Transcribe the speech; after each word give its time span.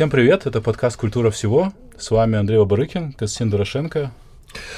Всем 0.00 0.08
привет, 0.08 0.46
это 0.46 0.62
подкаст 0.62 0.96
«Культура 0.96 1.30
всего». 1.30 1.74
С 1.98 2.10
вами 2.10 2.38
Андрей 2.38 2.56
Бабарыкин, 2.56 3.12
Константин 3.12 3.50
Дорошенко, 3.50 4.10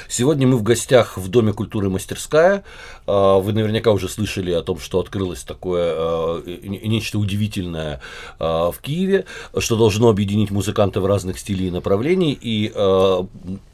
Сегодня 0.08 0.46
мы 0.46 0.56
в 0.56 0.62
гостях 0.62 1.17
в 1.17 1.29
Доме 1.29 1.52
культуры 1.52 1.88
«Мастерская». 1.88 2.65
А, 3.07 3.39
вы 3.39 3.52
наверняка 3.52 3.91
уже 3.91 4.08
слышали 4.08 4.52
о 4.52 4.62
том, 4.62 4.78
что 4.78 5.00
открылось 5.00 5.42
такое 5.42 5.92
а, 5.94 6.42
нечто 6.62 7.18
удивительное 7.18 8.00
а, 8.39 8.71
в 8.71 8.79
Киеве, 8.80 9.25
что 9.59 9.77
должно 9.77 10.09
объединить 10.09 10.50
музыкантов 10.50 11.05
разных 11.07 11.39
стилей 11.39 11.69
и 11.69 11.71
направлений. 11.71 12.39
И 12.41 12.73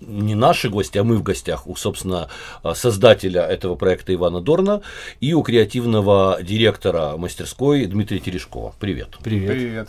не 0.00 0.34
наши 0.34 0.68
гости, 0.68 0.98
а 0.98 1.04
мы 1.04 1.16
в 1.16 1.22
гостях 1.22 1.66
у, 1.66 1.76
собственно, 1.76 2.28
создателя 2.74 3.42
этого 3.42 3.74
проекта 3.74 4.14
Ивана 4.14 4.40
Дорна 4.40 4.82
и 5.20 5.34
у 5.34 5.42
креативного 5.42 6.38
директора 6.42 7.16
мастерской 7.16 7.86
Дмитрия 7.86 8.18
Терешкова. 8.18 8.74
Привет. 8.78 9.16
Привет. 9.22 9.88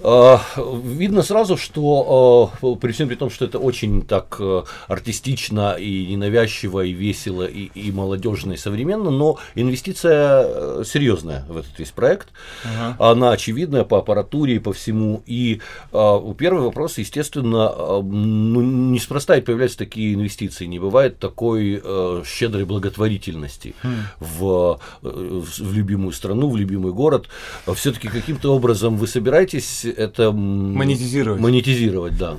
Привет. 0.00 0.40
Видно 0.84 1.22
сразу, 1.22 1.56
что 1.56 2.50
при 2.80 2.92
всем 2.92 3.08
при 3.08 3.14
том, 3.14 3.30
что 3.30 3.44
это 3.44 3.58
очень 3.58 4.02
так 4.02 4.40
артистично 4.88 5.27
артистично 5.28 5.76
и 5.78 6.06
ненавязчиво, 6.06 6.84
и 6.84 6.92
весело, 6.92 7.46
и, 7.46 7.70
и 7.74 7.92
молодежно, 7.92 8.52
и 8.52 8.56
современно, 8.56 9.10
но 9.10 9.38
инвестиция 9.54 10.44
э, 10.44 10.82
серьезная 10.84 11.44
в 11.48 11.56
этот 11.58 11.78
весь 11.78 11.90
проект. 11.90 12.28
Ага. 12.64 13.10
Она 13.10 13.32
очевидная 13.32 13.84
по 13.84 13.98
аппаратуре 13.98 14.56
и 14.56 14.58
по 14.58 14.72
всему. 14.72 15.22
И 15.26 15.60
а, 15.92 16.34
первый 16.34 16.62
вопрос, 16.62 16.98
естественно, 16.98 17.68
а, 17.68 18.02
ну, 18.02 18.60
неспроста 18.92 19.36
и 19.36 19.40
появляются 19.40 19.78
такие 19.78 20.14
инвестиции. 20.14 20.66
Не 20.66 20.78
бывает 20.78 21.18
такой 21.18 21.80
а, 21.82 22.22
щедрой 22.24 22.64
благотворительности 22.64 23.74
хм. 23.82 23.94
в, 24.20 24.80
в 25.02 25.72
любимую 25.72 26.12
страну, 26.12 26.48
в 26.50 26.56
любимый 26.56 26.92
город. 26.92 27.28
Все-таки 27.74 28.08
каким-то 28.08 28.54
образом 28.54 28.96
вы 28.96 29.06
собираетесь 29.06 29.84
это 29.84 30.32
монетизировать? 30.32 31.40
Монетизировать, 31.40 32.16
да. 32.16 32.36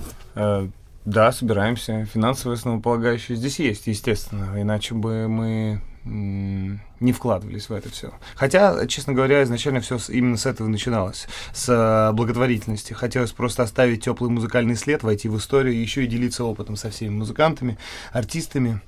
Да, 1.09 1.31
собираемся. 1.31 2.05
Финансовые 2.05 2.57
основополагающие 2.57 3.35
здесь 3.35 3.57
есть, 3.57 3.87
естественно. 3.87 4.61
Иначе 4.61 4.93
бы 4.93 5.27
мы 5.27 5.81
не 6.05 7.11
вкладывались 7.13 7.67
в 7.67 7.73
это 7.73 7.89
все. 7.89 8.13
Хотя, 8.35 8.85
честно 8.85 9.13
говоря, 9.13 9.41
изначально 9.41 9.81
все 9.81 9.97
именно 10.09 10.37
с 10.37 10.45
этого 10.45 10.67
начиналось, 10.67 11.27
с 11.51 11.67
э, 11.67 12.13
благотворительности. 12.13 12.93
Хотелось 12.93 13.31
просто 13.31 13.63
оставить 13.63 14.03
теплый 14.05 14.29
музыкальный 14.29 14.75
след, 14.75 15.01
войти 15.01 15.29
в 15.29 15.37
историю 15.37 15.81
еще 15.81 16.03
и 16.03 16.07
делиться 16.07 16.43
опытом 16.43 16.75
со 16.75 16.91
всеми 16.91 17.09
музыкантами, 17.09 17.79
артистами. 18.11 18.79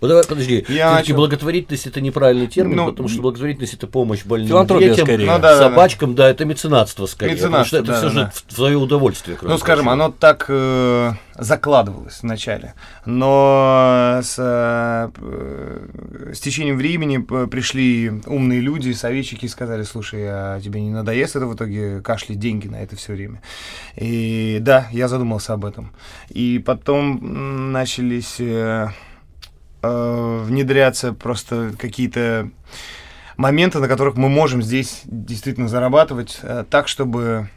Вот 0.00 0.08
давай, 0.08 0.24
подожди. 0.24 0.64
Я 0.68 0.92
начал... 0.92 1.16
благотворительность 1.16 1.86
это 1.86 2.00
неправильный 2.00 2.46
термин, 2.46 2.76
ну, 2.76 2.86
потому 2.86 3.08
что 3.08 3.22
благотворительность 3.22 3.74
это 3.74 3.86
помощь 3.86 4.24
больным 4.24 4.66
детям, 4.66 5.06
скорее. 5.06 5.30
Ну, 5.30 5.38
да, 5.38 5.58
собачкам, 5.58 6.14
да, 6.14 6.24
да. 6.24 6.28
да, 6.28 6.30
это 6.30 6.44
меценатство 6.44 7.06
скорее. 7.06 7.34
Меценатство, 7.34 7.78
потому 7.78 7.84
что 7.86 7.92
это 7.92 8.02
да, 8.02 8.08
все 8.08 8.08
да. 8.08 8.26
же 8.26 8.32
в 8.46 8.52
свое 8.52 8.76
удовольствие. 8.76 9.38
Ну, 9.40 9.58
скажем, 9.58 9.88
оно 9.88 10.10
так 10.10 10.46
э, 10.48 11.12
закладывалось 11.38 12.22
вначале, 12.22 12.74
но 13.04 14.20
с, 14.22 14.36
э, 14.38 15.10
с 16.32 16.40
течением 16.40 16.76
времени 16.76 17.18
пришли 17.18 18.12
умные 18.26 18.60
люди, 18.60 18.92
советчики 18.92 19.46
и 19.46 19.48
сказали, 19.48 19.82
слушай, 19.82 20.24
а 20.26 20.60
тебе 20.60 20.80
не 20.80 20.90
надоест 20.90 21.36
это 21.36 21.46
в 21.46 21.54
итоге 21.54 22.00
кашлять 22.00 22.38
деньги 22.38 22.68
на 22.68 22.76
это 22.76 22.96
все 22.96 23.12
время? 23.12 23.42
И 23.96 24.58
да, 24.60 24.88
я 24.92 25.08
задумался 25.08 25.54
об 25.54 25.64
этом. 25.64 25.92
И 26.28 26.62
потом 26.64 27.72
начались... 27.72 28.36
Э, 28.38 28.88
э, 29.84 30.44
внедряться 30.44 31.12
просто 31.12 31.72
какие-то 31.78 32.50
моменты, 33.36 33.78
на 33.78 33.88
которых 33.88 34.16
мы 34.16 34.28
можем 34.28 34.62
здесь 34.62 35.02
действительно 35.04 35.68
зарабатывать 35.68 36.38
э, 36.42 36.64
так, 36.68 36.88
чтобы 36.88 37.48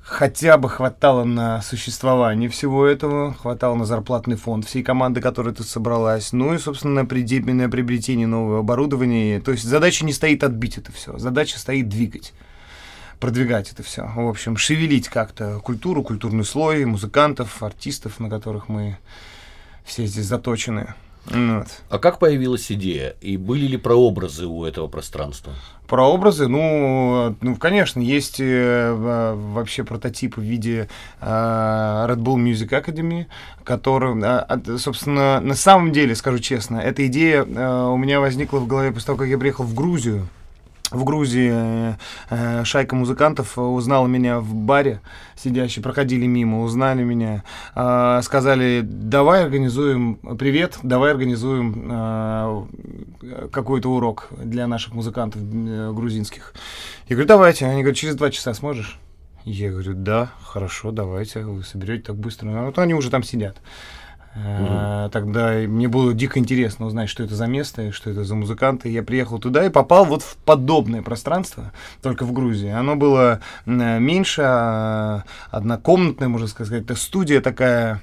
хотя 0.00 0.56
бы 0.56 0.70
хватало 0.70 1.24
на 1.24 1.60
существование 1.60 2.48
всего 2.48 2.86
этого, 2.86 3.34
хватало 3.34 3.74
на 3.74 3.84
зарплатный 3.84 4.36
фонд 4.36 4.66
всей 4.66 4.82
команды, 4.82 5.20
которая 5.20 5.54
тут 5.54 5.66
собралась, 5.66 6.32
ну 6.32 6.54
и, 6.54 6.58
собственно, 6.58 7.02
на, 7.02 7.06
приобретение 7.06 8.26
нового 8.26 8.60
оборудования. 8.60 9.40
То 9.40 9.52
есть 9.52 9.64
задача 9.64 10.04
не 10.04 10.12
стоит 10.12 10.42
отбить 10.42 10.78
это 10.78 10.92
все, 10.92 11.18
задача 11.18 11.58
стоит 11.58 11.88
двигать 11.88 12.32
продвигать 13.20 13.72
это 13.72 13.82
все. 13.82 14.10
В 14.14 14.28
общем, 14.28 14.56
шевелить 14.56 15.08
как-то 15.08 15.58
культуру, 15.60 16.02
культурный 16.02 16.44
слой, 16.44 16.84
музыкантов, 16.84 17.62
артистов, 17.62 18.20
на 18.20 18.30
которых 18.30 18.68
мы 18.68 18.98
все 19.88 20.06
здесь 20.06 20.26
заточены. 20.26 20.94
Вот. 21.30 21.66
А 21.90 21.98
как 21.98 22.18
появилась 22.18 22.70
идея? 22.72 23.16
И 23.20 23.36
были 23.36 23.66
ли 23.66 23.76
прообразы 23.76 24.46
у 24.46 24.64
этого 24.64 24.88
пространства? 24.88 25.52
Прообразы, 25.86 26.48
ну, 26.48 27.34
ну, 27.40 27.56
конечно, 27.56 28.00
есть 28.00 28.40
э, 28.40 28.92
вообще 29.34 29.84
прототип 29.84 30.36
в 30.36 30.42
виде 30.42 30.88
э, 31.20 31.26
Red 31.26 32.18
Bull 32.18 32.36
Music 32.36 32.68
Academy, 32.70 33.26
который, 33.64 34.22
э, 34.22 34.78
собственно, 34.78 35.40
на 35.40 35.54
самом 35.54 35.92
деле, 35.92 36.14
скажу 36.14 36.38
честно, 36.38 36.78
эта 36.78 37.06
идея 37.06 37.44
э, 37.44 37.84
у 37.86 37.96
меня 37.96 38.20
возникла 38.20 38.58
в 38.58 38.66
голове 38.66 38.92
после 38.92 39.06
того, 39.06 39.18
как 39.18 39.28
я 39.28 39.38
приехал 39.38 39.64
в 39.64 39.74
Грузию 39.74 40.28
в 40.90 41.04
Грузии 41.04 41.50
э, 41.52 41.94
э, 42.30 42.64
шайка 42.64 42.96
музыкантов 42.96 43.58
узнала 43.58 44.06
меня 44.06 44.40
в 44.40 44.54
баре, 44.54 45.00
сидящие, 45.36 45.82
проходили 45.82 46.26
мимо, 46.26 46.62
узнали 46.62 47.02
меня, 47.02 47.44
э, 47.74 48.20
сказали, 48.22 48.80
давай 48.82 49.44
организуем, 49.44 50.16
привет, 50.38 50.78
давай 50.82 51.10
организуем 51.12 52.68
какой-то 53.50 53.90
урок 53.90 54.28
для 54.30 54.66
наших 54.66 54.94
музыкантов 54.94 55.42
грузинских. 55.94 56.54
Я 57.08 57.16
говорю, 57.16 57.28
давайте. 57.28 57.66
Они 57.66 57.82
говорят, 57.82 57.96
через 57.96 58.14
два 58.14 58.30
часа 58.30 58.54
сможешь? 58.54 58.98
Я 59.44 59.70
говорю, 59.70 59.94
да, 59.94 60.30
хорошо, 60.42 60.90
давайте, 60.90 61.40
вы 61.40 61.62
соберете 61.62 62.04
так 62.04 62.16
быстро. 62.16 62.50
А 62.50 62.66
вот 62.66 62.78
они 62.78 62.94
уже 62.94 63.10
там 63.10 63.22
сидят. 63.22 63.56
Угу. 64.38 65.10
Тогда 65.10 65.52
мне 65.66 65.88
было 65.88 66.14
дико 66.14 66.38
интересно 66.38 66.86
узнать, 66.86 67.08
что 67.08 67.22
это 67.22 67.34
за 67.34 67.46
место 67.46 67.82
и 67.82 67.90
что 67.90 68.10
это 68.10 68.24
за 68.24 68.34
музыканты. 68.34 68.88
Я 68.88 69.02
приехал 69.02 69.38
туда 69.38 69.64
и 69.64 69.70
попал 69.70 70.04
вот 70.04 70.22
в 70.22 70.36
подобное 70.36 71.02
пространство, 71.02 71.72
только 72.02 72.24
в 72.24 72.32
Грузии. 72.32 72.70
Оно 72.70 72.96
было 72.96 73.40
меньше, 73.66 74.42
а, 74.44 75.24
однокомнатное, 75.50 76.28
можно 76.28 76.46
сказать. 76.46 76.82
Это 76.82 76.94
студия 76.94 77.40
такая 77.40 78.02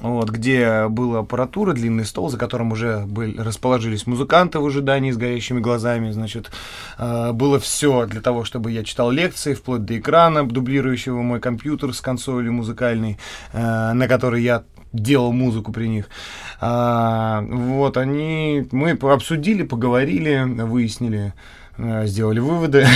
вот, 0.00 0.30
где 0.30 0.88
была 0.88 1.20
аппаратура, 1.20 1.72
длинный 1.72 2.04
стол, 2.04 2.30
за 2.30 2.38
которым 2.38 2.72
уже 2.72 3.04
были, 3.06 3.38
расположились 3.38 4.06
музыканты 4.06 4.58
в 4.58 4.66
ожидании 4.66 5.10
с 5.10 5.16
горящими 5.16 5.60
глазами, 5.60 6.10
значит, 6.10 6.50
э, 6.98 7.32
было 7.32 7.58
все 7.58 8.06
для 8.06 8.20
того, 8.20 8.44
чтобы 8.44 8.70
я 8.70 8.82
читал 8.82 9.10
лекции, 9.10 9.54
вплоть 9.54 9.84
до 9.84 9.98
экрана, 9.98 10.46
дублирующего 10.46 11.20
мой 11.20 11.40
компьютер 11.40 11.92
с 11.92 12.00
консолью 12.00 12.52
музыкальной, 12.52 13.18
э, 13.52 13.92
на 13.92 14.08
которой 14.08 14.42
я 14.42 14.62
делал 14.92 15.32
музыку 15.32 15.72
при 15.72 15.86
них. 15.86 16.08
А, 16.60 17.42
вот, 17.42 17.96
они, 17.96 18.66
мы 18.72 18.90
обсудили, 18.90 19.62
поговорили, 19.62 20.42
выяснили, 20.44 21.32
э, 21.78 22.06
сделали 22.06 22.40
выводы. 22.40 22.86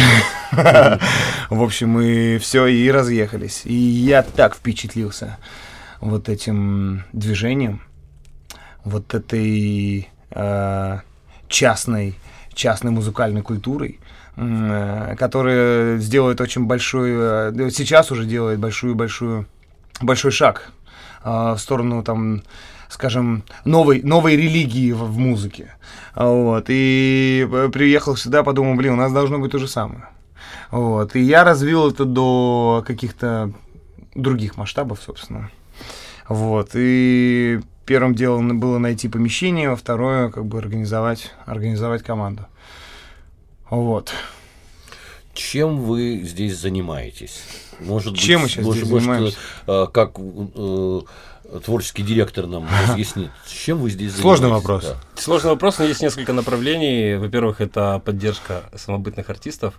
В 0.53 1.63
общем, 1.63 1.91
мы 1.91 2.39
все 2.41 2.67
и 2.67 2.91
разъехались. 2.91 3.63
И 3.65 3.75
я 3.75 4.23
так 4.23 4.55
впечатлился 4.55 5.39
вот 6.01 6.29
этим 6.29 7.05
движением, 7.13 7.81
вот 8.85 9.15
этой 9.15 10.09
э, 10.31 10.99
частной, 11.49 12.15
частной 12.53 12.91
музыкальной 12.91 13.43
культурой, 13.43 14.01
э, 14.37 15.15
которая 15.19 15.97
сделает 15.99 16.41
очень 16.41 16.67
большой, 16.67 17.13
э, 17.15 17.71
сейчас 17.71 18.11
уже 18.11 18.27
делает 18.27 18.59
большую-большую, 18.59 19.47
большой 20.03 20.33
шаг 20.33 20.74
в 21.25 21.57
сторону 21.59 22.03
там 22.03 22.43
скажем, 22.95 23.43
новой, 23.65 24.03
новой 24.03 24.37
религии 24.37 24.93
в, 24.93 25.05
в 25.05 25.19
музыке. 25.19 25.75
Вот. 26.15 26.67
И 26.69 27.47
э, 27.51 27.69
приехал 27.73 28.17
сюда, 28.17 28.43
подумал, 28.43 28.77
блин, 28.77 28.95
у 28.95 28.97
нас 28.97 29.13
должно 29.13 29.39
быть 29.39 29.53
то 29.53 29.59
же 29.59 29.69
самое. 29.69 30.09
Вот. 30.71 31.17
И 31.17 31.21
я 31.21 31.45
развил 31.45 31.91
это 31.91 32.05
до 32.05 32.83
каких-то 32.87 33.53
других 34.15 34.57
масштабов, 34.57 35.03
собственно. 35.03 35.51
Вот. 36.29 36.71
И 36.75 37.61
первым 37.85 38.15
делом 38.15 38.59
было 38.61 38.79
найти 38.79 39.09
помещение, 39.09 39.71
во 39.71 39.77
второе, 39.77 40.31
как 40.31 40.47
бы 40.47 40.59
организовать, 40.59 41.33
организовать 41.47 42.03
команду. 42.03 42.47
Вот. 43.69 44.13
Чем 45.35 45.79
вы 45.79 46.23
здесь 46.25 46.57
занимаетесь? 46.57 47.43
Может 47.81 48.17
Чем 48.17 48.43
быть, 48.43 48.45
мы 48.45 48.49
сейчас 48.49 48.65
может, 48.65 48.81
здесь 48.83 48.93
может, 48.93 49.05
занимаемся? 49.05 49.39
Э, 49.67 49.87
как 49.93 50.13
э, 50.19 51.01
творческий 51.65 52.03
директор 52.03 52.47
нам 52.47 52.69
разъяснит, 52.89 53.31
чем 53.49 53.79
вы 53.79 53.91
здесь 53.91 54.15
Сложный 54.17 54.49
вопрос. 54.49 54.85
Да. 54.85 55.21
Сложный 55.21 55.51
вопрос, 55.51 55.79
но 55.79 55.85
есть 55.85 56.03
несколько 56.03 56.33
направлений. 56.33 57.17
Во-первых, 57.17 57.61
это 57.61 58.01
поддержка 58.05 58.65
самобытных 58.75 59.29
артистов. 59.31 59.75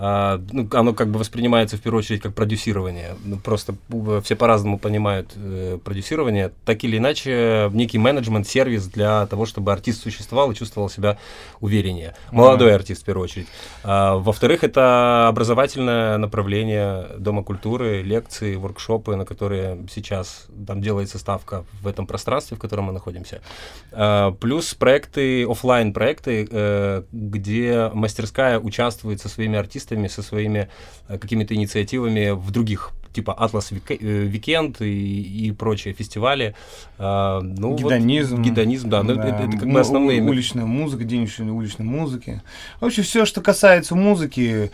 А, 0.00 0.40
ну, 0.52 0.68
оно 0.72 0.94
как 0.94 1.08
бы 1.08 1.18
воспринимается 1.18 1.76
в 1.76 1.80
первую 1.80 1.98
очередь 1.98 2.22
как 2.22 2.32
продюсирование. 2.32 3.16
Ну, 3.24 3.36
просто 3.36 3.74
все 4.22 4.36
по-разному 4.36 4.78
понимают 4.78 5.32
э, 5.34 5.78
продюсирование. 5.82 6.52
Так 6.64 6.84
или 6.84 6.98
иначе, 6.98 7.68
некий 7.72 7.98
менеджмент, 7.98 8.46
сервис 8.46 8.86
для 8.86 9.26
того, 9.26 9.44
чтобы 9.44 9.72
артист 9.72 10.02
существовал 10.02 10.52
и 10.52 10.54
чувствовал 10.54 10.88
себя 10.88 11.18
увереннее. 11.60 12.14
Молодой 12.30 12.70
mm-hmm. 12.70 12.74
артист 12.76 13.02
в 13.02 13.04
первую 13.06 13.24
очередь. 13.24 13.48
А, 13.82 14.18
во-вторых, 14.18 14.62
это 14.62 15.26
образовательное 15.26 16.16
направление 16.16 17.06
Дома 17.18 17.42
культуры, 17.42 18.02
лекции, 18.02 18.54
воркшопы, 18.54 19.16
на 19.16 19.24
которые 19.24 19.84
сейчас 19.90 20.46
там 20.64 20.80
делается 20.80 21.18
ставка 21.18 21.64
в 21.82 21.88
этом 21.88 22.06
пространстве, 22.06 22.56
в 22.56 22.60
котором 22.60 22.84
мы 22.84 22.92
находимся. 22.92 23.42
А, 23.90 24.30
плюс 24.30 24.74
проекты, 24.74 25.44
офлайн 25.44 25.92
проекты, 25.92 26.46
э, 26.48 27.02
где 27.10 27.90
мастерская 27.92 28.60
участвует 28.60 29.20
со 29.20 29.28
своими 29.28 29.58
артистами 29.58 29.87
артистами, 29.88 30.08
со 30.08 30.22
своими 30.22 30.68
э, 31.08 31.18
какими-то 31.18 31.54
инициативами 31.54 32.30
в 32.30 32.50
других 32.50 32.92
типа 33.12 33.32
Atlas 33.32 33.72
Weekend 33.72 34.80
и, 34.80 35.46
и 35.46 35.52
прочие 35.52 35.94
фестивали. 35.94 36.54
А, 36.98 37.40
ну, 37.40 37.74
гедонизм. 37.74 38.36
Вот, 38.36 38.44
гедонизм, 38.44 38.90
да. 38.90 39.02
Ну, 39.02 39.14
да. 39.14 39.24
Это, 39.24 39.42
это 39.44 39.58
как 39.58 39.68
бы 39.72 39.80
основные... 39.80 40.22
Уличная 40.22 40.66
музыка, 40.66 41.04
день 41.04 41.24
уличной 41.52 41.86
музыки. 41.86 42.42
Вообще 42.80 43.02
все, 43.02 43.24
что 43.24 43.40
касается 43.40 43.94
музыки, 43.94 44.70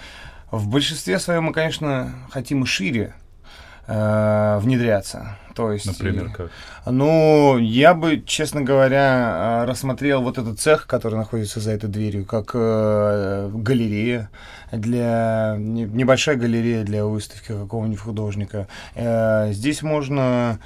в 0.51 0.69
большинстве 0.69 1.19
своем 1.19 1.45
мы, 1.45 1.53
конечно, 1.53 2.13
хотим 2.31 2.65
и 2.65 2.67
шире 2.67 3.15
э, 3.87 4.59
внедряться. 4.61 5.37
То 5.55 5.71
есть, 5.71 5.87
Например, 5.87 6.31
как? 6.31 6.51
Ну, 6.85 7.59
я 7.59 7.95
бы, 7.95 8.23
честно 8.27 8.63
говоря, 8.63 9.63
э, 9.63 9.71
рассмотрел 9.71 10.21
вот 10.21 10.37
этот 10.37 10.59
цех, 10.59 10.87
который 10.87 11.15
находится 11.15 11.61
за 11.61 11.71
этой 11.71 11.89
дверью, 11.89 12.25
как 12.27 12.51
э, 12.55 13.51
галерея 13.53 14.31
для 14.73 15.55
небольшая 15.59 16.37
галерея 16.37 16.85
для 16.85 17.05
выставки 17.05 17.49
какого-нибудь 17.49 18.01
художника. 18.01 18.67
Э, 18.97 19.53
здесь 19.53 19.83
можно 19.83 20.59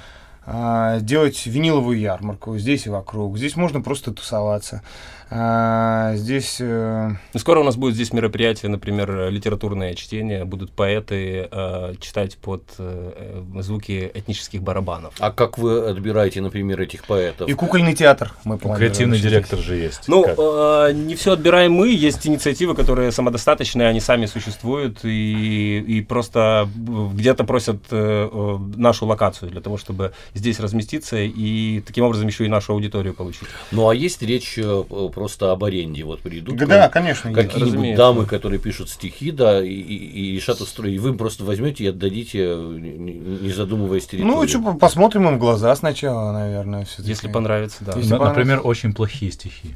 э, 0.47 0.97
делать 1.01 1.45
виниловую 1.45 1.99
ярмарку 1.99 2.57
здесь 2.57 2.87
и 2.87 2.89
вокруг. 2.89 3.37
Здесь 3.37 3.55
можно 3.55 3.81
просто 3.81 4.11
тусоваться. 4.11 4.81
А, 5.31 6.15
здесь... 6.15 6.57
Э... 6.59 7.11
Ну, 7.33 7.39
скоро 7.39 7.59
у 7.59 7.63
нас 7.63 7.75
будет 7.75 7.95
здесь 7.95 8.11
мероприятие, 8.13 8.71
например, 8.71 9.29
литературное 9.29 9.93
чтение. 9.93 10.43
Будут 10.45 10.71
поэты 10.71 11.47
э, 11.51 11.93
читать 11.99 12.37
под 12.37 12.63
э, 12.79 13.43
звуки 13.59 14.11
этнических 14.13 14.63
барабанов. 14.63 15.13
А 15.19 15.31
как 15.31 15.57
вы 15.57 15.87
отбираете, 15.87 16.41
например, 16.41 16.81
этих 16.81 17.05
поэтов? 17.05 17.47
И 17.47 17.53
кукольный 17.53 17.93
театр 17.93 18.33
мы 18.43 18.57
Креативный 18.57 19.19
директор 19.19 19.59
же 19.59 19.75
есть. 19.75 20.07
Ну, 20.07 20.25
э, 20.25 20.93
не 20.93 21.15
все 21.15 21.33
отбираем 21.33 21.73
мы. 21.73 21.89
Есть 21.89 22.25
инициативы, 22.25 22.75
которые 22.75 23.11
самодостаточные, 23.11 23.87
они 23.87 23.99
сами 23.99 24.25
существуют. 24.25 24.99
И, 25.03 25.79
и 25.79 26.01
просто 26.01 26.67
где-то 26.75 27.43
просят 27.43 27.83
э, 27.91 28.29
э, 28.31 28.57
нашу 28.75 29.05
локацию 29.05 29.51
для 29.51 29.61
того, 29.61 29.77
чтобы 29.77 30.13
здесь 30.33 30.59
разместиться 30.59 31.17
и 31.17 31.81
таким 31.81 32.05
образом 32.05 32.27
еще 32.27 32.45
и 32.45 32.47
нашу 32.47 32.73
аудиторию 32.73 33.13
получить. 33.13 33.47
Ну, 33.71 33.89
а 33.89 33.95
есть 33.95 34.21
речь 34.23 34.57
э, 34.57 34.83
просто 35.19 35.51
об 35.51 35.65
аренде. 35.65 36.05
Вот 36.05 36.21
придут 36.21 36.55
да, 36.55 36.65
да, 36.65 36.89
конечно, 36.89 37.33
какие-нибудь 37.33 37.95
дамы, 37.95 38.25
которые 38.25 38.57
пишут 38.57 38.89
стихи, 38.89 39.31
да, 39.31 39.61
и, 39.61 39.67
и, 39.67 40.31
и 40.31 40.35
решат 40.37 40.61
устроить. 40.61 40.95
И 40.95 40.97
вы 40.97 41.09
им 41.09 41.17
просто 41.17 41.43
возьмете 41.43 41.83
и 41.83 41.87
отдадите, 41.87 42.55
не 42.55 43.51
задумываясь 43.51 44.07
территорию. 44.07 44.33
Ну, 44.33 44.47
что, 44.47 44.73
посмотрим 44.75 45.27
им 45.27 45.35
в 45.35 45.39
глаза 45.39 45.75
сначала, 45.75 46.31
наверное. 46.31 46.87
Если 46.99 47.27
понравится, 47.27 47.83
да. 47.83 47.97
Если 47.97 48.13
Например, 48.13 48.29
понравится. 48.29 48.67
очень 48.67 48.93
плохие 48.93 49.33
стихи. 49.33 49.75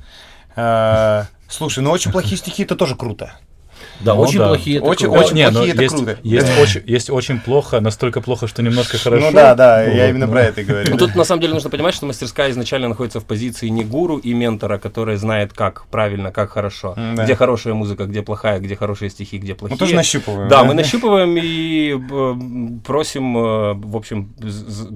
А, 0.56 1.26
слушай, 1.50 1.84
ну 1.84 1.92
очень 1.92 2.12
плохие 2.12 2.38
стихи 2.38 2.64
это 2.64 2.78
тоже 2.78 2.96
круто. 2.96 3.34
Да, 4.02 4.16
ну, 4.16 4.22
очень 4.22 4.40
да. 4.40 4.48
плохие. 4.48 4.78
Это 4.78 4.86
очень, 4.86 5.06
круто. 5.08 5.26
очень 5.26 5.36
не, 5.36 5.50
плохие, 5.50 5.74
это 5.74 5.82
есть, 5.82 5.96
круто. 5.96 6.18
Есть, 6.24 6.60
очень, 6.60 6.82
есть 6.86 7.10
очень 7.10 7.40
плохо, 7.40 7.80
настолько 7.80 8.22
плохо, 8.22 8.48
что 8.48 8.62
немножко 8.62 8.98
хорошо. 8.98 9.26
Ну 9.26 9.32
да, 9.32 9.56
да, 9.56 9.84
вот, 9.86 9.96
я 9.96 10.10
именно 10.10 10.26
ну. 10.26 10.32
про 10.32 10.44
это 10.44 10.62
и 10.62 10.64
говорю. 10.64 10.90
Ну, 10.92 10.98
тут 10.98 11.16
на 11.16 11.24
самом 11.24 11.42
деле 11.42 11.54
нужно 11.54 11.70
понимать, 11.70 11.96
что 11.96 12.06
мастерская 12.06 12.52
изначально 12.52 12.90
находится 12.90 13.20
в 13.20 13.26
позиции 13.26 13.68
не 13.68 13.84
гуру 13.84 14.18
и 14.18 14.34
ментора, 14.34 14.78
который 14.78 15.18
знает, 15.18 15.54
как 15.54 15.86
правильно, 15.88 16.32
как 16.32 16.52
хорошо, 16.52 16.96
да. 16.96 17.24
где 17.24 17.36
хорошая 17.36 17.74
музыка, 17.74 18.06
где 18.06 18.22
плохая, 18.22 18.60
где 18.60 18.76
хорошие 18.76 19.10
стихи, 19.10 19.38
где 19.38 19.56
плохие. 19.56 19.76
Мы 19.76 19.80
тоже 19.80 19.96
нащупываем. 19.96 20.50
Да, 20.50 20.62
да, 20.62 20.64
мы 20.64 20.74
нащупываем 20.74 21.38
и 21.38 21.98
э, 21.98 22.80
просим, 22.86 23.38
э, 23.38 23.74
в 23.74 23.96
общем, 23.96 24.34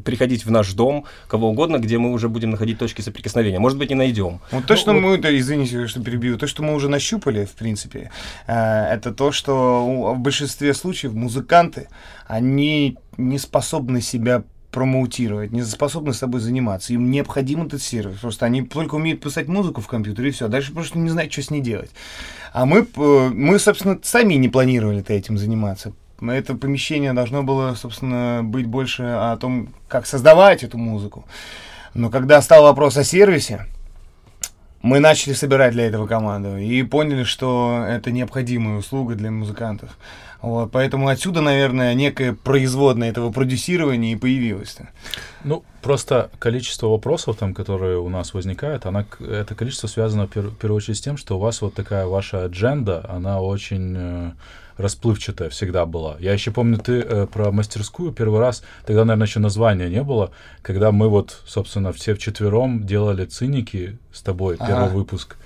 приходить 0.03 0.45
в 0.45 0.51
наш 0.51 0.73
дом, 0.73 1.05
кого 1.27 1.49
угодно, 1.49 1.77
где 1.77 1.97
мы 1.97 2.11
уже 2.11 2.29
будем 2.29 2.51
находить 2.51 2.77
точки 2.77 3.01
соприкосновения. 3.01 3.59
Может 3.59 3.77
быть, 3.77 3.89
не 3.89 3.95
найдем. 3.95 4.39
Вот 4.51 4.65
то, 4.65 4.75
что 4.75 4.93
мы, 4.93 5.15
извините, 5.17 5.87
что 5.87 6.01
перебью, 6.01 6.37
то, 6.37 6.47
что 6.47 6.63
мы 6.63 6.73
уже 6.73 6.89
нащупали, 6.89 7.45
в 7.45 7.51
принципе, 7.51 8.11
э, 8.47 8.86
это 8.93 9.13
то, 9.13 9.31
что 9.31 10.13
в 10.15 10.19
большинстве 10.19 10.73
случаев 10.73 11.13
музыканты, 11.13 11.89
они 12.27 12.97
не 13.17 13.37
способны 13.39 14.01
себя 14.01 14.43
промоутировать, 14.71 15.51
не 15.51 15.63
способны 15.63 16.13
с 16.13 16.19
собой 16.19 16.39
заниматься. 16.39 16.93
Им 16.93 17.09
необходим 17.09 17.63
этот 17.65 17.81
сервис. 17.81 18.19
Просто 18.19 18.45
они 18.45 18.61
только 18.61 18.95
умеют 18.95 19.21
писать 19.21 19.47
музыку 19.47 19.81
в 19.81 19.87
компьютере 19.87 20.29
и 20.29 20.31
все. 20.31 20.47
Дальше 20.47 20.73
просто 20.73 20.99
не 20.99 21.09
знают, 21.09 21.31
что 21.31 21.41
с 21.41 21.49
ней 21.49 21.61
делать. 21.61 21.89
А 22.53 22.65
мы, 22.65 22.85
мы 22.95 23.59
собственно, 23.59 23.97
сами 24.03 24.35
не 24.35 24.49
планировали 24.49 25.03
этим 25.07 25.37
заниматься. 25.37 25.93
Это 26.21 26.55
помещение 26.55 27.13
должно 27.13 27.43
было, 27.43 27.75
собственно, 27.75 28.41
быть 28.43 28.65
больше 28.65 29.03
о 29.03 29.37
том, 29.37 29.69
как 29.87 30.05
создавать 30.05 30.63
эту 30.63 30.77
музыку. 30.77 31.25
Но 31.93 32.09
когда 32.09 32.41
стал 32.41 32.63
вопрос 32.63 32.97
о 32.97 33.03
сервисе, 33.03 33.65
мы 34.81 34.99
начали 34.99 35.33
собирать 35.33 35.73
для 35.73 35.85
этого 35.87 36.07
команду 36.07 36.57
и 36.57 36.83
поняли, 36.83 37.23
что 37.23 37.85
это 37.87 38.11
необходимая 38.11 38.77
услуга 38.77 39.15
для 39.15 39.31
музыкантов. 39.31 39.97
Вот, 40.41 40.71
поэтому 40.71 41.07
отсюда, 41.07 41.41
наверное, 41.41 41.95
некое 41.95 42.33
производное 42.33 43.09
этого 43.09 43.31
продюсирования 43.31 44.13
и 44.13 44.15
появилось. 44.15 44.77
Ну, 45.43 45.63
просто 45.81 46.29
количество 46.37 46.87
вопросов, 46.87 47.37
там, 47.37 47.55
которые 47.55 47.97
у 47.99 48.09
нас 48.09 48.33
возникают, 48.33 48.85
она, 48.85 49.05
это 49.19 49.55
количество 49.55 49.87
связано 49.87 50.27
в 50.27 50.29
первую 50.29 50.77
очередь 50.77 50.97
с 50.97 51.01
тем, 51.01 51.17
что 51.17 51.37
у 51.37 51.39
вас 51.39 51.61
вот 51.61 51.73
такая 51.73 52.05
ваша 52.05 52.45
адженда, 52.45 53.03
она 53.09 53.41
очень 53.41 53.95
э, 53.97 54.31
расплывчатая 54.77 55.49
всегда 55.49 55.85
была. 55.85 56.17
Я 56.19 56.33
еще 56.33 56.51
помню, 56.51 56.77
ты 56.77 56.99
э, 57.01 57.27
про 57.27 57.51
мастерскую 57.51 58.11
первый 58.11 58.39
раз, 58.39 58.63
тогда, 58.85 59.05
наверное, 59.05 59.27
еще 59.27 59.39
названия 59.39 59.89
не 59.89 60.03
было, 60.03 60.31
когда 60.61 60.91
мы 60.91 61.09
вот, 61.09 61.41
собственно, 61.45 61.91
все 61.91 62.13
вчетвером 62.13 62.85
делали 62.85 63.25
циники 63.25 63.97
с 64.11 64.21
тобой, 64.21 64.55
ага. 64.59 64.67
первый 64.67 64.89
выпуск. 64.91 65.37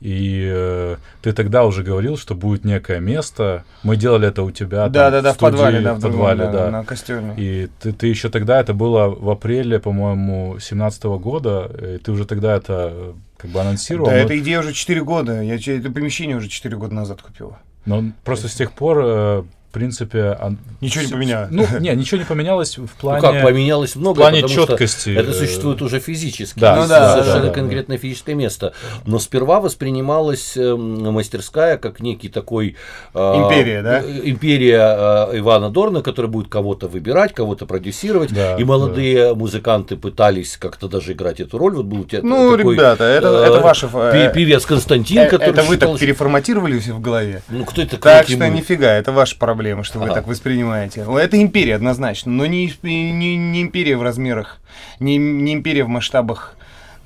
И 0.00 0.46
э, 0.52 0.96
ты 1.22 1.32
тогда 1.32 1.64
уже 1.64 1.82
говорил, 1.82 2.18
что 2.18 2.34
будет 2.34 2.64
некое 2.64 3.00
место. 3.00 3.64
Мы 3.82 3.96
делали 3.96 4.28
это 4.28 4.42
у 4.42 4.50
тебя. 4.50 4.88
Да, 4.88 5.04
там, 5.04 5.12
да, 5.12 5.22
да, 5.22 5.32
в, 5.32 5.38
подвале, 5.38 5.80
да, 5.80 5.94
в 5.94 6.00
подвале, 6.00 6.44
да, 6.44 6.52
да. 6.52 6.70
На 6.70 6.84
костюме. 6.84 7.34
И 7.36 7.68
ты, 7.80 7.92
ты 7.92 8.06
еще 8.06 8.28
тогда, 8.28 8.60
это 8.60 8.74
было 8.74 9.08
в 9.08 9.30
апреле, 9.30 9.80
по-моему, 9.80 10.58
17 10.60 11.04
года, 11.04 11.70
и 11.80 11.98
ты 11.98 12.12
уже 12.12 12.26
тогда 12.26 12.56
это 12.56 12.90
э, 12.92 13.12
как 13.38 13.50
бы 13.50 13.60
анонсировал. 13.60 14.10
Да, 14.10 14.12
но... 14.12 14.18
эта 14.18 14.38
идея 14.38 14.60
уже 14.60 14.74
4 14.74 15.02
года. 15.02 15.40
Я 15.40 15.54
это 15.56 15.90
помещение 15.90 16.36
уже 16.36 16.48
4 16.48 16.76
года 16.76 16.94
назад 16.94 17.22
купил. 17.22 17.56
Но 17.86 18.04
просто 18.24 18.48
с 18.48 18.54
тех 18.54 18.72
пор 18.72 18.98
э, 19.02 19.42
принципе... 19.76 20.38
Он... 20.42 20.58
Ничего 20.80 21.04
не 21.04 21.10
поменялось. 21.10 21.48
Ну, 21.50 21.66
не, 21.80 21.94
ничего 21.94 22.18
не 22.18 22.24
поменялось 22.24 22.78
в 22.78 22.88
плане... 22.88 23.20
Ну 23.20 23.32
как, 23.32 23.42
поменялось 23.42 23.94
много, 23.94 24.16
в 24.16 24.20
плане 24.20 24.48
четкости. 24.48 25.10
это 25.10 25.32
существует 25.32 25.82
уже 25.82 26.00
физически. 26.00 26.58
Да, 26.58 26.76
ну, 26.76 26.88
да, 26.88 27.12
совершенно 27.12 27.42
да, 27.42 27.48
да, 27.48 27.52
конкретное 27.52 27.98
да. 27.98 28.02
физическое 28.02 28.34
место. 28.34 28.72
Но 29.04 29.18
сперва 29.18 29.60
воспринималась 29.60 30.56
э, 30.56 30.74
мастерская 30.74 31.76
как 31.76 32.00
некий 32.00 32.30
такой... 32.30 32.76
Э, 33.12 33.34
империя, 33.34 33.82
да? 33.82 34.00
Империя 34.00 35.28
э, 35.32 35.38
Ивана 35.38 35.68
Дорна, 35.68 36.00
который 36.00 36.30
будет 36.30 36.48
кого-то 36.48 36.88
выбирать, 36.88 37.34
кого-то 37.34 37.66
продюсировать. 37.66 38.32
Да, 38.32 38.56
и 38.56 38.64
молодые 38.64 39.28
да. 39.28 39.34
музыканты 39.34 39.96
пытались 39.96 40.56
как-то 40.56 40.88
даже 40.88 41.12
играть 41.12 41.40
эту 41.40 41.58
роль. 41.58 41.74
Вот 41.74 41.84
был 41.84 42.00
у 42.00 42.04
тебя 42.04 42.22
ну, 42.22 42.56
такой, 42.56 42.74
ребята, 42.74 43.04
это, 43.04 43.28
э, 43.28 43.46
это 43.50 43.60
ваше... 43.60 43.90
Э, 43.92 44.32
певец 44.32 44.64
Константин, 44.64 45.18
э, 45.18 45.28
который... 45.28 45.50
Это 45.50 45.62
вы 45.62 45.74
считал, 45.74 45.92
так 45.92 46.00
переформатировали 46.00 46.78
в 46.78 47.00
голове? 47.00 47.42
Ну, 47.50 47.64
кто 47.66 47.82
это? 47.82 47.98
Так 47.98 48.26
что 48.28 48.48
нифига, 48.48 48.92
это 48.92 49.12
ваша 49.12 49.36
проблема 49.36 49.65
проблема, 49.66 49.82
что 49.82 49.98
вы 49.98 50.04
ага. 50.06 50.14
так 50.14 50.26
воспринимаете. 50.28 51.00
Это 51.00 51.42
империя 51.42 51.74
однозначно, 51.74 52.30
но 52.30 52.46
не, 52.46 52.72
не, 52.82 53.36
не 53.36 53.62
империя 53.62 53.96
в 53.96 54.02
размерах, 54.02 54.60
не, 55.00 55.16
не 55.16 55.54
империя 55.54 55.82
в 55.82 55.88
масштабах, 55.88 56.54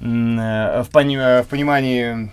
э, 0.01 0.05
в, 0.05 0.89
пони, 0.93 1.43
в 1.43 1.47
понимании... 1.47 2.31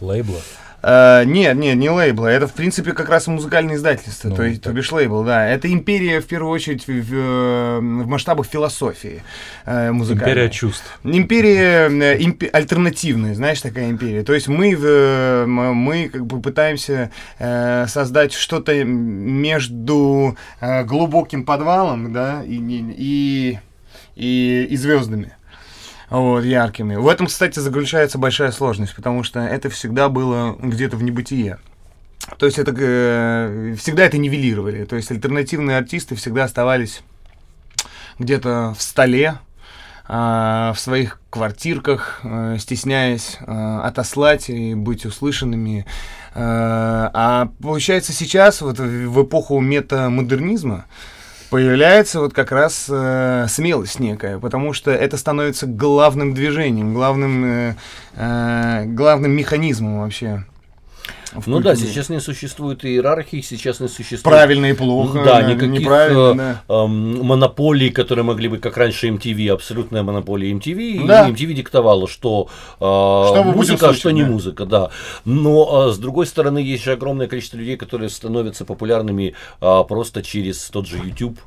Лейбла? 0.00 0.40
Uh, 0.82 1.26
нет, 1.26 1.56
нет, 1.56 1.76
не 1.76 1.90
лейбла. 1.90 2.28
Это, 2.28 2.46
в 2.46 2.54
принципе, 2.54 2.92
как 2.92 3.10
раз 3.10 3.26
музыкальное 3.26 3.76
издательство, 3.76 4.30
ну, 4.30 4.36
то 4.36 4.44
есть, 4.44 4.62
то 4.62 4.72
бишь 4.72 4.90
лейбл, 4.90 5.24
да. 5.24 5.46
Это 5.46 5.70
империя, 5.70 6.20
в 6.20 6.26
первую 6.26 6.50
очередь, 6.52 6.86
в, 6.86 6.90
в, 6.90 7.80
в 7.80 8.06
масштабах 8.06 8.46
философии 8.46 9.22
uh, 9.66 9.92
музыкальной. 9.92 10.32
Империя 10.32 10.50
чувств. 10.50 10.98
Империя 11.04 11.88
uh, 11.88 12.16
имп, 12.24 12.44
альтернативная, 12.52 13.34
знаешь, 13.34 13.60
такая 13.60 13.90
империя. 13.90 14.22
То 14.22 14.32
есть 14.32 14.48
мы, 14.48 14.74
в, 14.74 15.44
мы 15.46 16.08
как 16.08 16.24
бы 16.24 16.40
пытаемся 16.40 17.10
uh, 17.38 17.86
создать 17.86 18.32
что-то 18.32 18.82
между 18.84 20.36
uh, 20.62 20.84
глубоким 20.84 21.44
подвалом, 21.44 22.12
да, 22.12 22.42
и, 22.42 22.56
и 22.56 23.58
и, 24.16 24.66
и 24.68 24.76
звездами. 24.76 25.32
Вот, 26.10 26.44
яркими. 26.44 26.96
В 26.96 27.06
этом, 27.06 27.28
кстати, 27.28 27.60
заключается 27.60 28.18
большая 28.18 28.50
сложность, 28.50 28.96
потому 28.96 29.22
что 29.22 29.40
это 29.40 29.70
всегда 29.70 30.08
было 30.08 30.56
где-то 30.60 30.96
в 30.96 31.02
небытие. 31.04 31.58
То 32.36 32.46
есть 32.46 32.58
это 32.58 32.74
э, 32.76 33.74
всегда 33.78 34.04
это 34.04 34.18
нивелировали. 34.18 34.84
То 34.84 34.96
есть 34.96 35.10
альтернативные 35.10 35.78
артисты 35.78 36.16
всегда 36.16 36.44
оставались 36.44 37.02
где-то 38.18 38.74
в 38.76 38.82
столе, 38.82 39.38
э, 40.08 40.12
в 40.12 40.76
своих 40.76 41.20
квартирках, 41.30 42.20
э, 42.22 42.56
стесняясь 42.58 43.38
э, 43.40 43.80
отослать 43.82 44.50
и 44.50 44.74
быть 44.74 45.06
услышанными. 45.06 45.86
А 46.32 47.48
получается 47.60 48.12
сейчас, 48.12 48.60
вот 48.60 48.78
в 48.78 49.22
эпоху 49.24 49.58
метамодернизма, 49.58 50.86
появляется 51.50 52.20
вот 52.20 52.32
как 52.32 52.52
раз 52.52 52.86
э, 52.88 53.46
смелость 53.48 53.98
некая, 53.98 54.38
потому 54.38 54.72
что 54.72 54.90
это 54.92 55.16
становится 55.16 55.66
главным 55.66 56.32
движением, 56.32 56.94
главным, 56.94 57.44
э, 57.44 57.74
э, 58.14 58.84
главным 58.86 59.32
механизмом 59.32 60.00
вообще 60.00 60.44
ну 61.46 61.60
да, 61.60 61.76
сейчас 61.76 62.08
не 62.08 62.20
существует 62.20 62.84
иерархии, 62.84 63.40
сейчас 63.40 63.80
не 63.80 63.88
существует... 63.88 64.22
Правильно 64.22 64.66
и 64.66 64.72
плохо. 64.72 65.22
Да, 65.24 65.42
никаких 65.42 65.86
э, 65.86 66.34
да. 66.34 66.62
Э, 66.68 66.86
монополий, 66.86 67.90
которые 67.90 68.24
могли 68.24 68.48
быть, 68.48 68.60
как 68.60 68.76
раньше 68.76 69.08
MTV, 69.08 69.50
абсолютная 69.50 70.02
монополия 70.02 70.52
MTV. 70.52 71.06
Да. 71.06 71.28
И 71.28 71.32
MTV 71.32 71.52
диктовала, 71.52 72.08
что, 72.08 72.48
э, 72.76 72.78
что 72.78 73.42
музыка, 73.44 73.90
а 73.90 73.94
что 73.94 74.10
не 74.10 74.24
музыка, 74.24 74.66
да. 74.66 74.90
Но 75.24 75.88
э, 75.88 75.92
с 75.92 75.98
другой 75.98 76.26
стороны, 76.26 76.58
есть 76.58 76.84
же 76.84 76.92
огромное 76.92 77.28
количество 77.28 77.56
людей, 77.56 77.76
которые 77.76 78.10
становятся 78.10 78.64
популярными 78.64 79.34
просто 79.60 80.22
через 80.22 80.68
тот 80.70 80.86
же 80.86 80.98
YouTube. 80.98 81.38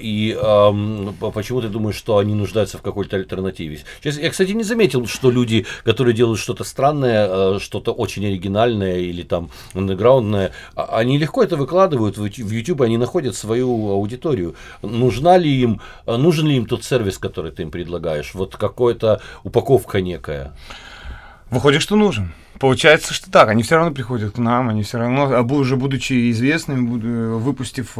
И 0.00 0.36
э, 0.40 1.30
почему 1.32 1.60
ты 1.60 1.68
думаешь, 1.68 1.96
что 1.96 2.18
они 2.18 2.34
нуждаются 2.34 2.78
в 2.78 2.82
какой-то 2.82 3.16
альтернативе? 3.16 3.80
Сейчас, 4.00 4.18
я, 4.18 4.30
кстати, 4.30 4.52
не 4.52 4.64
заметил, 4.64 5.06
что 5.06 5.30
люди, 5.30 5.66
которые 5.84 6.14
делают 6.14 6.40
что-то 6.40 6.64
странное, 6.64 7.58
что-то 7.58 7.92
очень 7.92 8.24
оригинальное 8.26 9.07
или 9.08 9.22
там 9.22 9.50
андеграундное, 9.74 10.52
а, 10.74 10.98
они 10.98 11.18
легко 11.18 11.42
это 11.42 11.56
выкладывают 11.56 12.16
в 12.18 12.50
YouTube, 12.50 12.82
они 12.82 12.96
находят 12.96 13.36
свою 13.36 13.90
аудиторию. 13.90 14.54
Нужна 14.82 15.36
ли 15.36 15.50
им, 15.50 15.80
а, 16.06 16.16
нужен 16.16 16.46
ли 16.46 16.56
им 16.56 16.66
тот 16.66 16.84
сервис, 16.84 17.18
который 17.18 17.52
ты 17.52 17.62
им 17.62 17.70
предлагаешь? 17.70 18.34
Вот 18.34 18.56
какая-то 18.56 19.20
упаковка 19.44 20.00
некая. 20.00 20.52
Выходит, 21.50 21.80
что 21.80 21.96
нужен. 21.96 22.32
Получается, 22.58 23.14
что 23.14 23.30
так, 23.30 23.48
они 23.48 23.62
все 23.62 23.76
равно 23.76 23.92
приходят 23.92 24.34
к 24.34 24.38
нам, 24.38 24.68
они 24.68 24.82
все 24.82 24.98
равно, 24.98 25.32
а 25.32 25.42
уже 25.42 25.76
будучи 25.76 26.30
известными, 26.32 27.36
выпустив 27.38 27.92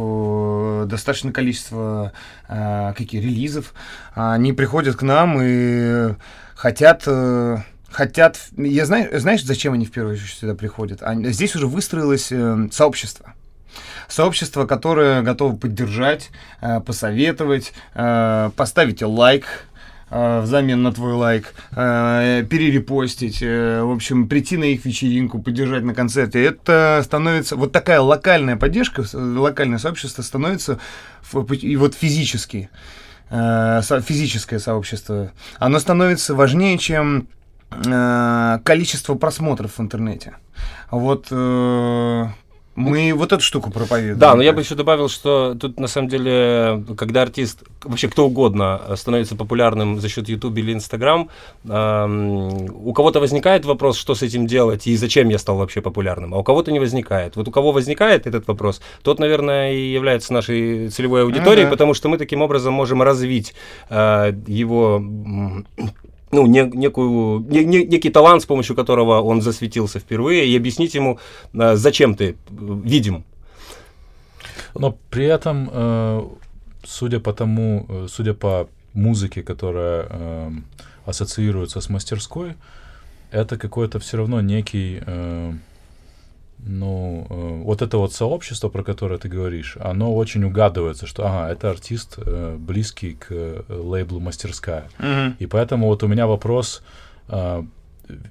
достаточное 0.87 1.31
количество 1.31 2.11
э, 2.49 2.93
каких 2.95 3.23
релизов, 3.23 3.73
они 4.13 4.51
приходят 4.51 4.97
к 4.97 5.01
нам 5.01 5.39
и 5.41 6.13
хотят 6.55 7.03
э, 7.07 7.59
хотят... 7.91 8.39
Я 8.57 8.85
знаю, 8.85 9.19
знаешь, 9.19 9.43
зачем 9.43 9.73
они 9.73 9.85
в 9.85 9.91
первую 9.91 10.15
очередь 10.15 10.29
сюда 10.29 10.55
приходят? 10.55 11.03
Они, 11.03 11.29
здесь 11.31 11.55
уже 11.55 11.67
выстроилось 11.67 12.31
э, 12.31 12.67
сообщество. 12.71 13.33
Сообщество, 14.07 14.65
которое 14.65 15.21
готово 15.21 15.55
поддержать, 15.55 16.31
э, 16.61 16.79
посоветовать, 16.81 17.73
э, 17.93 18.49
поставить 18.55 19.01
лайк, 19.01 19.45
э, 20.09 20.41
взамен 20.41 20.81
на 20.81 20.91
твой 20.91 21.13
лайк, 21.13 21.53
э, 21.71 22.43
перерепостить, 22.49 23.39
э, 23.41 23.81
в 23.83 23.91
общем, 23.91 24.27
прийти 24.27 24.57
на 24.57 24.63
их 24.63 24.85
вечеринку, 24.85 25.39
поддержать 25.39 25.83
на 25.83 25.93
концерте. 25.93 26.43
Это 26.43 27.01
становится, 27.03 27.55
вот 27.55 27.71
такая 27.71 28.01
локальная 28.01 28.55
поддержка, 28.55 29.03
локальное 29.13 29.77
сообщество 29.77 30.23
становится, 30.23 30.79
и 31.61 31.75
вот 31.75 31.93
физически, 31.93 32.69
физическое 33.29 34.57
сообщество, 34.57 35.31
оно 35.59 35.77
становится 35.77 36.33
важнее, 36.33 36.79
чем 36.79 37.27
количество 37.69 39.15
просмотров 39.15 39.77
в 39.77 39.81
интернете. 39.81 40.35
Вот 40.91 41.27
э, 41.29 42.27
мы 42.79 43.13
вот 43.13 43.33
эту 43.33 43.43
штуку 43.43 43.71
проповедуем. 43.71 44.17
Да, 44.17 44.35
но 44.35 44.41
я 44.41 44.53
бы 44.53 44.61
еще 44.61 44.73
добавил, 44.73 45.09
что 45.09 45.53
тут 45.59 45.79
на 45.81 45.87
самом 45.87 46.07
деле, 46.07 46.83
когда 46.97 47.23
артист, 47.23 47.63
вообще 47.83 48.07
кто 48.07 48.25
угодно 48.25 48.81
становится 48.95 49.35
популярным 49.35 49.99
за 49.99 50.07
счет 50.07 50.29
YouTube 50.29 50.57
или 50.57 50.73
Instagram, 50.73 51.29
эм, 51.65 52.87
у 52.87 52.93
кого-то 52.93 53.19
возникает 53.19 53.65
вопрос, 53.65 53.97
что 53.97 54.15
с 54.15 54.21
этим 54.21 54.47
делать 54.47 54.87
и 54.87 54.95
зачем 54.95 55.27
я 55.27 55.37
стал 55.39 55.57
вообще 55.57 55.81
популярным, 55.81 56.33
а 56.33 56.37
у 56.37 56.43
кого-то 56.43 56.71
не 56.71 56.79
возникает. 56.79 57.35
Вот 57.35 57.49
у 57.49 57.51
кого 57.51 57.73
возникает 57.73 58.27
этот 58.27 58.47
вопрос, 58.47 58.81
тот, 59.01 59.19
наверное, 59.19 59.73
и 59.73 59.91
является 59.91 60.31
нашей 60.31 60.87
целевой 60.87 61.23
аудиторией, 61.23 61.65
ага. 61.65 61.71
потому 61.71 61.93
что 61.93 62.07
мы 62.07 62.17
таким 62.17 62.41
образом 62.41 62.73
можем 62.73 63.01
развить 63.01 63.55
э, 63.89 64.33
его 64.47 65.03
ну, 66.31 66.45
не, 66.45 66.61
некую, 66.61 67.39
не, 67.49 67.63
не, 67.63 67.85
некий 67.85 68.09
талант, 68.09 68.41
с 68.41 68.45
помощью 68.45 68.75
которого 68.75 69.21
он 69.21 69.41
засветился 69.41 69.99
впервые, 69.99 70.47
и 70.47 70.57
объяснить 70.57 70.95
ему, 70.95 71.19
э, 71.53 71.75
зачем 71.75 72.15
ты 72.15 72.35
видим. 72.49 73.23
Но 74.75 74.97
при 75.09 75.25
этом, 75.25 75.69
э, 75.71 76.27
судя 76.83 77.19
по 77.19 77.33
тому, 77.33 77.85
э, 77.89 78.07
судя 78.09 78.33
по 78.33 78.67
музыке, 78.93 79.43
которая 79.43 80.51
ассоциируется 81.05 81.79
с 81.79 81.89
мастерской, 81.89 82.55
это 83.31 83.57
какой-то 83.57 83.99
все 83.99 84.17
равно 84.17 84.41
некий 84.41 84.99
ну, 86.65 87.25
э, 87.29 87.63
вот 87.63 87.81
это 87.81 87.97
вот 87.97 88.13
сообщество, 88.13 88.69
про 88.69 88.83
которое 88.83 89.17
ты 89.17 89.29
говоришь, 89.29 89.77
оно 89.79 90.13
очень 90.15 90.43
угадывается, 90.43 91.07
что, 91.07 91.25
ага, 91.25 91.51
это 91.51 91.69
артист 91.69 92.15
э, 92.17 92.57
близкий 92.59 93.13
к 93.13 93.27
э, 93.29 93.63
лейблу 93.69 94.19
«Мастерская». 94.19 94.89
Mm-hmm. 94.99 95.33
И 95.39 95.45
поэтому 95.45 95.87
вот 95.87 96.03
у 96.03 96.07
меня 96.07 96.27
вопрос, 96.27 96.83
э, 97.29 97.63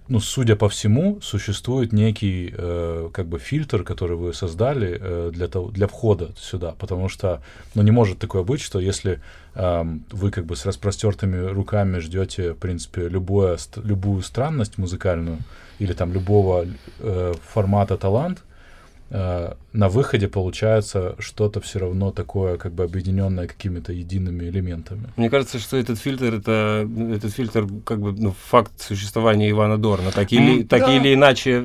ну, 0.08 0.20
судя 0.20 0.56
по 0.56 0.68
всему, 0.68 1.20
существует 1.20 1.92
некий, 1.92 2.54
э, 2.56 3.10
как 3.12 3.26
бы, 3.26 3.38
фильтр, 3.38 3.84
который 3.84 4.16
вы 4.16 4.34
создали 4.34 4.98
э, 5.00 5.30
для, 5.32 5.48
того, 5.48 5.70
для 5.70 5.86
входа 5.86 6.30
сюда, 6.36 6.74
потому 6.78 7.08
что, 7.08 7.42
ну, 7.74 7.82
не 7.82 7.90
может 7.90 8.18
такое 8.18 8.42
быть, 8.42 8.60
что 8.60 8.80
если 8.80 9.20
э, 9.54 9.84
вы, 10.10 10.30
как 10.30 10.46
бы, 10.46 10.56
с 10.56 10.66
распростертыми 10.66 11.46
руками 11.46 11.98
ждете, 11.98 12.52
в 12.52 12.58
принципе, 12.58 13.08
любое, 13.08 13.58
любую 13.76 14.22
странность 14.22 14.78
музыкальную, 14.78 15.38
или 15.78 15.92
там 15.92 16.12
любого 16.12 16.66
э, 16.98 17.34
формата 17.46 17.96
талант, 17.96 18.42
э, 19.10 19.52
на 19.72 19.88
выходе 19.88 20.28
получается 20.28 21.14
что-то 21.18 21.60
все 21.60 21.78
равно 21.78 22.10
такое, 22.10 22.56
как 22.56 22.72
бы 22.72 22.84
объединенное 22.84 23.46
какими-то 23.46 23.92
едиными 23.92 24.44
элементами. 24.44 25.08
Мне 25.16 25.30
кажется, 25.30 25.58
что 25.58 25.76
этот 25.76 25.98
фильтр 25.98 26.34
это 26.34 26.88
этот 27.14 27.32
фильтр 27.32 27.66
как 27.84 28.00
бы 28.00 28.12
ну, 28.12 28.34
факт 28.50 28.72
существования 28.80 29.50
Ивана 29.50 29.78
Дорна. 29.78 30.10
Так 30.10 30.32
или, 30.32 30.60
mm, 30.60 30.66
так 30.66 30.80
да. 30.80 30.96
или 30.96 31.14
иначе, 31.14 31.64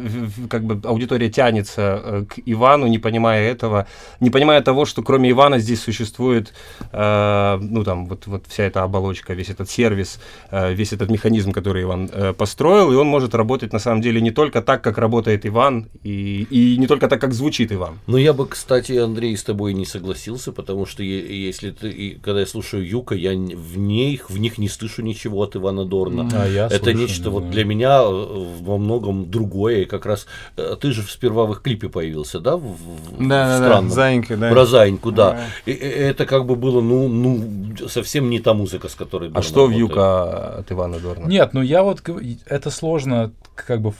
как 0.49 0.63
бы 0.63 0.79
аудитория 0.87 1.29
тянется 1.29 2.01
э, 2.03 2.25
к 2.27 2.39
Ивану, 2.45 2.87
не 2.87 2.99
понимая 2.99 3.51
этого, 3.51 3.87
не 4.19 4.29
понимая 4.29 4.61
того, 4.61 4.85
что 4.85 5.01
кроме 5.01 5.31
Ивана 5.31 5.59
здесь 5.59 5.81
существует, 5.81 6.53
э, 6.91 7.57
ну 7.61 7.83
там 7.83 8.07
вот, 8.07 8.27
вот 8.27 8.45
вся 8.47 8.63
эта 8.63 8.83
оболочка, 8.83 9.33
весь 9.33 9.49
этот 9.49 9.69
сервис, 9.69 10.19
э, 10.51 10.73
весь 10.73 10.93
этот 10.93 11.09
механизм, 11.09 11.51
который 11.51 11.83
Иван 11.83 12.09
э, 12.13 12.33
построил, 12.33 12.91
и 12.91 12.95
он 12.95 13.07
может 13.07 13.35
работать 13.35 13.73
на 13.73 13.79
самом 13.79 14.01
деле 14.01 14.21
не 14.21 14.31
только 14.31 14.61
так, 14.61 14.83
как 14.83 14.97
работает 14.97 15.45
Иван, 15.45 15.87
и, 16.03 16.47
и 16.49 16.77
не 16.77 16.87
только 16.87 17.07
так, 17.07 17.21
как 17.21 17.32
звучит 17.33 17.71
Иван. 17.71 17.99
Ну, 18.07 18.17
я 18.17 18.33
бы, 18.33 18.47
кстати, 18.47 18.93
Андрей, 18.93 19.35
с 19.35 19.43
тобой 19.43 19.73
не 19.73 19.85
согласился, 19.85 20.51
потому 20.51 20.85
что 20.85 21.03
если 21.03 21.71
ты, 21.71 22.19
когда 22.21 22.41
я 22.41 22.45
слушаю 22.45 22.87
Юка, 22.87 23.15
я 23.15 23.31
в 23.31 23.77
них, 23.77 24.29
в 24.29 24.37
них 24.37 24.57
не 24.57 24.69
слышу 24.69 25.01
ничего 25.01 25.43
от 25.43 25.55
Ивана 25.55 25.85
Дорна. 25.85 26.29
А, 26.33 26.47
я 26.47 26.67
Это 26.67 26.83
слышу, 26.83 26.97
нечто 26.97 27.23
да. 27.25 27.29
вот 27.31 27.49
для 27.49 27.65
меня 27.65 28.01
э, 28.03 28.45
во 28.61 28.77
многом 28.77 29.29
другое. 29.29 29.81
И 29.81 29.85
как 29.85 30.05
раз 30.05 30.25
э, 30.57 30.75
ты 30.79 30.91
же 30.91 31.03
сперва 31.03 31.45
в 31.45 31.51
их 31.51 31.61
клипе 31.61 31.89
появился, 31.89 32.39
да? 32.39 32.57
В, 32.57 32.75
да, 33.19 33.57
в 33.57 33.61
да, 33.61 33.81
да, 33.81 33.89
Заинька, 33.89 34.37
да. 34.37 34.49
Про 34.49 34.65
Заиньку, 34.65 35.11
да. 35.11 35.31
да. 35.31 35.45
И, 35.65 35.71
и, 35.71 35.75
это 35.75 36.25
как 36.25 36.45
бы 36.45 36.55
было, 36.55 36.81
ну, 36.81 37.07
ну, 37.07 37.87
совсем 37.87 38.29
не 38.29 38.39
та 38.39 38.53
музыка, 38.53 38.87
с 38.89 38.95
которой 38.95 39.31
А 39.33 39.41
что 39.41 39.67
в 39.67 39.71
Юка 39.71 40.57
от 40.59 40.71
Ивана 40.71 40.99
Дорна? 40.99 41.27
Нет, 41.27 41.53
ну 41.53 41.61
я 41.61 41.83
вот, 41.83 42.01
это 42.45 42.69
сложно 42.69 43.31
как 43.55 43.81
бы 43.81 43.93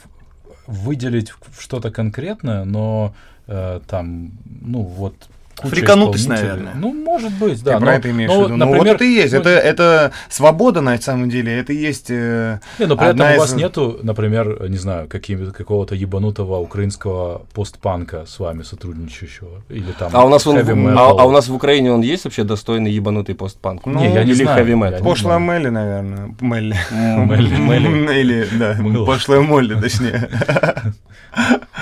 выделить 0.66 1.32
что-то 1.58 1.90
конкретное, 1.90 2.64
но 2.64 3.14
э, 3.46 3.80
там, 3.86 4.32
ну 4.44 4.82
вот 4.82 5.14
Фриканутость, 5.62 6.28
наверное. 6.28 6.74
Ну, 6.74 6.92
может 6.92 7.32
быть, 7.32 7.62
да. 7.62 7.72
Ты 7.72 7.78
но, 7.78 7.86
про 7.86 7.94
это 7.94 8.10
имеешь 8.10 8.30
но, 8.30 8.40
в 8.40 8.44
виду. 8.44 8.56
Например, 8.56 8.82
ну, 8.82 8.90
вот 8.90 8.94
это 8.94 9.04
и 9.04 9.12
есть. 9.12 9.32
Ну, 9.32 9.40
это, 9.40 9.50
это 9.50 10.12
свобода, 10.28 10.80
на 10.80 11.00
самом 11.00 11.30
деле. 11.30 11.58
Это 11.58 11.72
и 11.72 11.76
есть 11.76 12.10
э, 12.10 12.60
Не, 12.78 12.86
но 12.86 12.96
при 12.96 13.08
этом 13.08 13.26
из... 13.26 13.36
у 13.36 13.40
вас 13.40 13.54
нету, 13.54 13.98
например, 14.02 14.68
не 14.68 14.76
знаю, 14.76 15.08
какого-то 15.08 15.94
ебанутого 15.94 16.58
украинского 16.58 17.42
постпанка 17.52 18.26
с 18.26 18.38
вами 18.38 18.62
сотрудничающего. 18.62 19.62
Или 19.68 19.92
там 19.92 20.10
а 20.12 20.24
у, 20.24 20.28
нас 20.28 20.46
он, 20.46 20.58
а, 20.58 21.10
а 21.10 21.24
у 21.24 21.30
нас 21.30 21.48
в 21.48 21.54
Украине 21.54 21.92
он 21.92 22.02
есть 22.02 22.24
вообще 22.24 22.44
достойный 22.44 22.90
ебанутый 22.90 23.34
постпанк? 23.34 23.86
Ну, 23.86 23.98
не, 23.98 24.12
я 24.12 24.24
не 24.24 24.32
или 24.32 24.42
знаю. 24.42 24.58
хэви 24.58 24.74
метал? 24.74 25.04
Пошлая 25.04 25.38
Мелли, 25.38 25.68
наверное. 25.68 26.34
Мелли. 26.40 26.76
Мелли. 26.90 28.20
Или, 28.20 28.48
да, 28.58 28.76
пошлая 29.06 29.40
Молли, 29.40 29.74
точнее. 29.80 30.28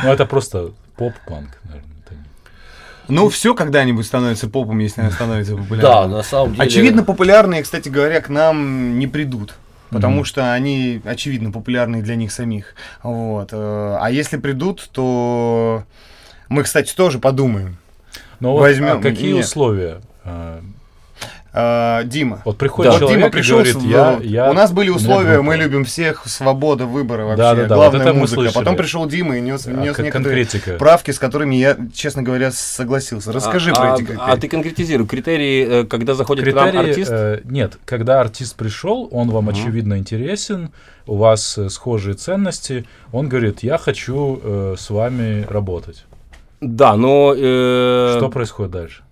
Ну, 0.03 0.11
это 0.11 0.25
просто 0.25 0.71
поп-панк, 0.97 1.51
наверное. 1.65 1.92
Ну, 3.13 3.29
все 3.29 3.55
когда-нибудь 3.55 4.07
становится 4.07 4.49
попом, 4.49 4.79
если 4.79 5.03
она 5.03 5.11
становится 5.11 5.55
Да, 5.55 5.63
популярной. 5.63 6.17
на 6.17 6.23
самом 6.23 6.53
деле. 6.55 6.65
Очевидно, 6.65 7.05
популярные, 7.05 7.63
кстати 7.63 7.89
говоря, 7.91 8.21
к 8.21 8.29
нам 8.31 8.99
не 8.99 9.07
придут. 9.07 9.55
Потому 9.91 10.17
Мгм. 10.17 10.25
что 10.25 10.55
они, 10.55 11.03
очевидно, 11.05 11.51
популярны 11.51 12.01
для 12.01 12.17
них 12.17 12.33
самих. 12.33 12.75
Вот. 13.03 13.51
э, 13.53 13.97
А 14.01 14.11
если 14.11 14.39
придут, 14.39 14.89
то 14.93 15.85
мы, 16.49 16.63
кстати, 16.63 16.95
тоже 16.95 17.19
подумаем. 17.19 17.77
Но 18.41 18.53
вот, 18.53 18.61
Возьмем- 18.61 18.99
а 18.99 19.03
какие 19.03 19.33
нет. 19.35 19.45
условия? 19.45 20.01
А, 21.55 21.99
А, 22.01 22.05
Дима. 22.05 22.41
Вот 22.47 22.57
приходит 22.57 22.93
Вот 22.93 22.99
человек 23.01 23.19
Дима 23.19 23.29
и 23.29 23.31
пришел, 23.31 23.57
говорит, 23.59 23.77
с- 23.77 23.83
я, 23.85 24.19
я... 24.23 24.51
у 24.51 24.55
нас 24.55 24.73
были 24.73 24.89
условия, 24.89 25.35
группа». 25.35 25.43
мы 25.43 25.57
любим 25.57 25.85
всех, 25.85 26.23
свобода 26.27 26.87
выбора 26.87 27.25
вообще, 27.25 27.37
Да-да-да, 27.37 27.75
главная 27.75 27.99
вот 28.01 28.07
это 28.07 28.15
мы 28.15 28.21
музыка. 28.21 28.41
слышали. 28.41 28.55
Потом 28.59 28.77
пришел 28.77 29.07
Дима 29.07 29.37
и 29.37 29.41
нес, 29.43 29.67
А 29.67 29.71
нес 29.71 29.81
некоторые 29.99 30.13
конкретика? 30.13 30.73
правки, 30.79 31.11
с 31.11 31.19
которыми 31.19 31.55
я, 31.57 31.77
честно 31.93 32.23
говоря, 32.23 32.51
согласился. 32.53 33.33
Расскажи 33.33 33.71
а, 33.73 33.75
про 33.75 33.93
а- 33.93 33.95
эти 33.97 34.05
критерии. 34.05 34.21
А 34.27 34.37
ты 34.39 34.49
конкретизируй. 34.49 35.07
Критерии, 35.07 35.83
э, 35.83 35.85
когда 35.85 36.15
заходит 36.15 36.45
к 36.51 36.55
нам 36.55 36.71
Критерии, 36.71 36.91
артист, 36.91 37.11
э, 37.13 37.41
нет, 37.45 37.79
когда 37.85 38.21
артист 38.23 38.57
пришел, 38.57 39.09
он 39.13 39.29
вам 39.31 39.45
Мгм. 39.45 39.55
очевидно 39.55 39.99
интересен, 39.99 40.71
у 41.07 41.17
вас 41.17 41.59
э, 41.59 41.69
схожие 41.69 42.15
ценности, 42.15 42.87
он 43.13 43.29
говорит, 43.29 43.63
я 43.63 43.77
хочу 43.77 44.41
э, 44.43 44.75
с 44.79 44.89
вами 44.89 45.45
работать. 45.51 46.05
Да, 46.63 46.97
но... 46.97 47.35
э, 47.37 48.15
Что 48.17 48.29
происходит 48.29 48.71
дальше? 48.71 49.03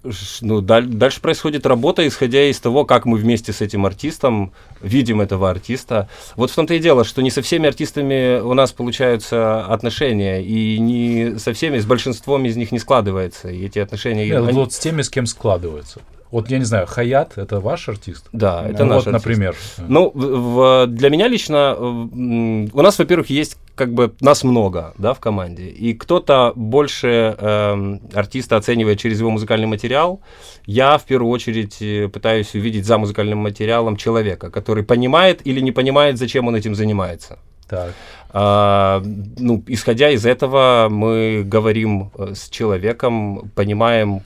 Ну, 0.41 0.61
даль- 0.61 0.87
дальше 0.87 1.21
происходит 1.21 1.67
работа, 1.67 2.07
исходя 2.07 2.45
из 2.49 2.61
того, 2.61 2.85
как 2.85 3.05
мы 3.07 3.19
вместе 3.19 3.53
с 3.53 3.61
этим 3.61 3.85
артистом 3.87 4.53
видим 4.81 5.21
этого 5.21 5.51
артиста. 5.51 6.09
Вот 6.37 6.51
в 6.51 6.55
том-то 6.55 6.75
и 6.75 6.79
дело, 6.79 7.05
что 7.05 7.23
не 7.23 7.31
со 7.31 7.43
всеми 7.43 7.67
артистами 7.67 8.41
у 8.41 8.55
нас 8.55 8.71
получаются 8.73 9.65
отношения, 9.67 10.41
и 10.43 10.79
не 10.79 11.39
со 11.39 11.53
всеми, 11.53 11.79
с 11.79 11.87
большинством 11.87 12.45
из 12.45 12.57
них 12.57 12.71
не 12.73 12.79
складывается. 12.79 13.49
И 13.49 13.67
эти 13.67 13.81
отношения... 13.81 14.27
Нет, 14.27 14.43
они- 14.45 14.53
вот 14.53 14.73
с 14.73 14.79
теми, 14.79 15.03
с 15.03 15.11
кем 15.11 15.27
складывается. 15.27 16.01
Вот 16.31 16.51
я 16.51 16.59
не 16.59 16.65
знаю, 16.65 16.87
Хаят 16.87 17.39
это 17.39 17.59
ваш 17.61 17.89
артист? 17.89 18.29
Да, 18.33 18.65
это 18.69 18.85
Ну 18.85 18.95
наш 18.95 19.05
вот, 19.05 19.15
артист. 19.15 19.27
например. 19.27 19.57
Ну, 19.79 20.11
в- 20.15 20.85
в- 20.85 20.87
для 20.87 21.11
меня 21.11 21.29
лично, 21.29 21.75
э, 21.77 21.81
у 22.73 22.83
нас, 22.83 22.99
во-первых, 22.99 23.31
есть 23.31 23.57
как 23.75 23.93
бы 23.95 24.13
нас 24.21 24.45
много, 24.45 24.93
да, 24.99 25.13
в 25.15 25.21
команде, 25.21 25.69
и 25.69 25.95
кто-то 25.95 26.53
больше 26.55 27.35
эм, 27.39 28.01
артиста 28.15 28.57
оценивает 28.57 28.99
через 28.99 29.21
его 29.21 29.31
музыкальный 29.31 29.67
материал. 29.67 30.21
Я 30.67 30.99
в 30.99 31.05
первую 31.05 31.31
очередь 31.33 31.81
э, 31.83 32.09
пытаюсь 32.09 32.55
увидеть 32.55 32.85
за 32.85 32.99
музыкальным 32.99 33.39
материалом 33.39 33.97
человека, 33.97 34.51
который 34.51 34.83
понимает 34.85 35.41
или 35.47 35.61
не 35.61 35.73
понимает, 35.73 36.19
зачем 36.19 36.47
он 36.49 36.57
этим 36.57 36.75
занимается. 36.75 37.39
Так. 37.69 37.93
А, 38.33 39.03
ну, 39.39 39.63
исходя 39.69 40.11
из 40.11 40.27
этого, 40.27 40.89
мы 40.91 41.43
говорим 41.45 42.11
э, 42.19 42.35
с 42.35 42.49
человеком, 42.51 43.51
понимаем, 43.55 44.21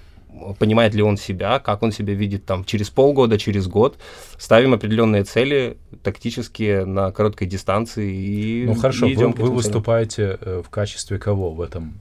понимает 0.58 0.94
ли 0.94 1.02
он 1.02 1.16
себя, 1.16 1.58
как 1.58 1.82
он 1.82 1.92
себя 1.92 2.14
видит 2.14 2.44
там 2.44 2.64
через 2.64 2.90
полгода, 2.90 3.38
через 3.38 3.66
год, 3.66 3.98
ставим 4.38 4.74
определенные 4.74 5.24
цели 5.24 5.76
тактические 6.02 6.84
на 6.84 7.10
короткой 7.12 7.46
дистанции 7.46 8.14
и 8.14 8.66
Ну 8.66 8.74
хорошо, 8.74 9.06
и 9.06 9.10
вы, 9.10 9.14
идем 9.14 9.30
вы 9.30 9.36
целям. 9.36 9.54
выступаете 9.54 10.38
э, 10.40 10.62
в 10.64 10.70
качестве 10.70 11.18
кого 11.18 11.50
в 11.52 11.60
этом 11.60 11.94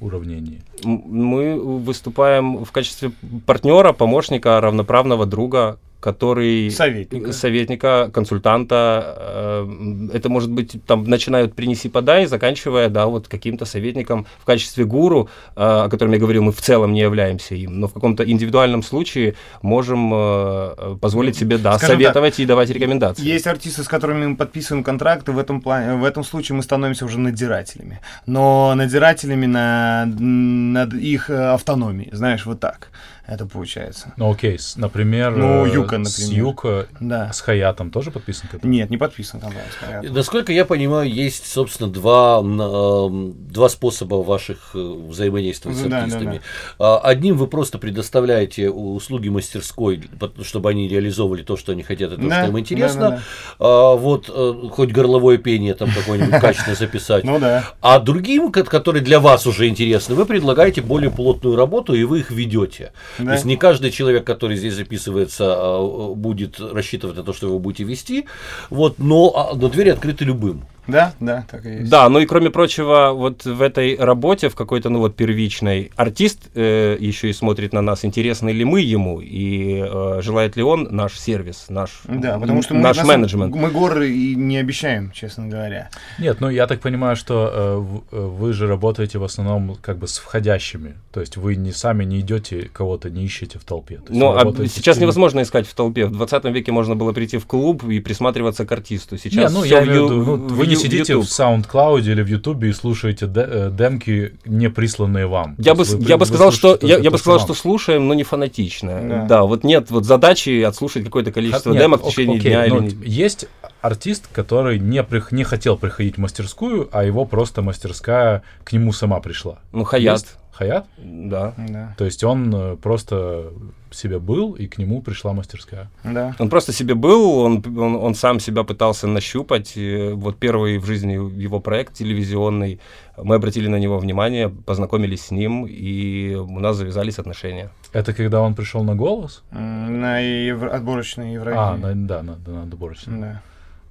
уравнении? 0.00 0.60
Мы 0.84 1.58
выступаем 1.58 2.64
в 2.64 2.72
качестве 2.72 3.12
партнера, 3.46 3.92
помощника, 3.92 4.60
равноправного 4.60 5.26
друга, 5.26 5.78
который 6.00 6.70
Советника. 6.70 7.32
советника, 7.32 8.10
консультанта. 8.12 9.16
э, 9.18 10.08
Это 10.14 10.28
может 10.28 10.50
быть 10.50 10.76
там 10.86 11.04
начинают 11.04 11.54
принеси 11.54 11.88
подай, 11.88 12.26
заканчивая, 12.26 12.88
да, 12.88 13.06
вот 13.06 13.26
каким-то 13.28 13.64
советником 13.64 14.26
в 14.38 14.44
качестве 14.44 14.84
гуру, 14.84 15.28
э, 15.56 15.60
о 15.60 15.88
котором 15.88 16.12
я 16.12 16.18
говорил, 16.18 16.42
мы 16.42 16.52
в 16.52 16.60
целом 16.60 16.92
не 16.92 17.00
являемся 17.00 17.54
им, 17.54 17.80
но 17.80 17.88
в 17.88 17.92
каком-то 17.92 18.28
индивидуальном 18.28 18.82
случае 18.82 19.34
можем 19.62 20.12
э, 20.14 20.96
позволить 21.00 21.36
себе, 21.36 21.58
да, 21.58 21.76
Скажем 21.78 21.96
советовать 21.96 22.38
и 22.38 22.46
давать 22.46 22.70
рекомендации. 22.70 23.24
Есть 23.24 23.46
артисты, 23.46 23.82
с 23.82 23.88
которыми 23.88 24.26
мы 24.26 24.36
подписываем 24.36 24.84
контракты, 24.84 25.32
в 25.32 25.38
этом, 25.38 25.60
плане, 25.60 25.94
в 25.94 26.04
этом 26.04 26.22
случае 26.22 26.56
мы 26.56 26.62
становимся 26.62 27.04
уже 27.06 27.18
надзирателями. 27.18 28.00
Но 28.26 28.72
надзирателями 28.76 29.46
на, 29.46 30.06
над 30.06 30.94
их 30.94 31.28
автономией, 31.28 32.10
знаешь, 32.12 32.46
вот 32.46 32.60
так 32.60 32.90
это 33.28 33.46
получается. 33.46 34.12
Ну 34.16 34.30
окей, 34.32 34.58
с- 34.58 34.76
например, 34.76 35.36
Ну, 35.36 35.66
э, 35.66 35.72
Юка, 35.74 36.02
с 36.04 36.18
например. 36.18 36.44
Юка, 36.46 36.86
Да. 37.00 37.32
с 37.32 37.40
Хаятом 37.40 37.90
тоже 37.90 38.10
подписан 38.10 38.42
контракт? 38.48 38.64
Нет, 38.64 38.90
не 38.90 38.96
подписан 38.96 39.38
контракт. 39.40 39.68
понятно. 39.84 40.10
Насколько 40.12 40.52
я 40.52 40.64
понимаю, 40.64 41.12
есть, 41.12 41.46
собственно, 41.46 41.90
два, 41.90 42.40
эм, 42.40 43.34
два 43.52 43.68
способа 43.68 44.16
ваших 44.16 44.70
э, 44.74 44.78
взаимодействий 44.78 45.74
с 45.74 45.78
Ну 45.82 45.84
да, 45.84 45.88
да, 45.90 46.02
артистами. 46.04 46.40
А, 46.78 46.98
Одним 46.98 47.36
вы 47.36 47.46
просто 47.46 47.78
предоставляете 47.78 48.70
услуги 48.70 49.28
мастерской, 49.28 50.02
чтобы 50.42 50.70
они 50.70 50.88
реализовывали 50.88 51.42
то, 51.42 51.56
что 51.56 51.72
они 51.72 51.82
хотят, 51.82 52.12
и 52.12 52.16
то, 52.16 52.22
Да, 52.28 52.40
что 52.42 52.50
им 52.50 52.58
интересно. 52.58 53.00
да, 53.00 53.10
да, 53.10 53.22
А, 53.58 53.94
Вот 53.96 54.30
э, 54.34 54.54
хоть 54.72 54.90
горловое 54.92 55.36
пение 55.38 55.74
там 55.74 55.90
какое-нибудь 55.90 56.40
качественно 56.40 56.76
записать. 56.76 57.24
Ну 57.24 57.38
да. 57.38 57.64
А 57.80 57.98
другим, 57.98 58.50
ко- 58.52 58.64
которые 58.64 59.02
для 59.02 59.20
вас 59.20 59.46
уже 59.46 59.68
интересны, 59.68 60.14
вы 60.14 60.24
предлагаете 60.24 60.80
более 60.82 61.10
плотную 61.10 61.56
работу, 61.56 61.94
и 61.94 62.04
вы 62.04 62.20
их 62.20 62.30
ведете. 62.30 62.92
Да. 63.18 63.24
То 63.24 63.32
есть 63.32 63.44
не 63.44 63.56
каждый 63.56 63.90
человек, 63.90 64.24
который 64.24 64.56
здесь 64.56 64.74
записывается, 64.74 65.54
а, 65.56 66.14
будет 66.14 66.60
рассчитывать 66.60 67.16
на 67.16 67.24
то, 67.24 67.32
что 67.32 67.48
вы 67.48 67.58
будете 67.58 67.84
вести, 67.84 68.26
вот, 68.70 68.98
но, 68.98 69.32
а, 69.34 69.54
но 69.54 69.68
двери 69.68 69.90
открыты 69.90 70.24
любым. 70.24 70.64
Да, 70.88 71.12
да, 71.20 71.44
так 71.50 71.64
и 71.66 71.70
есть. 71.80 71.90
Да, 71.90 72.08
ну 72.08 72.18
и 72.18 72.26
кроме 72.26 72.50
прочего, 72.50 73.12
вот 73.14 73.44
в 73.44 73.60
этой 73.62 73.96
работе, 73.96 74.48
в 74.48 74.54
какой-то, 74.54 74.88
ну 74.88 74.98
вот 75.00 75.14
первичной, 75.16 75.92
артист 75.96 76.48
э, 76.54 76.96
еще 76.98 77.28
и 77.28 77.32
смотрит 77.32 77.72
на 77.72 77.82
нас, 77.82 78.04
интересны 78.04 78.50
ли 78.50 78.64
мы 78.64 78.80
ему, 78.80 79.20
и 79.20 79.84
э, 79.86 80.20
желает 80.22 80.56
ли 80.56 80.62
он 80.62 80.88
наш 80.90 81.18
сервис, 81.18 81.66
наш, 81.68 82.00
Да, 82.08 82.38
потому 82.38 82.62
что 82.62 82.74
мы, 82.74 82.80
наш 82.80 82.96
на 82.96 83.02
самом- 83.02 83.16
менеджмент. 83.20 83.54
мы 83.54 83.70
горы 83.70 84.10
и 84.10 84.34
не 84.34 84.56
обещаем, 84.56 85.10
честно 85.12 85.46
говоря. 85.46 85.90
Нет, 86.18 86.40
ну 86.40 86.48
я 86.48 86.66
так 86.66 86.80
понимаю, 86.80 87.16
что 87.16 88.00
э, 88.12 88.16
э, 88.16 88.20
вы 88.26 88.52
же 88.52 88.66
работаете 88.66 89.18
в 89.18 89.24
основном 89.24 89.76
как 89.80 89.98
бы 89.98 90.08
с 90.08 90.18
входящими. 90.18 90.94
То 91.12 91.20
есть 91.20 91.36
вы 91.36 91.56
не 91.56 91.72
сами 91.72 92.04
не 92.04 92.20
идете, 92.20 92.70
кого-то 92.72 93.10
не 93.10 93.24
ищете 93.24 93.58
в 93.58 93.64
толпе. 93.64 94.00
Ну, 94.08 94.30
а 94.36 94.44
сейчас 94.66 94.96
с- 94.96 95.00
невозможно 95.00 95.42
искать 95.42 95.66
в 95.66 95.74
толпе. 95.74 96.06
В 96.06 96.12
20 96.12 96.44
веке 96.50 96.72
можно 96.72 96.96
было 96.96 97.12
прийти 97.12 97.36
в 97.38 97.46
клуб 97.46 97.84
и 97.84 98.00
присматриваться 98.00 98.64
к 98.64 98.72
артисту. 98.72 99.16
Не, 99.16 99.20
Сейчас 99.20 99.52
ну 99.52 99.60
всё 99.62 99.76
я 99.76 99.80
в 99.82 99.84
в 99.84 99.88
виду, 99.88 100.08
ну, 100.24 100.36
вы 100.36 100.66
не 100.66 100.76
сидите 100.78 101.12
YouTube. 101.12 101.26
в 101.26 101.28
SoundCloud 101.30 102.00
или 102.02 102.22
в 102.22 102.26
YouTube 102.26 102.64
и 102.64 102.72
слушаете 102.72 103.30
э, 103.34 103.70
демки, 103.72 104.34
не 104.44 104.70
присланные 104.70 105.26
вам. 105.26 105.54
Я 105.58 105.74
бы, 105.74 105.84
вы 105.84 106.04
я 106.04 106.16
бы 106.16 106.24
при- 106.24 106.28
сказал, 106.28 106.52
что 106.52 106.78
я, 106.82 106.98
я 106.98 107.10
бы 107.10 107.18
сказал, 107.18 107.40
что 107.40 107.54
слушаем, 107.54 108.08
но 108.08 108.14
не 108.14 108.22
фанатично. 108.24 109.00
Да. 109.02 109.22
Да. 109.24 109.42
вот 109.42 109.64
нет 109.64 109.90
вот 109.90 110.04
задачи 110.04 110.62
отслушать 110.62 111.04
какое-то 111.04 111.32
количество 111.32 111.72
Нет, 111.72 111.82
демок 111.82 112.02
в 112.04 112.08
течение 112.08 112.38
окей, 112.38 112.50
дня 112.50 112.66
или 112.66 112.96
Есть 113.04 113.46
артист, 113.80 114.28
который 114.32 114.78
не, 114.78 115.02
прих- 115.02 115.28
не 115.32 115.44
хотел 115.44 115.76
приходить 115.76 116.16
в 116.16 116.18
мастерскую, 116.18 116.88
а 116.92 117.04
его 117.04 117.24
просто 117.24 117.62
мастерская 117.62 118.42
к 118.64 118.72
нему 118.72 118.92
сама 118.92 119.20
пришла. 119.20 119.58
Ну, 119.72 119.84
Хаят. 119.84 120.14
Есть? 120.20 120.37
Хаят? 120.58 120.86
Да. 120.98 121.54
Да, 121.56 121.94
То 121.96 122.04
есть 122.04 122.24
он 122.24 122.52
э, 122.52 122.76
просто 122.76 123.52
себе 123.92 124.18
был, 124.18 124.54
и 124.54 124.66
к 124.66 124.76
нему 124.78 125.00
пришла 125.02 125.32
мастерская. 125.32 125.88
да. 126.02 126.34
Он 126.40 126.48
просто 126.50 126.72
себе 126.72 126.94
был, 126.94 127.38
он, 127.38 127.62
он, 127.78 127.94
он 127.94 128.14
сам 128.16 128.40
себя 128.40 128.64
пытался 128.64 129.06
нащупать. 129.06 129.76
И 129.76 130.10
вот 130.14 130.36
первый 130.36 130.78
в 130.78 130.84
жизни 130.84 131.12
его 131.42 131.60
проект 131.60 131.94
телевизионный, 131.94 132.80
мы 133.16 133.36
обратили 133.36 133.68
на 133.68 133.76
него 133.78 133.98
внимание, 133.98 134.48
познакомились 134.48 135.26
с 135.26 135.30
ним, 135.30 135.64
и 135.64 136.34
у 136.34 136.58
нас 136.58 136.76
завязались 136.76 137.18
отношения. 137.20 137.70
Это 137.92 138.12
когда 138.12 138.40
он 138.40 138.54
пришел 138.56 138.82
на 138.82 138.96
голос? 138.96 139.44
На 139.52 140.18
евро- 140.18 140.70
отборочной 140.70 141.28
А, 141.28 141.32
Евровидении. 141.34 141.94
на- 141.94 142.08
да, 142.08 142.22
на, 142.22 142.36
на 142.46 142.62
отборочный. 142.64 143.20
Да. 143.20 143.42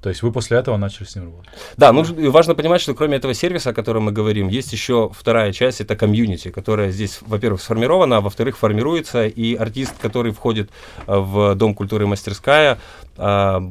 То 0.01 0.09
есть 0.09 0.21
вы 0.21 0.31
после 0.31 0.57
этого 0.57 0.77
начали 0.77 1.05
с 1.05 1.15
ним 1.15 1.25
работать? 1.25 1.51
Да, 1.75 1.91
ну 1.91 2.03
и 2.03 2.27
важно 2.27 2.53
понимать, 2.53 2.81
что 2.81 2.93
кроме 2.93 3.17
этого 3.17 3.33
сервиса, 3.33 3.71
о 3.71 3.73
котором 3.73 4.03
мы 4.03 4.11
говорим, 4.11 4.47
есть 4.47 4.71
еще 4.71 5.09
вторая 5.11 5.51
часть, 5.51 5.81
это 5.81 5.95
комьюнити, 5.95 6.51
которая 6.51 6.91
здесь, 6.91 7.19
во-первых, 7.21 7.61
сформирована, 7.61 8.17
а 8.17 8.21
во-вторых, 8.21 8.57
формируется, 8.57 9.25
и 9.25 9.55
артист, 9.55 9.95
который 9.99 10.31
входит 10.31 10.69
э, 11.07 11.17
в 11.17 11.55
Дом 11.55 11.73
культуры 11.73 12.05
«Мастерская», 12.05 12.77
э, 13.17 13.21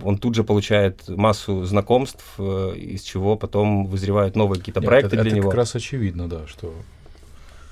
он 0.03 0.19
тут 0.19 0.35
же 0.35 0.43
получает 0.43 1.09
массу 1.09 1.65
знакомств, 1.65 2.25
э, 2.39 2.75
из 2.77 3.03
чего 3.03 3.37
потом 3.37 3.87
вызревают 3.87 4.35
новые 4.35 4.59
какие-то 4.59 4.81
Нет, 4.81 4.89
проекты 4.89 5.15
это, 5.15 5.23
для 5.23 5.31
это 5.31 5.37
него. 5.37 5.51
как 5.51 5.59
раз 5.59 5.77
очевидно, 5.77 6.29
да, 6.29 6.47
что... 6.49 6.75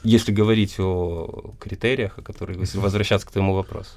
Если 0.05 0.33
говорить 0.33 0.79
о 0.79 1.55
критериях, 1.59 2.19
о 2.19 2.23
которых, 2.23 2.57
если 2.61 2.79
возвращаться 2.79 3.27
к 3.27 3.33
твоему 3.33 3.55
вопросу. 3.55 3.91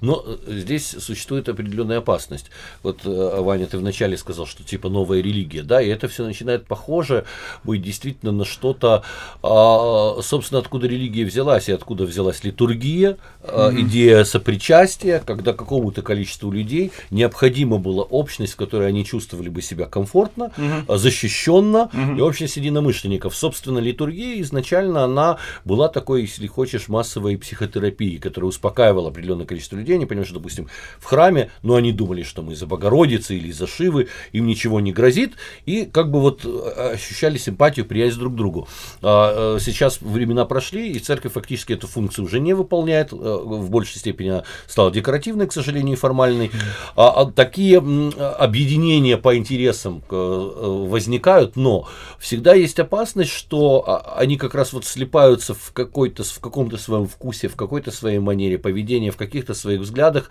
Но 0.00 0.24
э, 0.24 0.36
здесь 0.48 0.96
существует 0.98 1.48
определенная 1.48 1.98
опасность. 1.98 2.46
Вот, 2.82 3.00
э, 3.04 3.40
Ваня, 3.40 3.66
ты 3.66 3.78
вначале 3.78 4.16
сказал, 4.16 4.46
что 4.46 4.62
типа 4.62 4.88
новая 4.88 5.20
религия, 5.20 5.62
да, 5.62 5.80
и 5.80 5.88
это 5.88 6.08
все 6.08 6.24
начинает 6.24 6.66
похоже 6.66 7.24
быть 7.62 7.82
действительно 7.82 8.32
на 8.32 8.44
что-то, 8.44 9.02
а, 9.42 10.20
собственно, 10.22 10.60
откуда 10.60 10.86
религия 10.86 11.24
взялась 11.24 11.68
и 11.68 11.72
откуда 11.72 12.04
взялась 12.04 12.44
литургия, 12.44 13.18
mm-hmm. 13.42 13.80
идея 13.82 14.24
сопричастия, 14.24 15.22
когда 15.24 15.52
какому-то 15.52 16.02
количеству 16.02 16.50
людей 16.50 16.92
необходима 17.10 17.78
была 17.78 18.02
общность, 18.02 18.54
в 18.54 18.56
которой 18.56 18.88
они 18.88 19.04
чувствовали 19.04 19.48
бы 19.48 19.62
себя 19.62 19.86
комфортно, 19.86 20.52
mm-hmm. 20.56 20.98
защищенно, 20.98 21.90
mm-hmm. 21.92 22.18
и 22.18 22.20
общность 22.20 22.56
единомышленников. 22.56 23.34
Собственно, 23.36 23.78
литургия 23.78 24.40
изначально 24.40 25.04
она 25.04 25.38
была 25.64 25.88
такой, 25.88 26.22
если 26.22 26.46
хочешь, 26.46 26.88
массовой 26.88 27.36
психотерапией, 27.36 28.18
которая 28.18 28.48
успокаивала 28.48 29.08
определенное 29.10 29.46
количество 29.46 29.76
людей, 29.76 29.83
они 29.92 30.06
понимают, 30.06 30.28
что, 30.28 30.38
допустим, 30.38 30.68
в 30.98 31.04
храме, 31.04 31.50
но 31.62 31.74
они 31.74 31.92
думали, 31.92 32.22
что 32.22 32.42
мы 32.42 32.52
из-за 32.52 32.66
Богородицы 32.66 33.36
или 33.36 33.48
из-за 33.48 33.66
Шивы, 33.66 34.08
им 34.32 34.46
ничего 34.46 34.80
не 34.80 34.92
грозит, 34.92 35.34
и 35.66 35.84
как 35.84 36.10
бы 36.10 36.20
вот 36.20 36.44
э, 36.44 36.92
ощущали 36.94 37.38
симпатию, 37.38 37.86
приязнь 37.86 38.18
друг 38.18 38.34
к 38.34 38.36
другу. 38.36 38.68
А, 39.02 39.56
э, 39.56 39.60
сейчас 39.60 40.00
времена 40.00 40.44
прошли, 40.44 40.90
и 40.90 40.98
церковь 40.98 41.32
фактически 41.32 41.72
эту 41.72 41.86
функцию 41.86 42.24
уже 42.24 42.40
не 42.40 42.54
выполняет, 42.54 43.12
э, 43.12 43.16
в 43.16 43.70
большей 43.70 43.98
степени 43.98 44.28
она 44.28 44.44
стала 44.66 44.90
декоративной, 44.90 45.46
к 45.46 45.52
сожалению, 45.52 45.96
и 45.96 45.98
формальной. 45.98 46.50
А, 46.96 47.22
а 47.22 47.30
такие 47.30 47.78
объединения 47.78 49.16
по 49.16 49.36
интересам 49.36 50.02
возникают, 50.08 51.56
но 51.56 51.88
всегда 52.18 52.54
есть 52.54 52.78
опасность, 52.78 53.30
что 53.30 54.02
они 54.16 54.36
как 54.36 54.54
раз 54.54 54.72
вот 54.72 54.84
слипаются 54.84 55.54
в, 55.54 55.72
какой-то, 55.72 56.24
в 56.24 56.40
каком-то 56.40 56.76
своем 56.76 57.06
вкусе, 57.06 57.48
в 57.48 57.56
какой-то 57.56 57.90
своей 57.90 58.18
манере 58.18 58.58
поведения, 58.58 59.10
в 59.10 59.16
каких-то 59.16 59.54
своих 59.54 59.73
взглядах, 59.78 60.30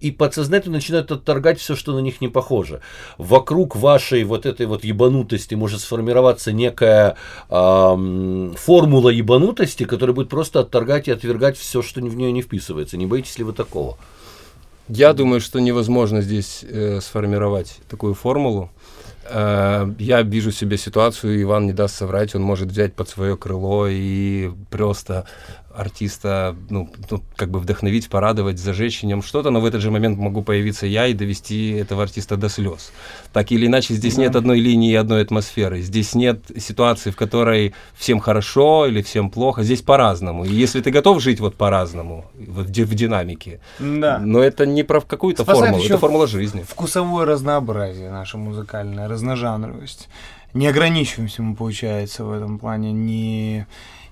и 0.00 0.10
подсознательно 0.10 0.76
начинают 0.76 1.10
отторгать 1.10 1.58
все, 1.58 1.74
что 1.74 1.92
на 1.92 1.98
них 1.98 2.20
не 2.20 2.28
похоже. 2.28 2.80
Вокруг 3.16 3.74
вашей 3.76 4.24
вот 4.24 4.46
этой 4.46 4.66
вот 4.66 4.84
ебанутости 4.84 5.54
может 5.54 5.80
сформироваться 5.80 6.52
некая 6.52 7.16
эм, 7.50 8.54
формула 8.56 9.08
ебанутости, 9.08 9.84
которая 9.84 10.14
будет 10.14 10.28
просто 10.28 10.60
отторгать 10.60 11.08
и 11.08 11.10
отвергать 11.10 11.56
все, 11.56 11.82
что 11.82 12.00
в 12.00 12.16
нее 12.16 12.32
не 12.32 12.42
вписывается. 12.42 12.96
Не 12.96 13.06
боитесь 13.06 13.38
ли 13.38 13.44
вы 13.44 13.52
такого? 13.52 13.98
Я 14.88 15.12
думаю, 15.12 15.40
что 15.40 15.60
невозможно 15.60 16.22
здесь 16.22 16.64
э, 16.64 17.00
сформировать 17.02 17.78
такую 17.90 18.14
формулу. 18.14 18.70
Э, 19.24 19.86
я 19.98 20.22
вижу 20.22 20.50
себе 20.50 20.78
ситуацию, 20.78 21.42
Иван 21.42 21.66
не 21.66 21.72
даст 21.72 21.96
соврать, 21.96 22.34
он 22.34 22.42
может 22.42 22.68
взять 22.68 22.94
под 22.94 23.08
свое 23.08 23.36
крыло 23.36 23.86
и 23.88 24.50
просто 24.70 25.26
артиста, 25.78 26.56
ну, 26.70 26.90
ну, 27.10 27.22
как 27.36 27.50
бы 27.50 27.60
вдохновить, 27.60 28.08
порадовать, 28.08 28.58
зажечь 28.58 29.02
в 29.02 29.06
нем 29.06 29.22
что-то, 29.22 29.50
но 29.50 29.60
в 29.60 29.64
этот 29.64 29.80
же 29.80 29.90
момент 29.90 30.18
могу 30.18 30.42
появиться 30.42 30.86
я 30.86 31.06
и 31.06 31.14
довести 31.14 31.70
этого 31.70 32.02
артиста 32.02 32.36
до 32.36 32.48
слез. 32.48 32.92
Так 33.32 33.52
или 33.52 33.66
иначе, 33.66 33.94
здесь 33.94 34.16
да. 34.16 34.22
нет 34.22 34.36
одной 34.36 34.60
линии 34.60 34.92
и 34.92 34.94
одной 34.94 35.22
атмосферы. 35.22 35.80
Здесь 35.80 36.14
нет 36.14 36.40
ситуации, 36.56 37.10
в 37.10 37.16
которой 37.16 37.74
всем 37.94 38.18
хорошо 38.20 38.86
или 38.86 39.02
всем 39.02 39.30
плохо. 39.30 39.62
Здесь 39.62 39.82
по-разному. 39.82 40.44
И 40.44 40.52
если 40.52 40.80
ты 40.80 40.90
готов 40.90 41.22
жить 41.22 41.40
вот 41.40 41.54
по-разному, 41.54 42.24
вот 42.34 42.66
в, 42.66 42.70
в 42.70 42.94
динамике, 42.94 43.60
да. 43.78 44.18
но 44.18 44.40
это 44.40 44.66
не 44.66 44.82
про 44.82 45.00
какую-то 45.00 45.44
формулу, 45.44 45.84
это 45.84 45.98
формула 45.98 46.26
жизни. 46.26 46.64
Вкусовое 46.68 47.24
разнообразие 47.24 48.10
наше 48.10 48.36
музыкальное, 48.36 49.08
разножанровость. 49.08 50.08
Не 50.54 50.66
ограничиваемся 50.66 51.42
мы, 51.42 51.54
получается, 51.54 52.24
в 52.24 52.32
этом 52.32 52.58
плане, 52.58 52.92
не 52.92 53.66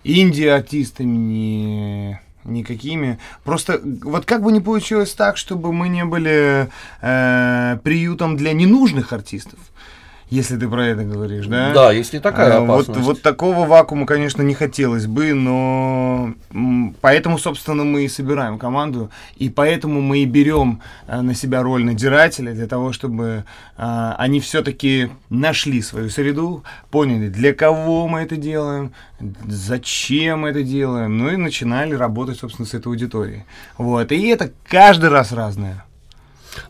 инди-артистами, 0.07 1.17
ни 1.17 2.21
никакими. 2.45 3.19
Просто 3.45 3.81
вот 4.05 4.25
как 4.25 4.43
бы 4.43 4.53
не 4.53 4.61
получилось 4.61 5.13
так, 5.15 5.37
чтобы 5.37 5.73
мы 5.73 5.89
не 5.89 6.05
были 6.05 6.69
э, 7.01 7.79
приютом 7.83 8.37
для 8.37 8.53
ненужных 8.53 9.13
артистов. 9.13 9.59
Если 10.29 10.57
ты 10.57 10.69
про 10.69 10.89
это 10.89 11.05
говоришь, 11.05 11.47
да? 11.47 11.73
Да, 11.73 11.93
если 11.93 12.19
такая 12.19 12.59
опасность. 12.59 12.99
Вот, 12.99 13.07
вот 13.07 13.23
такого 13.23 13.65
вакуума, 13.65 14.07
конечно, 14.07 14.43
не 14.43 14.55
хотелось 14.55 15.07
бы, 15.07 15.35
но 15.35 16.35
поэтому, 17.01 17.39
собственно, 17.39 17.85
мы 17.85 18.05
и 18.05 18.09
собираем 18.09 18.59
команду, 18.59 19.11
и 19.37 19.49
поэтому 19.49 20.01
мы 20.01 20.19
и 20.19 20.25
берем 20.25 20.81
э, 21.07 21.21
на 21.21 21.33
себя 21.33 21.63
роль 21.63 21.85
надирателя 21.85 22.53
для 22.53 22.67
того, 22.67 22.93
чтобы 22.93 23.45
э, 23.77 24.13
они 24.19 24.41
все-таки 24.41 25.11
нашли 25.31 25.81
свою 25.81 26.11
среду, 26.11 26.65
поняли, 26.91 27.29
для 27.29 27.55
кого 27.55 28.09
мы 28.09 28.23
это 28.23 28.37
делаем, 28.37 28.93
зачем 29.47 30.41
мы 30.41 30.49
это 30.49 30.65
делаем, 30.65 31.19
ну 31.19 31.31
и 31.31 31.37
начинали 31.37 31.95
работать, 31.95 32.39
собственно, 32.39 32.67
с 32.67 32.75
этой 32.75 32.89
аудиторией. 32.89 33.45
Вот, 33.79 34.11
и 34.11 34.27
это 34.27 34.51
каждый 34.69 35.11
раз 35.11 35.31
разное. 35.31 35.85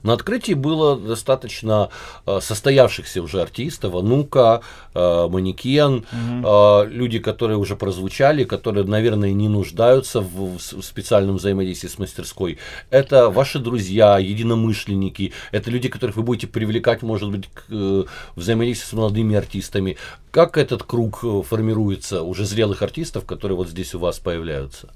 На 0.02 0.12
открытии 0.12 0.54
было 0.54 0.98
достаточно 0.98 1.90
э, 2.26 2.38
состоявшихся 2.40 3.22
уже 3.22 3.42
артистов, 3.42 3.94
Анука, 3.94 4.62
э, 4.94 5.28
Манекен, 5.28 6.04
угу. 6.12 6.88
люди, 6.88 7.18
которые 7.18 7.58
уже 7.58 7.76
прозвучали, 7.76 8.44
которые, 8.44 8.84
наверное, 8.84 9.32
не 9.32 9.48
нуждаются 9.48 10.20
в, 10.20 10.58
в 10.58 10.82
специальном 10.82 11.36
взаимодействии 11.36 11.88
с 11.88 11.98
мастерской. 11.98 12.58
Это 12.90 13.30
ваши 13.30 13.58
друзья, 13.58 14.18
единомышленники, 14.18 15.32
это 15.52 15.70
люди, 15.70 15.88
которых 15.88 16.16
вы 16.16 16.22
будете 16.22 16.46
привлекать, 16.46 17.02
может 17.02 17.30
быть, 17.30 17.48
к 17.52 18.06
взаимодействию 18.36 18.88
с 18.88 18.92
молодыми 18.92 19.36
артистами. 19.36 19.96
Как 20.30 20.58
этот 20.58 20.82
круг 20.82 21.24
формируется 21.46 22.22
уже 22.22 22.44
зрелых 22.44 22.82
артистов, 22.82 23.24
которые 23.24 23.56
вот 23.56 23.68
здесь 23.68 23.94
у 23.94 23.98
вас 23.98 24.18
появляются? 24.18 24.88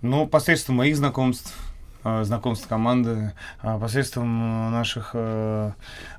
Ну, 0.00 0.26
посредством 0.28 0.76
моих 0.76 0.96
знакомств, 0.96 1.52
Э, 2.04 2.22
знакомств 2.22 2.68
команды, 2.68 3.32
э, 3.62 3.78
посредством 3.78 4.70
наших 4.70 5.10
э, 5.14 5.72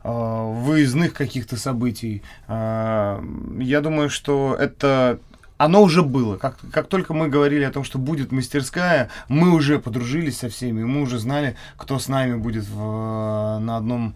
выездных 0.03 1.13
каких-то 1.13 1.55
событий. 1.57 2.21
Я 2.47 3.81
думаю, 3.81 4.09
что 4.09 4.55
это 4.59 5.19
оно 5.57 5.81
уже 5.81 6.03
было. 6.03 6.37
Как, 6.37 6.57
как 6.71 6.87
только 6.87 7.13
мы 7.13 7.27
говорили 7.27 7.63
о 7.63 7.71
том, 7.71 7.83
что 7.83 7.97
будет 7.97 8.31
мастерская, 8.31 9.09
мы 9.27 9.51
уже 9.51 9.79
подружились 9.79 10.37
со 10.37 10.49
всеми, 10.49 10.83
мы 10.83 11.01
уже 11.01 11.19
знали, 11.19 11.55
кто 11.75 11.99
с 11.99 12.07
нами 12.07 12.35
будет 12.35 12.65
в, 12.65 13.59
на 13.59 13.77
одном, 13.77 14.15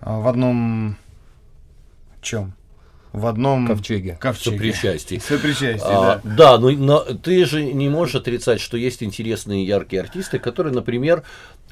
в 0.00 0.28
одном 0.28 0.96
чем? 2.20 2.52
В 3.12 3.26
одном 3.26 3.66
ковчеге. 3.66 4.18
ковчеге. 4.20 4.56
Сопричастии. 4.56 5.18
Сопричастии, 5.18 5.86
а, 5.86 6.20
да. 6.24 6.36
Да, 6.36 6.58
но, 6.58 6.70
но 6.70 7.00
ты 7.00 7.44
же 7.44 7.64
не 7.64 7.88
можешь 7.88 8.16
отрицать, 8.16 8.60
что 8.60 8.76
есть 8.76 9.02
интересные 9.02 9.64
яркие 9.64 10.02
артисты, 10.02 10.38
которые, 10.38 10.74
например, 10.74 11.24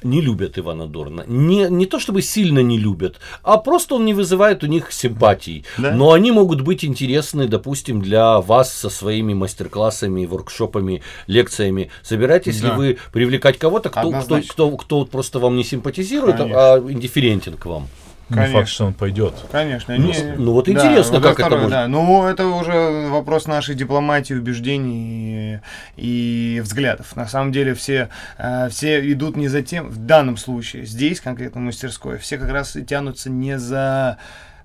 не 0.03 0.21
любят 0.21 0.57
Ивана 0.57 0.87
Дорна. 0.87 1.23
Не, 1.27 1.69
не 1.69 1.85
то 1.85 1.99
чтобы 1.99 2.21
сильно 2.21 2.59
не 2.59 2.77
любят, 2.77 3.19
а 3.43 3.57
просто 3.57 3.95
он 3.95 4.05
не 4.05 4.13
вызывает 4.13 4.63
у 4.63 4.67
них 4.67 4.91
симпатий. 4.91 5.65
Да? 5.77 5.91
Но 5.91 6.13
они 6.13 6.31
могут 6.31 6.61
быть 6.61 6.85
интересны, 6.85 7.47
допустим, 7.47 8.01
для 8.01 8.39
вас 8.39 8.73
со 8.73 8.89
своими 8.89 9.33
мастер-классами, 9.33 10.25
воркшопами, 10.25 11.01
лекциями. 11.27 11.89
Собираетесь 12.03 12.61
да. 12.61 12.69
ли 12.69 12.75
вы 12.75 12.97
привлекать 13.11 13.57
кого-то, 13.57 13.89
кто, 13.89 14.11
кто, 14.11 14.41
кто, 14.41 14.77
кто 14.77 15.05
просто 15.05 15.39
вам 15.39 15.55
не 15.55 15.63
симпатизирует, 15.63 16.35
а 16.35 16.37
Конечно. 16.39 16.73
а 16.73 16.79
индифферентен 16.79 17.53
к 17.57 17.65
вам? 17.65 17.87
Конечно. 18.29 18.47
Не 18.47 18.53
факт, 18.53 18.69
что 18.69 18.85
он 18.85 18.93
пойдет. 18.93 19.33
Конечно. 19.51 19.95
Ну, 19.97 20.07
не... 20.07 20.35
ну 20.37 20.51
вот 20.51 20.67
интересно, 20.67 21.19
да, 21.19 21.29
как 21.33 21.47
второе, 21.47 21.47
это 21.47 21.57
может. 21.57 21.71
Да. 21.71 21.87
Ну, 21.87 22.27
это 22.27 22.47
уже 22.47 23.07
вопрос 23.09 23.47
нашей 23.47 23.73
дипломатии, 23.73 24.33
убеждений 24.33 25.61
и, 25.95 26.55
и 26.57 26.59
взглядов. 26.59 27.15
На 27.15 27.27
самом 27.27 27.53
деле 27.53 27.73
все, 27.73 28.09
э, 28.37 28.67
все 28.69 29.11
идут 29.11 29.37
не 29.37 29.47
за 29.47 29.61
тем, 29.61 29.89
в 29.89 29.97
данном 29.97 30.35
случае, 30.35 30.85
здесь 30.85 31.21
конкретно 31.21 31.61
мастерской, 31.61 32.17
все 32.17 32.37
как 32.37 32.49
раз 32.49 32.75
тянутся 32.85 33.29
не 33.29 33.57
за 33.57 34.17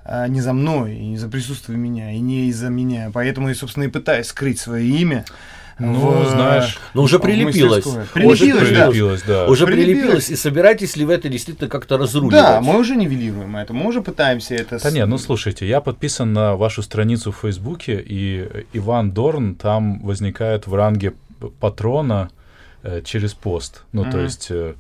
э, 0.05 0.27
не 0.29 0.41
за 0.41 0.53
мной, 0.55 0.97
и 0.97 1.07
не 1.07 1.17
за 1.17 1.29
присутствие 1.29 1.79
меня, 1.79 2.11
и 2.11 2.19
не 2.19 2.49
из-за 2.49 2.69
меня. 2.69 3.11
Поэтому 3.15 3.49
я, 3.49 3.55
собственно, 3.55 3.85
и 3.85 3.89
пытаюсь 3.89 4.27
скрыть 4.27 4.59
свое 4.59 4.89
имя, 4.89 5.25
ну, 5.79 6.23
в, 6.23 6.29
знаешь. 6.29 6.79
Ну, 6.95 7.03
уже 7.03 7.19
прилепилось. 7.19 7.85
Прилепилось, 8.13 8.41
уже 8.41 8.67
прилепилось, 8.67 9.23
да. 9.23 9.47
Уже 9.47 9.67
прилепилось. 9.67 10.31
И 10.31 10.37
собираетесь 10.37 10.97
ли 10.97 11.05
вы 11.05 11.15
это 11.15 11.29
действительно 11.29 11.69
как-то 11.69 11.99
разруливать? 11.99 12.35
Да, 12.35 12.61
мы 12.61 12.79
уже 12.79 12.97
нивелируем 12.97 13.57
это. 13.57 13.73
Мы 13.73 13.87
уже 13.87 14.03
пытаемся 14.03 14.55
это... 14.55 14.83
Да 14.83 14.91
нет, 14.91 15.09
ну 15.09 15.19
слушайте, 15.19 15.67
я 15.67 15.81
подписан 15.81 16.33
на 16.33 16.57
вашу 16.57 16.83
страницу 16.83 17.33
в 17.33 17.37
Фейсбуке, 17.39 18.03
и 18.05 18.65
Иван 18.73 19.13
Дорн 19.13 19.55
там 19.55 20.01
возникает 20.01 20.67
в 20.67 20.75
ранге 20.75 21.15
патрона 21.61 22.31
э, 22.83 23.03
через 23.05 23.35
пост. 23.35 23.83
Ну, 23.93 24.05
mm-hmm. 24.05 24.11
то 24.11 24.21
есть... 24.21 24.47
Э, 24.51 24.75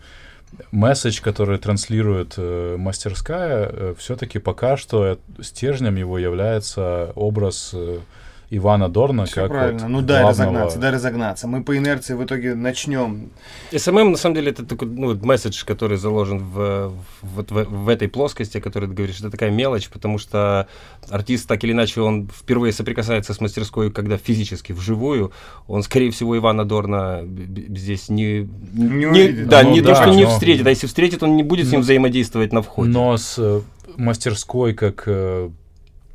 месседж, 0.71 1.21
который 1.23 1.59
транслирует 1.59 2.35
э, 2.37 2.77
мастерская, 2.79 3.71
э, 3.73 3.95
все-таки 3.99 4.39
пока 4.39 4.77
что 4.77 5.19
стержнем 5.41 5.97
его 5.97 6.19
является 6.19 7.13
образ 7.15 7.71
э, 7.73 8.01
Ивана 8.55 8.91
Дорна 8.91 9.25
Все 9.25 9.37
как 9.43 9.49
правильно. 9.49 9.81
вот 9.81 9.88
ну 9.88 10.03
дай 10.03 10.21
главного- 10.23 10.29
разогнаться, 10.31 10.79
дай 10.79 10.91
разогнаться. 10.91 11.49
Мы 11.49 11.65
по 11.65 11.75
инерции 11.75 12.12
в 12.12 12.23
итоге 12.23 12.55
начнем. 12.55 13.31
SMM, 13.71 14.11
на 14.11 14.17
самом 14.19 14.35
деле, 14.35 14.51
это 14.51 14.67
такой 14.67 14.88
ну, 14.88 15.15
месседж, 15.25 15.65
который 15.65 15.97
заложен 15.97 16.38
в, 16.41 16.88
в- 16.88 16.93
вот 17.23 17.51
в, 17.51 17.65
в 17.65 17.88
этой 17.88 18.09
плоскости, 18.09 18.59
о 18.59 18.61
которой 18.61 18.87
ты 18.88 18.93
говоришь. 18.93 19.21
Это 19.21 19.31
такая 19.31 19.51
мелочь, 19.51 19.88
потому 19.88 20.19
что 20.19 20.69
артист, 21.09 21.49
так 21.49 21.65
или 21.65 21.73
иначе, 21.73 22.03
он 22.03 22.29
впервые 22.29 22.75
соприкасается 22.75 23.33
с 23.33 23.41
мастерской, 23.41 23.91
когда 23.91 24.19
физически, 24.19 24.73
вживую. 24.73 25.33
Он, 25.67 25.83
скорее 25.83 26.11
всего, 26.11 26.37
Ивана 26.37 26.67
Дорна 26.67 27.23
здесь 27.25 28.11
не... 28.11 28.47
Не 28.75 29.07
увидит. 29.07 29.49
Да, 29.49 29.62
Ну 29.62 29.71
не 29.73 29.81
да, 29.81 29.95
то, 29.95 30.03
что 30.03 30.11
не 30.15 30.25
но- 30.25 30.31
встретит. 30.31 30.67
А 30.67 30.71
если 30.71 30.87
встретит, 30.87 31.23
он 31.23 31.37
не 31.37 31.43
будет 31.43 31.69
с 31.69 31.73
ним 31.73 31.81
взаимодействовать 31.81 32.53
на 32.53 32.61
входе. 32.61 32.91
Но 32.91 33.17
с 33.17 33.37
э, 33.38 33.61
мастерской 33.97 34.75
как 34.75 35.05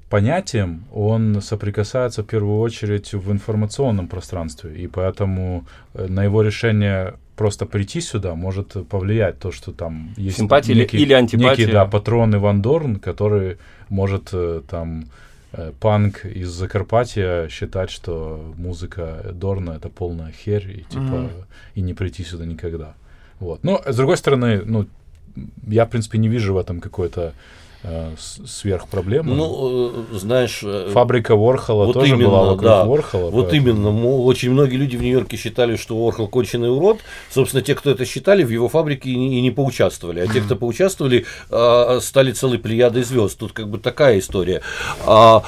понятием 0.10 0.84
он 0.94 1.42
соприкасается 1.42 2.24
в 2.24 2.26
первую 2.28 2.60
очередь 2.60 3.14
в 3.14 3.32
информационном 3.32 4.08
пространстве, 4.08 4.74
и 4.84 4.88
поэтому 4.88 5.66
э, 5.94 6.08
на 6.08 6.24
его 6.24 6.42
решение 6.42 7.14
просто 7.36 7.66
прийти 7.66 8.02
сюда 8.02 8.34
может 8.36 8.88
повлиять 8.90 9.40
то, 9.40 9.52
что 9.52 9.72
там 9.72 10.14
есть 10.18 10.38
Симпатия 10.38 10.74
или- 10.74 10.86
или 10.86 11.14
антипатия. 11.14 11.50
некий 11.66 11.72
да, 11.72 11.86
патрон 11.86 12.36
Иван 12.36 12.62
Дорн, 12.62 12.96
который 12.96 13.58
может 13.90 14.30
э, 14.34 14.62
там 14.70 15.06
э, 15.54 15.72
панк 15.80 16.26
из 16.26 16.50
Закарпатья 16.50 17.48
считать, 17.50 17.90
что 17.92 18.54
музыка 18.58 19.32
Дорна 19.34 19.72
это 19.72 19.90
полная 19.90 20.32
херь 20.32 20.72
и 20.80 20.84
типа 20.90 21.02
Мгм. 21.02 21.30
и 21.76 21.82
не 21.82 21.94
прийти 21.94 22.24
сюда 22.24 22.46
никогда. 22.46 22.94
Вот. 23.40 23.64
Но 23.64 23.82
с 23.86 23.96
другой 23.96 24.18
стороны, 24.18 24.62
ну 24.66 24.88
я 25.68 25.86
в 25.86 25.90
принципе 25.90 26.18
не 26.18 26.28
вижу 26.30 26.54
в 26.54 26.58
этом 26.58 26.80
какой-то 26.80 27.34
э, 27.84 28.12
с- 28.18 28.40
сверхпроблемы. 28.48 29.34
Ну, 29.36 29.92
э, 30.14 30.18
знаешь... 30.18 30.62
э, 30.64 30.90
Фабрика 30.94 31.36
Ворхола 31.36 31.86
вот 31.86 31.94
тоже 31.94 32.14
именно, 32.16 32.30
была 32.30 32.42
вокруг 32.44 32.62
да. 32.64 32.84
Ворхола. 32.86 33.30
Вот 33.30 33.50
поэтому- 33.50 33.70
именно. 33.72 34.18
Очень 34.24 34.52
многие 34.52 34.76
люди 34.78 34.96
в 34.98 35.02
Нью-Йорке 35.02 35.38
считали, 35.38 35.76
что 35.76 35.96
Уорхол 35.96 36.28
конченый 36.28 36.70
урод. 36.72 37.00
Собственно, 37.30 37.62
те, 37.64 37.76
кто 37.76 37.92
это 37.92 38.06
считали, 38.06 38.44
в 38.44 38.50
его 38.50 38.68
фабрике 38.70 39.10
и 39.10 39.16
не, 39.16 39.38
и 39.38 39.42
не 39.42 39.52
поучаствовали. 39.52 40.20
А 40.22 40.28
те, 40.28 40.42
кто 40.42 40.56
поучаствовали, 40.58 41.26
а, 41.50 42.00
стали 42.02 42.32
целой 42.32 42.60
плеядой 42.60 43.04
звезд. 43.04 43.38
Тут 43.40 43.52
как 43.54 43.70
бы 43.70 43.78
такая 43.78 44.20
история. 44.20 44.62
А, 45.06 45.44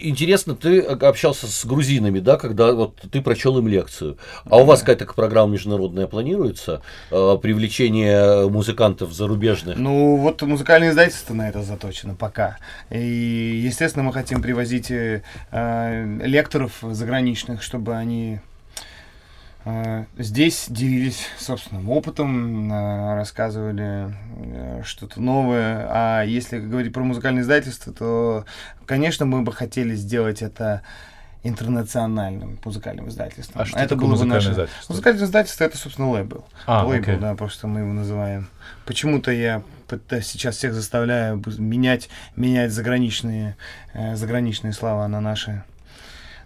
интересно, 0.00 0.54
ты 0.54 0.80
общался 0.80 1.46
с 1.46 1.64
грузинами, 1.64 2.18
да, 2.20 2.36
когда 2.36 2.72
вот 2.72 2.94
ты 3.10 3.20
прочел 3.20 3.58
им 3.58 3.68
лекцию. 3.68 4.16
А 4.48 4.58
у 4.58 4.64
вас 4.64 4.80
какая-то 4.80 5.06
программа 5.06 5.52
международная 5.52 6.06
планируется? 6.06 6.82
А, 7.10 7.36
Привлечение 7.36 8.48
музыкантов 8.48 9.12
зарубежных? 9.12 9.76
Ну, 9.78 10.16
вот 10.16 10.42
музыкальное 10.42 10.92
издательство 11.26 11.34
на 11.34 11.48
это 11.48 11.62
заточено 11.62 12.14
пока. 12.14 12.58
И, 12.90 13.62
естественно, 13.64 14.04
мы 14.04 14.12
хотим 14.12 14.42
привозить 14.42 14.90
э, 14.90 15.22
лекторов 16.22 16.72
заграничных, 16.82 17.62
чтобы 17.62 17.96
они 17.96 18.40
э, 19.64 20.04
здесь 20.18 20.66
делились 20.68 21.26
собственным 21.38 21.90
опытом, 21.90 22.72
э, 22.72 23.14
рассказывали 23.14 24.14
э, 24.36 24.82
что-то 24.84 25.20
новое. 25.20 25.86
А 25.90 26.22
если 26.22 26.58
говорить 26.58 26.92
про 26.92 27.02
музыкальное 27.02 27.42
издательство, 27.42 27.92
то, 27.92 28.44
конечно, 28.86 29.26
мы 29.26 29.42
бы 29.42 29.52
хотели 29.52 29.94
сделать 29.96 30.42
это 30.42 30.82
интернациональным 31.48 32.58
музыкальным 32.64 33.08
издательством. 33.08 33.62
А 33.62 33.64
что 33.66 33.78
это 33.78 33.94
было 33.96 34.04
бы 34.04 34.10
музыкальное 34.12 34.36
наше- 34.36 34.50
издательство? 34.52 34.92
Музыкальное 34.92 35.24
издательство 35.24 35.64
это, 35.64 35.76
собственно, 35.78 36.10
лейбл. 36.10 36.44
А, 36.66 36.84
лейбл, 36.86 37.02
окей. 37.10 37.16
да, 37.20 37.34
просто 37.34 37.66
мы 37.66 37.80
его 37.80 37.92
называем. 37.92 38.48
Почему-то 38.84 39.30
я 39.30 39.62
пыта- 39.88 40.20
сейчас 40.22 40.56
всех 40.56 40.74
заставляю 40.74 41.42
менять, 41.58 42.08
менять 42.36 42.72
заграничные, 42.72 43.56
э, 43.94 44.16
заграничные 44.16 44.72
слова 44.72 45.06
на 45.08 45.20
наши, 45.20 45.62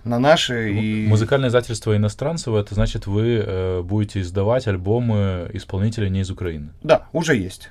на 0.04 0.18
наши 0.18 0.72
и 0.72 1.06
Музыкальное 1.08 1.48
издательство 1.50 1.94
иностранцев, 1.96 2.54
это 2.54 2.74
значит, 2.74 3.06
вы 3.06 3.42
э, 3.46 3.82
будете 3.82 4.20
издавать 4.22 4.66
альбомы 4.66 5.50
исполнителей 5.52 6.08
не 6.10 6.20
из 6.20 6.30
Украины. 6.30 6.70
да, 6.82 7.06
уже 7.12 7.36
есть. 7.36 7.68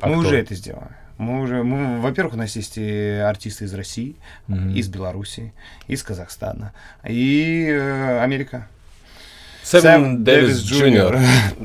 А 0.00 0.08
мы 0.08 0.14
кто? 0.14 0.28
уже 0.28 0.38
это 0.38 0.54
сделали. 0.54 0.90
Мы 1.20 1.42
уже, 1.42 1.62
мы, 1.62 2.00
во-первых, 2.00 2.32
у 2.34 2.38
нас 2.38 2.56
есть 2.56 2.78
и 2.78 3.20
артисты 3.32 3.66
из 3.66 3.74
России, 3.74 4.16
Мгм. 4.48 4.74
из 4.74 4.88
Беларуси, 4.88 5.52
из 5.86 6.02
Казахстана 6.02 6.72
и 7.06 7.66
э, 7.70 8.20
Америка. 8.22 8.66
Сэм 9.62 10.24
Дэвис 10.24 10.62
Джуниор. 10.62 11.18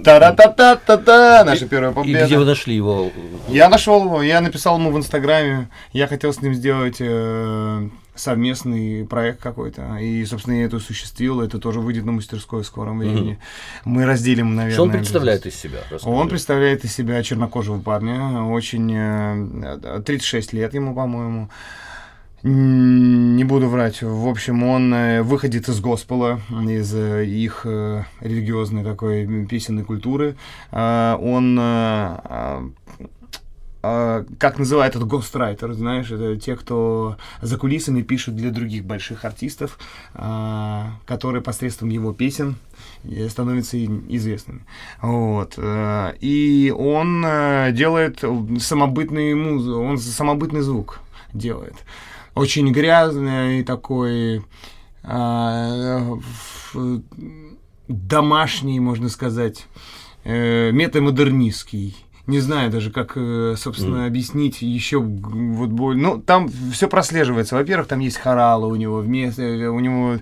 Та-ра-та-та-та-та! 0.03 1.43
Наша 1.45 1.65
первая 1.67 1.91
И 1.91 1.95
победа. 1.95 2.25
где 2.25 2.37
вы 2.37 2.43
нашли 2.45 2.75
его? 2.75 3.11
Я 3.47 3.69
нашел 3.69 4.03
его, 4.03 4.21
я 4.21 4.41
написал 4.41 4.77
ему 4.77 4.91
в 4.91 4.97
Инстаграме, 4.97 5.69
я 5.93 6.07
хотел 6.07 6.33
с 6.33 6.41
ним 6.41 6.53
сделать 6.53 6.97
э, 6.99 7.89
совместный 8.15 9.05
проект 9.05 9.41
какой-то, 9.41 9.97
и, 9.97 10.23
собственно, 10.25 10.55
я 10.55 10.65
это 10.65 10.77
осуществил, 10.77 11.41
это 11.41 11.59
тоже 11.59 11.79
выйдет 11.79 12.05
на 12.05 12.13
мастерской 12.13 12.63
в 12.63 12.65
скором 12.65 12.99
времени. 12.99 13.39
Мы 13.83 14.05
разделим, 14.05 14.55
наверное. 14.55 14.73
Что 14.73 14.83
он 14.83 14.91
представляет 14.91 15.45
из 15.45 15.55
себя? 15.55 15.79
Расскажи. 15.89 16.15
Он 16.15 16.29
представляет 16.29 16.85
из 16.85 16.93
себя 16.93 17.21
чернокожего 17.23 17.79
парня, 17.79 18.43
очень... 18.43 18.91
э, 18.95 20.01
36 20.05 20.53
лет 20.53 20.73
ему, 20.73 20.95
по-моему. 20.95 21.49
Не 22.47 23.43
буду 23.43 23.67
врать. 23.69 24.03
В 24.03 24.27
общем, 24.27 24.61
он 24.61 24.93
э, 24.93 25.23
выходит 25.23 25.67
из 25.67 25.79
госпела, 25.79 26.39
из 26.51 26.93
э, 26.93 27.25
их 27.25 27.61
э, 27.65 28.03
религиозной 28.21 28.83
такой 28.83 29.47
песенной 29.47 29.83
культуры. 29.83 30.35
А, 30.71 31.17
Он, 31.17 31.57
э, 31.57 31.61
а, 31.63 32.69
как 34.39 34.57
называют 34.59 34.95
это 34.95 35.05
гострайтер, 35.05 35.73
знаешь, 35.73 36.09
это 36.11 36.37
те, 36.37 36.55
кто 36.55 37.17
за 37.41 37.57
кулисами 37.57 38.01
пишут 38.01 38.35
для 38.35 38.49
других 38.51 38.85
больших 38.85 39.25
артистов, 39.25 39.77
а, 40.13 40.91
которые 41.05 41.41
посредством 41.41 41.89
его 41.89 42.13
песен 42.13 42.55
э, 43.03 43.27
становятся 43.29 43.77
и- 43.77 43.87
известными. 44.15 44.61
Вот. 45.01 45.53
э, 45.57 46.13
И 46.21 46.73
он 46.75 47.23
э, 47.25 47.71
делает 47.73 48.23
самобытный 48.59 49.33
музыку, 49.35 49.79
он 49.79 49.97
самобытный 49.97 50.61
звук 50.61 50.99
делает. 51.33 51.75
Очень 52.33 52.71
грязный 52.71 53.63
такой 53.63 54.41
а, 55.03 56.17
домашний, 57.87 58.79
можно 58.79 59.09
сказать, 59.09 59.67
метамодернистский. 60.25 61.95
Не 62.27 62.39
знаю 62.39 62.71
даже, 62.71 62.89
как, 62.89 63.13
э, 63.15 63.53
собственно, 63.55 64.05
объяснить 64.07 64.61
еще 64.63 64.97
вот 64.99 65.69
боль. 65.69 65.95
Ну, 65.97 66.19
там 66.19 66.49
все 66.71 66.87
прослеживается. 66.87 67.55
Во-первых, 67.55 67.87
там 67.87 67.99
есть 67.99 68.17
хоралы 68.17 68.67
у 68.67 68.75
него, 68.75 68.97
вместо, 68.97 69.43
у 69.43 69.79
него 69.79 70.17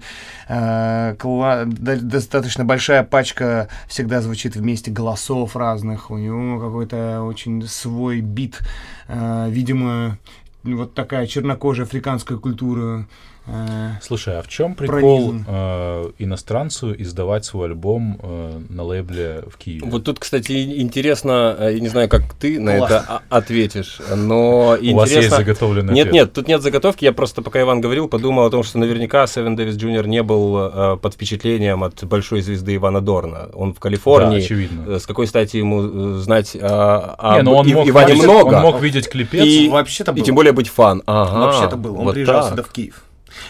э, 0.49 1.15
кла- 1.15 1.65
достаточно 1.65 2.65
большая 2.65 3.03
пачка 3.03 3.69
всегда 3.87 4.21
звучит 4.21 4.57
вместе 4.57 4.91
голосов 4.91 5.55
разных. 5.55 6.11
У 6.11 6.17
него 6.17 6.59
какой-то 6.59 7.21
очень 7.23 7.65
свой 7.67 8.19
бит. 8.19 8.59
Э, 9.07 9.47
видимо, 9.49 10.17
вот 10.63 10.93
такая 10.93 11.25
чернокожая 11.25 11.85
африканская 11.85 12.37
культура. 12.37 13.07
Э, 13.47 13.89
Слушай, 14.01 14.39
а 14.39 14.41
в 14.41 14.47
чем 14.47 14.75
прикол 14.75 14.99
Пронизан. 15.29 15.45
э, 15.47 16.11
иностранцу 16.19 16.93
издавать 17.01 17.45
свой 17.45 17.67
альбом 17.67 18.19
э, 18.21 18.59
на 18.69 18.83
лейбле 18.83 19.43
в 19.47 19.57
Киеве? 19.57 19.85
Вот 19.85 20.03
тут, 20.05 20.19
кстати, 20.19 20.51
и- 20.51 20.81
интересно, 20.81 21.55
э, 21.59 21.71
я 21.73 21.79
не 21.79 21.87
знаю, 21.89 22.09
как 22.09 22.33
ты 22.33 22.59
на 22.59 22.77
Классно. 22.77 22.93
это 22.95 23.05
а- 23.29 23.37
ответишь, 23.37 23.99
но 24.15 24.69
У 24.69 24.69
вас 24.69 24.79
есть 24.81 24.93
интересно... 25.17 25.37
заготовленный 25.37 25.93
Нет, 25.93 26.07
ответ? 26.07 26.13
нет, 26.13 26.33
тут 26.33 26.47
нет 26.47 26.61
заготовки. 26.61 27.03
Я 27.05 27.13
просто, 27.13 27.41
пока 27.41 27.61
Иван 27.61 27.81
говорил, 27.81 28.07
подумал 28.07 28.45
о 28.45 28.49
том, 28.49 28.63
что 28.63 28.77
наверняка 28.79 29.27
Севен 29.27 29.55
Дэвис 29.55 29.75
Джуниор 29.75 30.07
не 30.07 30.23
был 30.23 30.57
э, 30.57 30.97
под 31.01 31.13
впечатлением 31.13 31.83
от 31.83 32.03
большой 32.05 32.41
звезды 32.41 32.75
Ивана 32.75 33.01
Дорна. 33.01 33.49
Он 33.53 33.71
в 33.71 33.75
Да, 33.75 33.81
Калифорнии. 33.81 34.39
очевидно. 34.43 34.93
Э, 34.93 34.99
С 34.99 35.05
какой 35.05 35.27
стати 35.27 35.57
ему 35.57 36.13
знать 36.19 36.55
о, 36.59 37.15
Не, 37.35 37.39
об 37.39 37.43
но 37.45 37.55
он 37.57 37.67
Ив- 37.67 37.75
мог, 37.75 37.87
Иване 37.89 38.13
видеть, 38.13 38.23
много? 38.29 38.55
он 38.55 38.61
мог 38.61 38.81
видеть 38.81 39.09
клипец. 39.09 39.43
И- 39.45 39.69
Вообще-то 39.69 40.11
И 40.13 40.21
тем 40.21 40.35
более 40.35 40.53
быть 40.53 40.69
фан. 40.69 41.01
Ага, 41.05 41.39
Вообще-то 41.45 41.75
был. 41.77 41.97
Он 41.97 42.05
вот 42.05 42.13
приезжал 42.13 42.41
так. 42.41 42.51
сюда 42.51 42.63
в 42.63 42.69
Киев. 42.69 43.03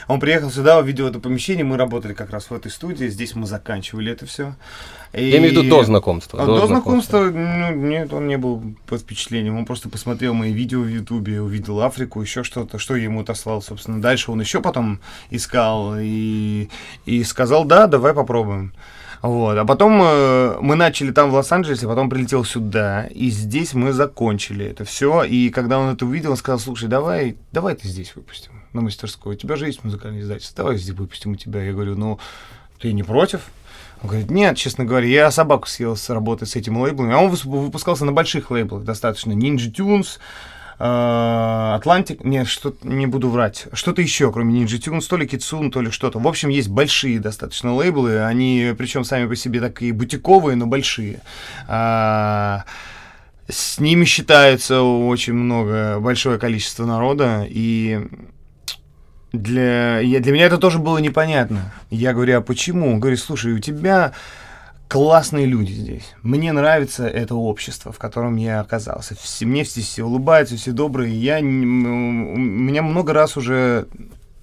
Он 0.07 0.19
приехал 0.19 0.49
сюда, 0.51 0.79
увидел 0.79 1.07
это 1.07 1.19
помещение, 1.19 1.63
мы 1.63 1.77
работали 1.77 2.13
как 2.13 2.31
раз 2.31 2.49
в 2.49 2.53
этой 2.53 2.71
студии, 2.71 3.07
здесь 3.07 3.35
мы 3.35 3.45
заканчивали 3.45 4.11
это 4.11 4.25
все. 4.25 4.55
Я 5.13 5.37
имею 5.37 5.53
в 5.53 5.57
виду 5.57 5.69
до 5.69 5.83
знакомства. 5.83 6.41
А 6.41 6.45
До, 6.45 6.65
знакомства, 6.65 7.19
ну, 7.19 7.75
нет, 7.75 8.11
он 8.13 8.27
не 8.27 8.37
был 8.37 8.63
под 8.87 9.01
впечатлением. 9.01 9.57
Он 9.57 9.65
просто 9.65 9.87
посмотрел 9.87 10.33
мои 10.33 10.51
видео 10.51 10.81
в 10.81 10.87
Ютубе, 10.87 11.39
увидел 11.39 11.81
Африку, 11.81 12.19
еще 12.19 12.43
что-то, 12.43 12.79
что 12.79 12.95
я 12.95 13.03
ему 13.03 13.21
отослал, 13.21 13.61
собственно. 13.61 14.01
Дальше 14.01 14.31
он 14.31 14.41
еще 14.41 14.59
потом 14.59 15.01
искал 15.29 15.95
и, 15.99 16.69
и 17.05 17.23
сказал, 17.23 17.65
да, 17.65 17.85
давай 17.85 18.15
попробуем. 18.15 18.73
Вот. 19.21 19.55
А 19.55 19.65
потом 19.65 20.01
э, 20.01 20.57
мы 20.61 20.75
начали 20.75 21.11
там 21.11 21.29
в 21.29 21.35
Лос-Анджелесе, 21.35 21.87
потом 21.87 22.09
прилетел 22.09 22.43
сюда, 22.43 23.05
и 23.05 23.29
здесь 23.29 23.75
мы 23.75 23.93
закончили 23.93 24.65
это 24.65 24.83
все. 24.83 25.23
И 25.23 25.49
когда 25.49 25.77
он 25.77 25.93
это 25.93 26.07
увидел, 26.07 26.31
он 26.31 26.37
сказал, 26.37 26.59
слушай, 26.59 26.89
давай, 26.89 27.37
давай 27.51 27.75
ты 27.75 27.87
здесь 27.87 28.15
выпустим 28.15 28.62
на 28.73 28.81
мастерской. 28.81 29.35
У 29.35 29.37
тебя 29.37 29.55
же 29.55 29.67
есть 29.67 29.83
музыкальное 29.83 30.21
издательство, 30.21 30.63
давай 30.63 30.77
здесь 30.77 30.95
выпустим 30.95 31.31
у 31.31 31.35
тебя. 31.35 31.63
Я 31.63 31.73
говорю, 31.73 31.95
ну, 31.95 32.19
ты 32.79 32.93
не 32.93 33.03
против? 33.03 33.41
Он 34.01 34.09
говорит, 34.09 34.29
нет, 34.29 34.57
честно 34.57 34.83
говоря, 34.83 35.07
я 35.07 35.31
собаку 35.31 35.67
съел 35.67 35.95
с 35.95 36.09
работы 36.09 36.45
с 36.45 36.55
этим 36.55 36.77
лейблом. 36.77 37.11
А 37.11 37.19
он 37.19 37.29
выпускался 37.29 38.03
на 38.03 38.11
больших 38.11 38.51
лейблах 38.51 38.83
достаточно. 38.83 39.31
Ninja 39.31 39.71
Tunes, 39.71 40.19
э, 40.77 41.75
Атлантик, 41.75 42.25
нет, 42.25 42.47
что 42.47 42.75
не 42.83 43.07
буду 43.07 43.29
врать, 43.29 43.67
что-то 43.71 44.01
еще, 44.01 44.29
кроме 44.33 44.61
Ninja 44.61 44.77
Tunes, 44.77 45.07
то 45.07 45.15
ли 45.15 45.25
Kitsune, 45.25 45.71
то 45.71 45.79
ли 45.79 45.89
что-то. 45.89 46.19
В 46.19 46.27
общем, 46.27 46.49
есть 46.49 46.67
большие 46.67 47.19
достаточно 47.19 47.73
лейблы, 47.73 48.25
они, 48.25 48.73
причем 48.77 49.05
сами 49.05 49.25
по 49.27 49.37
себе 49.37 49.61
такие 49.61 49.93
бутиковые, 49.93 50.57
но 50.57 50.65
большие. 50.65 51.21
А, 51.69 52.65
с 53.47 53.79
ними 53.79 54.03
считается 54.03 54.81
очень 54.81 55.33
много, 55.33 55.99
большое 56.01 56.37
количество 56.39 56.85
народа, 56.85 57.45
и 57.49 58.05
для, 59.33 59.99
я, 59.99 60.19
для 60.19 60.31
меня 60.31 60.45
это 60.45 60.59
тоже 60.59 60.77
было 60.79 60.99
непонятно. 60.99 61.73
Я 61.89 62.13
говорю, 62.13 62.37
а 62.37 62.41
почему? 62.41 62.91
Он 62.91 62.99
говорит, 62.99 63.19
слушай, 63.19 63.51
у 63.51 63.59
тебя 63.59 64.13
классные 64.87 65.47
люди 65.47 65.71
здесь. 65.71 66.13
Мне 66.21 66.51
нравится 66.51 67.07
это 67.07 67.33
общество, 67.33 67.91
в 67.91 67.97
котором 67.97 68.35
я 68.35 68.59
оказался. 68.59 69.15
Все, 69.19 69.47
мне 69.47 69.63
все, 69.63 69.81
все 69.81 70.03
улыбаются, 70.03 70.55
все 70.55 70.71
добрые. 70.71 71.19
Я, 71.19 71.39
у 71.39 71.43
меня 71.43 72.83
много 72.83 73.11
раз 73.11 73.35
уже 73.35 73.87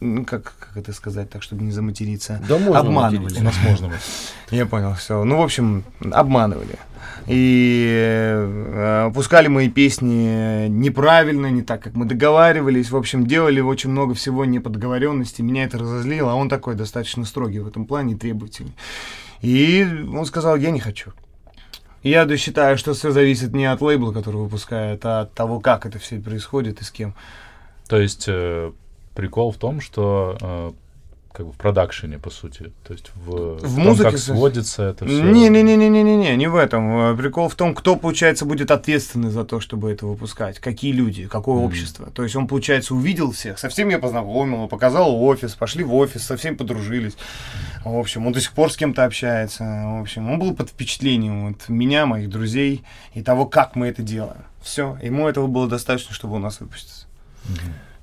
ну, 0.01 0.25
как, 0.25 0.55
как 0.59 0.77
это 0.77 0.93
сказать, 0.93 1.29
так, 1.31 1.43
чтобы 1.43 1.63
не 1.63 1.73
заматериться, 1.73 2.43
да 2.49 2.59
можно 2.59 2.79
обманывали. 2.79 3.39
У 3.39 3.43
нас 3.43 3.55
можно 3.63 3.89
быть. 3.89 4.01
Я 4.51 4.67
понял, 4.67 4.95
все. 4.95 5.23
Ну, 5.25 5.39
в 5.39 5.43
общем, 5.43 5.85
обманывали. 6.11 6.79
И 7.27 7.87
э, 7.95 9.11
пускали 9.15 9.49
мои 9.49 9.69
песни 9.69 10.69
неправильно, 10.69 11.47
не 11.51 11.63
так, 11.63 11.83
как 11.83 11.95
мы 11.95 12.07
договаривались. 12.07 12.91
В 12.91 12.97
общем, 12.97 13.27
делали 13.27 13.61
очень 13.61 13.91
много 13.91 14.15
всего 14.15 14.45
не 14.45 14.59
по 14.59 14.71
договоренности. 14.71 15.43
Меня 15.43 15.65
это 15.65 15.79
разозлило, 15.79 16.33
а 16.33 16.35
он 16.35 16.49
такой 16.49 16.75
достаточно 16.75 17.25
строгий 17.25 17.61
в 17.61 17.69
этом 17.69 17.85
плане, 17.85 18.17
требовательный. 18.17 18.73
И 19.43 19.87
он 20.13 20.25
сказал, 20.25 20.57
я 20.57 20.71
не 20.71 20.81
хочу. 20.81 21.13
Я 22.03 22.27
считаю, 22.39 22.79
что 22.79 22.95
все 22.95 23.11
зависит 23.11 23.53
не 23.53 23.67
от 23.67 23.83
лейбла, 23.83 24.13
который 24.13 24.37
выпускает, 24.37 25.05
а 25.05 25.23
от 25.23 25.35
того, 25.35 25.61
как 25.61 25.85
это 25.85 25.99
все 25.99 26.19
происходит 26.19 26.81
и 26.81 26.85
с 26.85 26.91
кем. 26.91 27.15
То 27.87 28.01
есть 28.01 28.25
э, 28.27 28.73
прикол 29.21 29.53
в 29.53 29.57
том, 29.59 29.83
что 29.83 30.39
э, 30.41 30.73
как 31.33 31.47
бы 31.47 31.53
в 31.53 31.57
продакшене, 31.57 32.19
по 32.19 32.31
сути. 32.31 32.73
То 32.87 32.95
есть 32.95 33.11
в, 33.15 33.59
В 33.59 33.75
том, 33.75 33.85
музыке 33.85 34.11
как 34.13 34.19
сводится 34.19 34.83
это 34.85 35.05
все. 35.07 35.23
Не-не-не-не-не-не, 35.23 36.37
не 36.37 36.47
в 36.49 36.57
этом. 36.57 37.13
Э, 37.13 37.17
Прикол 37.17 37.51
в 37.51 37.55
том, 37.55 37.75
кто, 37.75 37.97
получается, 37.97 38.47
будет 38.47 38.71
ответственный 38.71 39.29
за 39.31 39.45
то, 39.45 39.61
чтобы 39.61 39.93
это 39.93 40.07
выпускать. 40.07 40.59
Какие 40.59 40.93
люди, 40.93 41.27
какое 41.29 41.57
Мгм. 41.57 41.67
общество. 41.67 42.11
То 42.11 42.23
есть 42.23 42.35
он, 42.35 42.47
получается, 42.49 42.95
увидел 42.95 43.31
всех, 43.33 43.59
со 43.59 43.69
всеми 43.69 43.93
я 43.93 43.99
познакомил, 43.99 44.69
показал 44.69 45.23
офис, 45.23 45.55
пошли 45.55 45.85
в 45.85 45.95
офис, 45.95 46.23
со 46.25 46.37
всеми 46.39 46.55
подружились. 46.55 47.17
В 47.85 47.99
общем, 47.99 48.27
он 48.27 48.33
до 48.33 48.41
сих 48.41 48.53
пор 48.53 48.73
с 48.73 48.77
кем-то 48.77 49.05
общается. 49.05 49.65
В 49.65 50.01
общем, 50.01 50.31
он 50.31 50.39
был 50.39 50.55
под 50.55 50.71
впечатлением 50.71 51.49
вот, 51.49 51.69
меня, 51.69 52.07
моих 52.07 52.31
друзей 52.31 52.83
и 53.15 53.23
того, 53.23 53.45
как 53.45 53.77
мы 53.77 53.87
это 53.89 54.03
делаем. 54.03 54.45
Все, 54.63 54.99
ему 55.03 55.29
этого 55.29 55.47
было 55.47 55.69
достаточно, 55.69 56.15
чтобы 56.15 56.37
у 56.37 56.39
нас 56.39 56.61
выпуститься. 56.61 57.07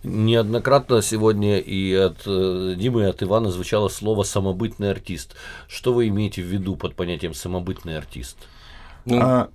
Неоднократно 0.04 1.02
сегодня 1.02 1.60
и 1.60 1.94
от 1.94 2.22
э, 2.26 2.76
Димы, 2.78 3.02
и 3.02 3.06
от 3.06 3.24
Ивана 3.24 3.50
звучало 3.52 3.90
слово 3.90 4.24
«самобытный 4.24 4.92
артист». 4.92 5.36
Что 5.68 5.94
вы 5.94 6.08
имеете 6.08 6.42
в 6.42 6.46
виду 6.46 6.76
под 6.76 6.96
понятием 6.96 7.34
«самобытный 7.34 7.98
артист»? 7.98 8.38
Ну, 9.06 9.20
А, 9.20 9.50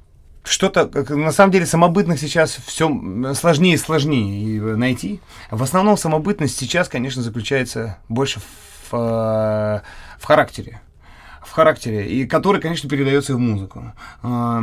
что-то, 0.44 0.90
на 1.14 1.30
самом 1.30 1.52
деле, 1.52 1.64
самобытных 1.66 2.18
сейчас 2.18 2.58
все 2.66 2.88
сложнее 3.34 3.74
и 3.74 3.78
сложнее 3.78 4.76
найти. 4.76 5.20
В 5.50 5.62
основном 5.62 5.96
самобытность 5.96 6.58
сейчас, 6.58 6.88
конечно, 6.88 7.22
заключается 7.22 7.98
больше 8.08 8.40
в, 8.40 8.94
э, 8.94 9.80
в 10.18 10.24
характере. 10.24 10.80
В 11.46 11.52
характере, 11.52 12.08
и 12.08 12.26
который, 12.26 12.60
конечно, 12.60 12.88
передается 12.88 13.34
в 13.34 13.38
музыку. 13.38 13.92
А, 14.22 14.62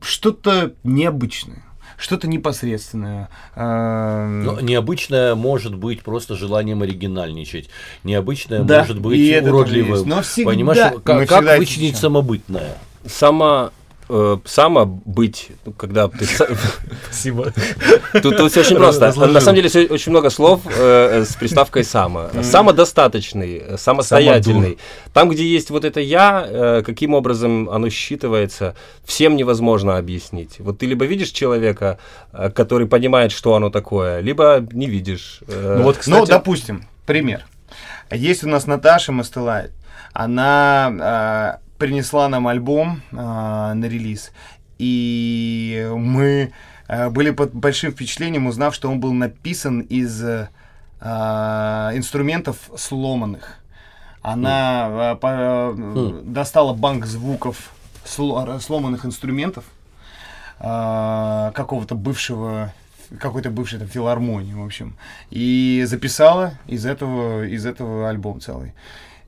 Что-то 0.00 0.74
необычное, 0.84 1.62
что-то 2.02 2.26
непосредственное. 2.26 3.28
А, 3.54 4.26
Ну, 4.26 4.60
необычное 4.60 5.34
может 5.34 5.74
быть 5.74 6.02
просто 6.02 6.34
желанием 6.34 6.82
оригинальничать. 6.82 7.70
Необычное 8.02 8.62
Да, 8.64 8.80
может 8.80 9.00
быть 9.00 9.42
уродливым. 9.42 10.08
Но 10.08 10.22
всегда 10.22 10.50
Понимаешь, 10.50 10.92
как, 11.04 11.28
как 11.28 11.58
вычленить 11.58 11.96
самобытное? 11.96 12.76
само, 13.06 13.70
э, 14.12 14.38
само 14.44 14.86
быть, 14.86 15.48
ну, 15.64 15.72
когда 15.72 16.08
ты... 16.08 16.24
Спасибо. 17.04 17.52
Тут, 18.12 18.36
тут 18.36 18.50
всё 18.50 18.60
очень 18.60 18.76
просто. 18.76 19.06
Разложил. 19.06 19.34
На 19.34 19.40
самом 19.40 19.62
деле 19.62 19.88
очень 19.88 20.10
много 20.10 20.30
слов 20.30 20.60
э, 20.66 21.24
с 21.24 21.34
приставкой 21.34 21.84
«само». 21.84 22.30
Самодостаточный, 22.42 23.58
э, 23.58 23.76
самостоятельный. 23.78 24.78
Там, 25.12 25.28
где 25.30 25.44
есть 25.46 25.70
вот 25.70 25.84
это 25.84 26.00
«я», 26.00 26.46
э, 26.48 26.82
каким 26.84 27.14
образом 27.14 27.68
оно 27.70 27.88
считывается, 27.88 28.74
всем 29.04 29.36
невозможно 29.36 29.96
объяснить. 29.96 30.56
Вот 30.58 30.78
ты 30.78 30.86
либо 30.86 31.04
видишь 31.06 31.30
человека, 31.30 31.98
э, 32.32 32.50
который 32.50 32.86
понимает, 32.86 33.32
что 33.32 33.54
оно 33.54 33.70
такое, 33.70 34.20
либо 34.20 34.66
не 34.72 34.86
видишь. 34.86 35.40
Э, 35.48 35.76
Ну 35.78 35.84
вот, 35.84 35.96
Ну, 35.96 36.00
кстати, 36.00 36.30
допустим, 36.30 36.84
пример. 37.06 37.44
Есть 38.10 38.44
у 38.44 38.48
нас 38.48 38.66
Наташа 38.66 39.12
Мастелайт. 39.12 39.72
Она 40.12 40.92
а, 41.00 41.58
принесла 41.86 42.28
нам 42.28 42.46
альбом 42.46 43.02
а, 43.10 43.74
на 43.74 43.86
релиз. 43.86 44.30
И 44.78 45.84
мы 45.92 46.52
а, 46.86 47.10
были 47.10 47.30
под 47.30 47.52
большим 47.54 47.90
впечатлением, 47.90 48.46
узнав, 48.46 48.72
что 48.72 48.88
он 48.88 49.00
был 49.00 49.12
написан 49.12 49.80
из 49.80 50.22
а, 51.00 51.90
инструментов 51.92 52.56
сломанных. 52.76 53.56
Она 54.22 54.86
а, 54.86 55.14
по- 55.16 55.74
Хм. 55.76 56.32
достала 56.32 56.72
банк 56.72 57.04
звуков 57.04 57.70
сло- 58.04 58.60
сломанных 58.60 59.04
инструментов 59.04 59.64
а, 60.60 61.50
какого-то 61.52 61.96
бывшего 61.96 62.72
какой-то 63.18 63.50
бывшей 63.50 63.78
там 63.80 63.88
филармонии, 63.88 64.54
в 64.54 64.64
общем, 64.64 64.96
и 65.30 65.82
записала 65.86 66.54
из 66.66 66.86
этого 66.86 67.44
из 67.44 67.66
этого 67.66 68.08
альбом 68.08 68.40
целый. 68.40 68.72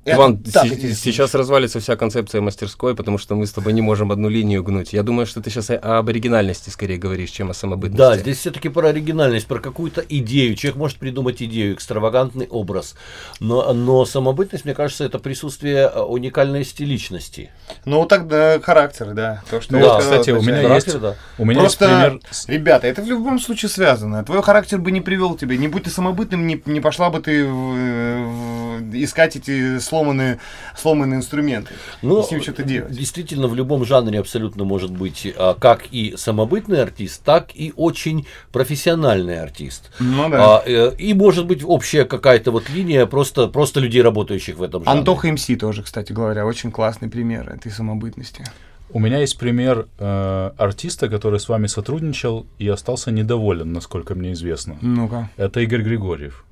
Иван, 0.07 0.39
так 0.39 0.67
се- 0.67 0.75
интересно. 0.75 0.97
сейчас 1.03 1.35
развалится 1.35 1.81
вся 1.81 1.97
концепция 1.97 2.41
мастерской, 2.41 2.95
потому 2.95 3.17
что 3.19 3.35
мы 3.37 3.47
с 3.47 3.53
тобой 3.53 3.73
не 3.73 3.81
можем 3.83 4.13
одну 4.13 4.29
линию 4.29 4.63
гнуть. 4.63 4.93
Я 4.93 5.03
думаю, 5.03 5.27
что 5.27 5.41
ты 5.41 5.51
сейчас 5.51 5.71
об 5.71 6.09
оригинальности 6.09 6.71
скорее 6.71 6.99
говоришь, 6.99 7.31
чем 7.31 7.51
о 7.51 7.55
самобытности. 7.55 7.97
Да, 7.99 8.17
здесь 8.17 8.39
все-таки 8.39 8.69
про 8.69 8.89
оригинальность, 8.89 9.47
про 9.47 9.59
какую-то 9.61 10.03
идею. 10.09 10.57
Человек 10.57 10.77
может 10.79 10.99
придумать 10.99 11.43
идею, 11.43 11.75
экстравагантный 11.75 12.47
образ. 12.49 12.95
Но, 13.41 13.73
но 13.73 14.05
самобытность, 14.05 14.65
мне 14.65 14.75
кажется, 14.75 15.05
это 15.05 15.19
присутствие 15.19 15.91
э, 15.95 16.01
уникальной 16.01 16.65
стиличности. 16.65 17.51
Ну 17.85 18.05
тогда 18.07 18.61
характер, 18.61 19.13
да. 19.15 19.43
То, 19.51 19.61
что 19.61 19.77
я 19.77 19.85
вот, 19.85 20.03
сказал 20.03 20.21
кстати, 20.21 20.31
у 20.37 20.43
меня 20.43 20.61
изначально. 20.61 20.75
есть- 20.75 20.87
Характер, 20.87 21.01
да. 21.01 21.17
у 21.39 21.45
меня 21.47 21.61
Просто, 21.61 21.85
есть 21.85 22.47
пример. 22.47 22.61
ребята, 22.61 22.87
это 22.89 23.03
в 23.03 23.07
любом 23.07 23.39
случае 23.39 23.69
связано. 23.71 24.25
Твой 24.25 24.43
характер 24.43 24.79
бы 24.79 24.91
не 24.93 25.01
привел 25.01 25.35
тебя. 25.37 25.57
Не 25.57 25.69
будь 25.69 25.85
ты 25.85 25.91
самобытным, 25.91 26.47
не, 26.47 26.61
не 26.67 26.81
пошла 26.81 27.11
бы 27.11 27.21
ты 27.21 27.45
в- 27.47 27.51
в- 27.51 28.64
искать 28.93 29.37
эти 29.37 29.79
сломанные, 29.79 30.39
сломанные 30.77 31.19
инструменты. 31.19 31.75
Ну, 32.03 32.21
и 32.21 32.25
с 32.25 32.31
ним 32.31 32.43
что-то 32.43 32.63
делать. 32.63 32.93
Действительно, 32.93 33.49
в 33.49 33.55
любом 33.55 33.85
жанре 33.85 34.19
абсолютно 34.19 34.65
может 34.65 34.91
быть 34.91 35.33
а, 35.37 35.55
как 35.55 35.87
и 35.91 36.15
самобытный 36.17 36.83
артист, 36.83 37.23
так 37.25 37.51
и 37.55 37.73
очень 37.77 38.27
профессиональный 38.53 39.41
артист. 39.41 39.91
Ну 39.99 40.29
да. 40.29 40.59
А, 40.59 40.63
э, 40.67 40.93
и 40.99 41.15
может 41.15 41.47
быть 41.47 41.63
общая 41.65 42.05
какая-то 42.05 42.51
вот 42.51 42.69
линия 42.71 43.07
просто, 43.07 43.49
просто 43.49 43.81
людей, 43.81 44.03
работающих 44.03 44.57
в 44.57 44.63
этом 44.63 44.85
жанре. 44.85 44.99
Антоха 44.99 45.31
МС 45.31 45.47
тоже, 45.59 45.83
кстати 45.83 46.13
говоря, 46.13 46.47
очень 46.47 46.71
классный 46.71 47.09
пример 47.09 47.51
этой 47.51 47.71
самобытности. 47.71 48.45
У 48.91 49.01
меня 49.01 49.19
есть 49.19 49.39
пример 49.39 49.89
э, 49.99 50.51
артиста, 50.57 51.09
который 51.09 51.41
с 51.41 51.49
вами 51.49 51.67
сотрудничал 51.67 52.47
и 52.59 52.69
остался 52.69 53.11
недоволен, 53.11 53.73
насколько 53.73 54.15
мне 54.15 54.33
известно. 54.33 54.77
Ну-ка. 54.81 55.31
Это 55.37 55.61
Игорь 55.61 55.83
Григорьев. 55.83 56.45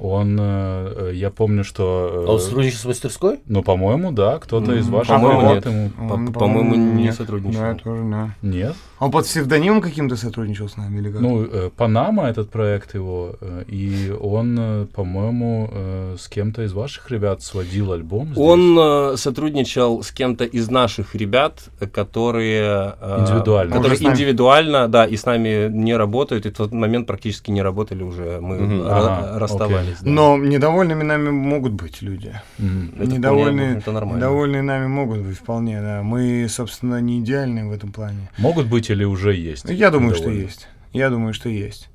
Он, 0.00 0.36
э, 0.40 1.10
э, 1.10 1.14
я 1.14 1.30
помню, 1.30 1.64
что... 1.64 2.10
э, 2.12 2.28
А 2.28 2.32
он 2.34 2.40
сотрудничает 2.40 2.80
с 2.80 2.84
мастерской? 2.84 3.40
ну, 3.46 3.62
по-моему, 3.62 4.12
да, 4.12 4.38
кто-то 4.38 4.72
из 4.74 4.86
М, 4.86 4.92
ваших 4.94 5.14
по-моему, 5.14 5.54
нет. 5.54 5.66
ему... 5.66 5.90
По- 5.90 6.38
по-моему, 6.38 6.74
не 6.76 7.02
нет. 7.04 7.14
сотрудничал. 7.16 7.60
Да, 7.60 7.74
тоже, 7.74 8.02
да. 8.04 8.30
Нет? 8.42 8.76
Он 9.00 9.10
под 9.10 9.24
псевдонимом 9.26 9.80
каким-то 9.80 10.16
сотрудничал 10.16 10.68
с 10.68 10.76
нами 10.76 10.98
или 10.98 11.10
как? 11.12 11.20
Ну, 11.20 11.44
э, 11.44 11.70
Панама, 11.76 12.24
этот 12.28 12.50
проект 12.50 12.94
его, 12.94 13.36
э, 13.40 13.64
и 13.68 14.10
он, 14.20 14.56
э, 14.58 14.86
по-моему, 14.94 15.70
с 16.18 16.28
кем-то 16.28 16.62
из 16.62 16.72
ваших 16.72 17.10
ребят 17.10 17.42
сводил 17.42 17.92
альбом 17.92 18.26
здесь. 18.26 18.38
Он 18.38 19.16
сотрудничал 19.16 20.02
с 20.02 20.10
кем-то 20.10 20.44
из 20.44 20.70
наших 20.70 21.14
ребят, 21.14 21.68
которые, 21.92 22.94
Индивидуально. 23.20 23.76
которые 23.76 23.98
индивидуально, 24.02 24.88
да, 24.88 25.04
и 25.06 25.16
с 25.16 25.24
нами 25.26 25.68
не 25.70 25.96
работают, 25.96 26.46
и 26.46 26.50
в 26.50 26.56
тот 26.56 26.72
момент 26.72 27.06
практически 27.06 27.50
не 27.50 27.62
работали 27.62 28.02
уже, 28.02 28.40
мы 28.40 28.56
ра- 28.56 28.86
Ага, 28.88 29.38
расставались. 29.38 29.98
да. 30.00 30.10
Но 30.10 30.36
недовольными 30.36 31.02
нами 31.04 31.30
могут 31.30 31.72
быть 31.72 32.02
люди. 32.02 32.32
Это 32.58 33.06
недовольные, 33.06 33.82
нормально. 33.86 34.16
недовольные 34.16 34.62
нами 34.62 34.86
могут 34.86 35.18
быть 35.20 35.36
вполне, 35.38 35.80
да. 35.80 36.02
Мы, 36.02 36.46
собственно, 36.48 37.00
не 37.00 37.20
идеальны 37.20 37.68
в 37.68 37.72
этом 37.72 37.92
плане. 37.92 38.30
Могут 38.38 38.66
быть 38.66 38.87
или 38.90 39.04
уже 39.04 39.34
есть? 39.34 39.64
Я 39.68 39.90
думаю, 39.90 40.14
что 40.14 40.30
есть. 40.30 40.68
Я 40.92 41.10
думаю, 41.10 41.34
что 41.34 41.48
есть. 41.48 41.88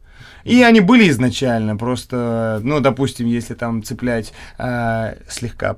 И 0.44 0.62
они 0.62 0.82
были 0.82 1.10
изначально, 1.10 1.78
просто, 1.78 2.60
ну, 2.64 2.82
допустим, 2.82 3.28
если 3.28 3.54
там 3.54 3.82
цеплять 3.82 4.34
а, 4.58 5.16
слегка 5.30 5.78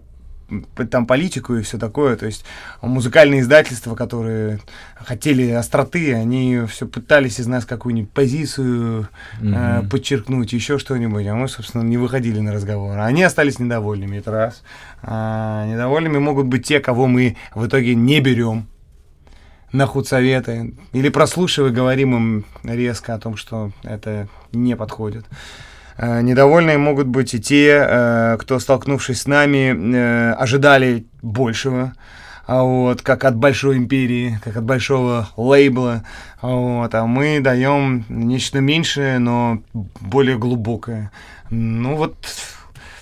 там 0.91 1.07
политику 1.07 1.55
и 1.55 1.61
все 1.61 1.77
такое. 1.77 2.15
То 2.15 2.25
есть 2.25 2.45
музыкальные 2.81 3.41
издательства, 3.41 3.95
которые 3.95 4.59
хотели 4.95 5.49
остроты, 5.49 6.13
они 6.13 6.61
все 6.67 6.85
пытались 6.85 7.39
из 7.39 7.47
нас 7.47 7.65
какую-нибудь 7.65 8.11
позицию 8.11 9.09
mm-hmm. 9.41 9.85
э, 9.85 9.89
подчеркнуть, 9.89 10.53
еще 10.53 10.77
что-нибудь, 10.77 11.25
а 11.25 11.35
мы, 11.35 11.47
собственно, 11.47 11.81
не 11.81 11.97
выходили 11.97 12.39
на 12.39 12.53
разговор. 12.53 12.99
Они 12.99 13.23
остались 13.23 13.59
недовольными, 13.59 14.17
это 14.17 14.31
раз. 14.31 14.63
А, 15.01 15.65
недовольными 15.67 16.19
могут 16.19 16.45
быть 16.45 16.65
те, 16.65 16.79
кого 16.79 17.07
мы 17.07 17.37
в 17.53 17.65
итоге 17.65 17.95
не 17.95 18.19
берем 18.19 18.67
на 19.75 19.85
худсоветы 19.85 20.73
или 20.93 21.09
прослушивая 21.09 21.71
говорим 21.71 22.15
им 22.15 22.45
резко 22.63 23.13
о 23.13 23.19
том, 23.19 23.35
что 23.35 23.71
это 23.83 24.27
не 24.51 24.75
подходит. 24.75 25.25
Э, 25.97 26.21
недовольные 26.21 26.77
могут 26.77 27.07
быть 27.07 27.33
и 27.33 27.39
те, 27.39 27.85
э, 27.87 28.37
кто, 28.39 28.59
столкнувшись 28.59 29.21
с 29.21 29.27
нами, 29.27 29.73
э, 29.73 30.33
ожидали 30.33 31.05
большего, 31.21 31.93
а 32.47 32.63
вот, 32.63 33.01
как 33.01 33.23
от 33.23 33.35
большой 33.35 33.77
империи, 33.77 34.39
как 34.43 34.57
от 34.57 34.63
большого 34.63 35.29
лейбла, 35.35 36.03
а 36.41 36.47
вот, 36.47 36.93
а 36.93 37.05
мы 37.05 37.39
даем 37.39 38.05
нечто 38.09 38.59
меньшее, 38.59 39.19
но 39.19 39.61
более 39.73 40.37
глубокое. 40.37 41.11
Ну 41.49 41.95
вот, 41.95 42.15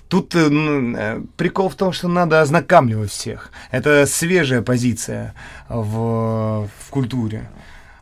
тут 0.07 0.33
ну, 0.33 1.27
прикол 1.37 1.69
в 1.69 1.75
том, 1.75 1.91
что 1.93 2.07
надо 2.07 2.41
ознакомливать 2.41 3.11
всех. 3.11 3.51
Это 3.71 4.05
свежая 4.05 4.61
позиция 4.61 5.33
в, 5.69 6.67
в 6.67 6.89
культуре. 6.89 7.49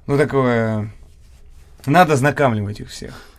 Ну, 0.07 0.17
такое... 0.17 0.91
Надо 1.85 2.13
ознакомливать 2.13 2.79
их 2.79 2.89
всех. 2.89 3.31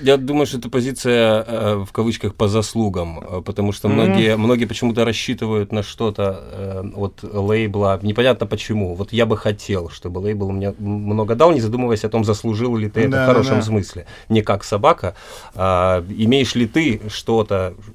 Я 0.00 0.16
думаю, 0.16 0.46
что 0.46 0.58
это 0.58 0.70
позиция 0.70 1.44
э, 1.46 1.84
в 1.86 1.92
кавычках 1.92 2.34
по 2.34 2.48
заслугам, 2.48 3.20
э, 3.20 3.42
потому 3.42 3.72
что 3.72 3.88
многие, 3.88 4.34
mm. 4.34 4.36
многие 4.36 4.64
почему-то 4.64 5.04
рассчитывают 5.04 5.72
на 5.72 5.82
что-то 5.82 6.42
э, 6.52 6.82
от 6.96 7.22
лейбла, 7.22 7.98
непонятно 8.02 8.46
почему. 8.46 8.94
Вот 8.94 9.12
я 9.12 9.26
бы 9.26 9.36
хотел, 9.36 9.90
чтобы 9.90 10.18
лейбл 10.18 10.50
мне 10.50 10.74
много 10.78 11.34
дал, 11.34 11.52
не 11.52 11.60
задумываясь 11.60 12.04
о 12.04 12.08
том, 12.08 12.24
заслужил 12.24 12.76
ли 12.76 12.88
ты 12.88 13.08
да, 13.08 13.18
это 13.18 13.24
в 13.24 13.26
хорошем 13.26 13.56
да. 13.56 13.62
смысле. 13.62 14.06
Не 14.28 14.42
как 14.42 14.64
собака. 14.64 15.14
А, 15.54 16.04
имеешь 16.08 16.54
ли 16.54 16.66
ты 16.66 17.02
что-то, 17.08 17.74
э, 17.76 17.90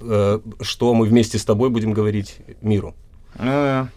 что 0.00 0.94
мы 0.94 1.06
вместе 1.06 1.38
с 1.38 1.44
тобой 1.44 1.70
будем 1.70 1.92
говорить 1.92 2.38
миру? 2.60 2.94
Ну 3.38 3.44
да. 3.44 3.88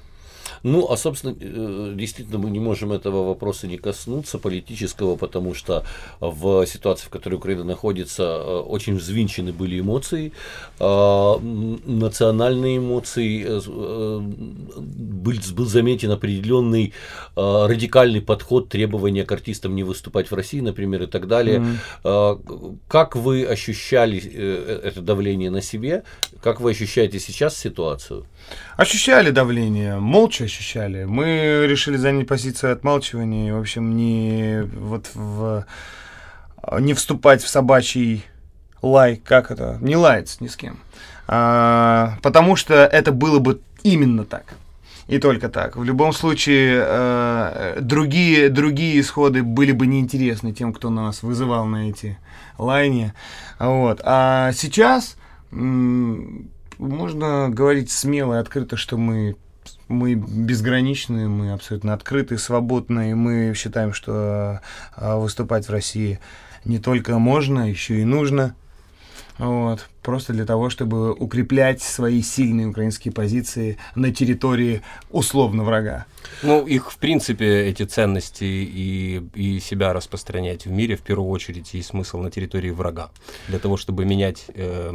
Ну, 0.64 0.90
а, 0.90 0.98
собственно, 0.98 1.36
э, 1.40 1.94
действительно, 1.96 2.40
мы 2.40 2.50
не 2.50 2.60
можем 2.60 2.94
этого 2.94 3.28
вопроса 3.28 3.68
не 3.68 3.78
коснуться, 3.78 4.40
политического, 4.40 5.18
потому 5.18 5.54
что 5.54 5.84
в 6.22 6.66
ситуации, 6.66 7.06
в 7.06 7.10
которой 7.10 7.36
Украина 7.36 7.66
находится, 7.66 8.24
э, 8.24 8.60
очень 8.60 8.96
взвинчены 8.96 9.52
были 9.52 9.82
эмоции, 9.82 10.32
а, 10.80 11.38
национальные 11.40 12.78
эмоции, 12.78 13.44
э, 13.46 13.60
был, 14.20 15.34
был 15.54 15.66
заметен 15.66 16.12
определенный 16.12 16.94
радикальный 17.36 18.22
подход, 18.22 18.70
требования 18.70 19.26
к 19.26 19.32
артистам 19.32 19.76
не 19.76 19.84
выступать 19.84 20.32
в 20.32 20.36
России, 20.36 20.62
например, 20.62 21.04
и 21.04 21.08
так 21.08 21.28
далее. 21.28 21.64
Mm-hmm. 22.04 22.80
Как 22.88 23.16
вы 23.16 23.44
ощущали 23.44 24.20
это 24.20 25.02
давление 25.02 25.50
на 25.50 25.62
себе? 25.62 26.04
Как 26.44 26.60
вы 26.60 26.72
ощущаете 26.72 27.20
сейчас 27.20 27.58
ситуацию? 27.58 28.26
Ощущали 28.76 29.32
давление, 29.32 30.00
молча 30.00 30.44
ощущали. 30.44 31.06
Мы 31.06 31.66
решили 31.70 31.96
занять 31.96 32.28
позицию 32.28 32.74
отмалчивания 32.74 33.54
в 33.54 33.60
общем, 33.62 33.96
не 33.96 34.64
вот 34.64 35.08
в 35.14 35.66
не 36.80 36.94
вступать 36.94 37.42
в 37.42 37.48
собачий 37.48 38.26
лай, 38.82 39.16
как 39.16 39.52
это, 39.52 39.78
не 39.80 39.96
лаяться 39.96 40.44
ни 40.44 40.48
с 40.48 40.58
кем. 40.58 40.80
А, 41.28 42.18
потому 42.22 42.58
что 42.58 42.74
это 42.74 43.14
было 43.14 43.40
бы 43.40 43.62
именно 43.84 44.26
так. 44.26 44.56
И 45.08 45.20
только 45.20 45.48
так. 45.48 45.78
В 45.78 45.84
любом 45.86 46.12
случае, 46.12 46.84
э, 46.86 47.78
другие, 47.80 48.50
другие 48.50 49.00
исходы 49.00 49.44
были 49.44 49.72
бы 49.72 49.88
неинтересны 49.88 50.52
тем, 50.52 50.74
кто 50.74 50.90
нас 50.90 51.24
вызывал 51.24 51.66
на 51.66 51.90
эти 51.90 52.18
лайни. 52.58 53.14
Вот. 53.60 54.02
А 54.04 54.52
сейчас 54.54 55.16
можно 55.54 57.50
говорить 57.50 57.92
смело 57.92 58.36
и 58.36 58.38
открыто, 58.38 58.78
что 58.78 58.98
мы 58.98 59.36
мы 59.88 60.16
безграничны, 60.16 61.30
мы 61.30 61.54
абсолютно 61.54 61.94
открыты, 61.94 62.38
свободны, 62.38 63.12
и 63.12 63.14
мы 63.14 63.54
считаем, 63.56 63.94
что 63.94 64.62
а, 64.96 65.18
выступать 65.18 65.68
в 65.68 65.72
России 65.72 66.20
не 66.66 66.80
только 66.80 67.18
можно, 67.18 67.70
еще 67.70 68.02
и 68.02 68.04
нужно. 68.04 68.56
Вот. 69.38 69.90
Просто 70.04 70.34
для 70.34 70.46
того, 70.46 70.70
чтобы 70.70 71.14
укреплять 71.14 71.82
свои 71.82 72.22
сильные 72.22 72.68
украинские 72.68 73.14
позиции 73.14 73.78
на 73.96 74.14
территории 74.14 74.82
условно 75.10 75.64
врага. 75.64 76.06
Ну, 76.42 76.66
их, 76.66 76.92
в 76.92 76.98
принципе, 76.98 77.70
эти 77.70 77.84
ценности 77.84 78.44
и, 78.44 79.24
и 79.34 79.60
себя 79.60 79.94
распространять 79.94 80.66
в 80.66 80.72
мире, 80.72 80.96
в 80.96 81.02
первую 81.02 81.30
очередь, 81.30 81.74
есть 81.74 81.90
смысл 81.90 82.20
на 82.20 82.30
территории 82.30 82.72
врага. 82.72 83.12
Для 83.48 83.60
того, 83.60 83.78
чтобы 83.78 84.06
менять 84.06 84.46
э, 84.54 84.92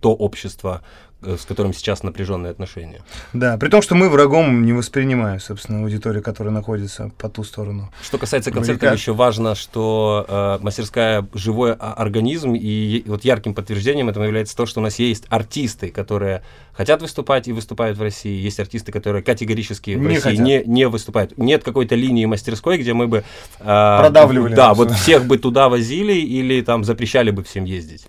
то 0.00 0.14
общество, 0.14 0.82
с 1.22 1.44
которым 1.44 1.74
сейчас 1.74 2.02
напряженные 2.02 2.50
отношения. 2.50 3.00
Да, 3.32 3.56
при 3.58 3.68
том, 3.68 3.82
что 3.82 3.94
мы 3.94 4.08
врагом 4.08 4.64
не 4.64 4.72
воспринимаем, 4.72 5.40
собственно, 5.40 5.80
аудиторию, 5.80 6.22
которая 6.22 6.52
находится 6.54 7.10
по 7.18 7.28
ту 7.28 7.42
сторону. 7.42 7.90
Что 8.02 8.18
касается 8.18 8.50
концертов, 8.52 8.92
еще 8.92 9.12
важно, 9.14 9.54
что 9.54 10.24
э, 10.28 10.58
мастерская 10.62 11.26
живой 11.34 11.72
организм, 11.74 12.54
и 12.54 13.02
вот 13.06 13.24
ярким 13.24 13.54
подтверждением 13.54 14.08
этому 14.08 14.26
является 14.26 14.56
то, 14.56 14.66
что 14.66 14.80
у 14.80 14.82
нас 14.82 14.98
есть 14.98 15.24
артисты, 15.28 15.88
которые 15.88 16.42
хотят 16.72 17.02
выступать 17.02 17.48
и 17.48 17.52
выступают 17.52 17.98
в 17.98 18.02
России, 18.02 18.40
есть 18.40 18.60
артисты, 18.60 18.92
которые 18.92 19.24
категорически 19.24 19.96
в 19.96 20.00
не 20.00 20.14
России 20.14 20.36
не, 20.36 20.62
не 20.64 20.86
выступают. 20.86 21.36
Нет 21.36 21.64
какой-то 21.64 21.96
линии 21.96 22.26
мастерской, 22.26 22.78
где 22.78 22.94
мы 22.94 23.08
бы... 23.08 23.24
Э, 23.58 23.98
Продавливали. 24.00 24.54
Да, 24.54 24.74
вот 24.74 24.92
всех 24.92 25.26
бы 25.26 25.38
туда 25.38 25.68
возили 25.68 26.12
или 26.12 26.60
там 26.60 26.84
запрещали 26.84 27.32
бы 27.32 27.42
всем 27.42 27.64
ездить. 27.64 28.06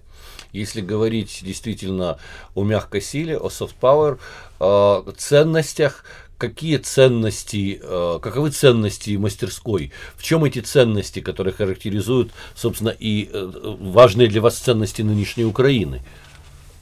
Если 0.51 0.81
говорить 0.81 1.41
действительно 1.43 2.17
о 2.55 2.63
мягкой 2.63 3.01
силе, 3.01 3.37
о 3.37 3.47
soft 3.47 3.75
power, 3.79 4.19
э, 4.59 5.11
ценностях, 5.17 6.03
какие 6.37 6.77
ценности, 6.77 7.79
э, 7.81 8.19
каковы 8.21 8.49
ценности 8.49 9.15
мастерской, 9.17 9.91
в 10.15 10.23
чем 10.23 10.45
эти 10.45 10.59
ценности, 10.59 11.19
которые 11.19 11.53
характеризуют, 11.53 12.31
собственно, 12.55 12.89
и 12.89 13.29
э, 13.31 13.51
важные 13.79 14.27
для 14.27 14.41
вас 14.41 14.57
ценности 14.57 15.01
нынешней 15.01 15.45
Украины. 15.45 16.01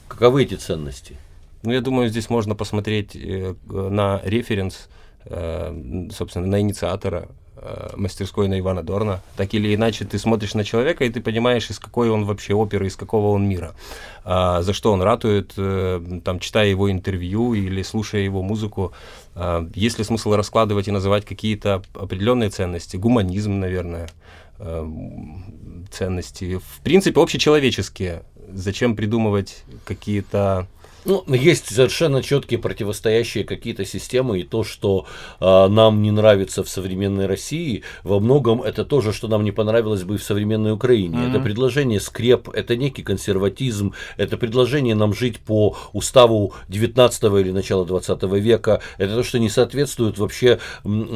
Каковы 0.08 0.44
эти 0.44 0.54
ценности? 0.54 1.16
Ну, 1.62 1.72
я 1.72 1.80
думаю, 1.80 2.08
здесь 2.08 2.30
можно 2.30 2.54
посмотреть 2.54 3.16
на 3.66 4.20
референс, 4.24 4.88
собственно, 5.24 6.46
на 6.46 6.60
инициатора 6.60 7.28
Э, 7.28 7.47
мастерской 7.96 8.48
на 8.48 8.58
Ивана 8.58 8.82
Дорна. 8.82 9.20
Так 9.36 9.54
или 9.54 9.74
иначе, 9.74 10.04
ты 10.04 10.18
смотришь 10.18 10.54
на 10.54 10.64
человека, 10.64 11.04
и 11.04 11.10
ты 11.10 11.20
понимаешь, 11.20 11.70
из 11.70 11.78
какой 11.78 12.10
он 12.10 12.24
вообще 12.24 12.54
оперы, 12.54 12.86
из 12.86 12.96
какого 12.96 13.28
он 13.28 13.48
мира, 13.48 13.74
а, 14.24 14.62
за 14.62 14.72
что 14.72 14.92
он 14.92 15.02
ратует, 15.02 15.54
а, 15.56 16.20
там, 16.24 16.40
читая 16.40 16.68
его 16.68 16.90
интервью 16.90 17.54
или 17.54 17.82
слушая 17.82 18.22
его 18.22 18.42
музыку. 18.42 18.92
А, 19.34 19.68
есть 19.74 19.98
ли 19.98 20.04
смысл 20.04 20.34
раскладывать 20.34 20.88
и 20.88 20.92
называть 20.92 21.24
какие-то 21.24 21.82
определенные 21.94 22.50
ценности? 22.50 22.96
Гуманизм, 22.96 23.58
наверное, 23.58 24.08
а, 24.58 24.88
ценности. 25.90 26.58
В 26.58 26.80
принципе, 26.82 27.20
общечеловеческие. 27.20 28.22
Зачем 28.52 28.96
придумывать 28.96 29.64
какие-то 29.84 30.66
ну, 31.08 31.24
есть 31.34 31.74
совершенно 31.74 32.22
четкие 32.22 32.60
противостоящие 32.60 33.44
какие-то 33.44 33.84
системы, 33.84 34.40
и 34.40 34.42
то, 34.42 34.62
что 34.62 35.06
э, 35.40 35.68
нам 35.68 36.02
не 36.02 36.10
нравится 36.10 36.62
в 36.62 36.68
современной 36.68 37.26
России, 37.26 37.82
во 38.04 38.20
многом 38.20 38.62
это 38.62 38.84
тоже, 38.84 39.12
что 39.12 39.26
нам 39.26 39.42
не 39.42 39.50
понравилось 39.50 40.04
бы 40.04 40.18
в 40.18 40.22
современной 40.22 40.72
Украине. 40.72 41.16
Mm-hmm. 41.16 41.30
Это 41.30 41.40
предложение 41.40 42.00
скреп, 42.00 42.50
это 42.50 42.76
некий 42.76 43.02
консерватизм, 43.02 43.94
это 44.18 44.36
предложение 44.36 44.94
нам 44.94 45.14
жить 45.14 45.38
по 45.38 45.76
уставу 45.94 46.52
19 46.68 47.24
или 47.24 47.52
начала 47.52 47.86
20 47.86 48.22
века, 48.24 48.82
это 48.98 49.14
то, 49.14 49.22
что 49.22 49.38
не 49.38 49.48
соответствует 49.48 50.18
вообще 50.18 50.58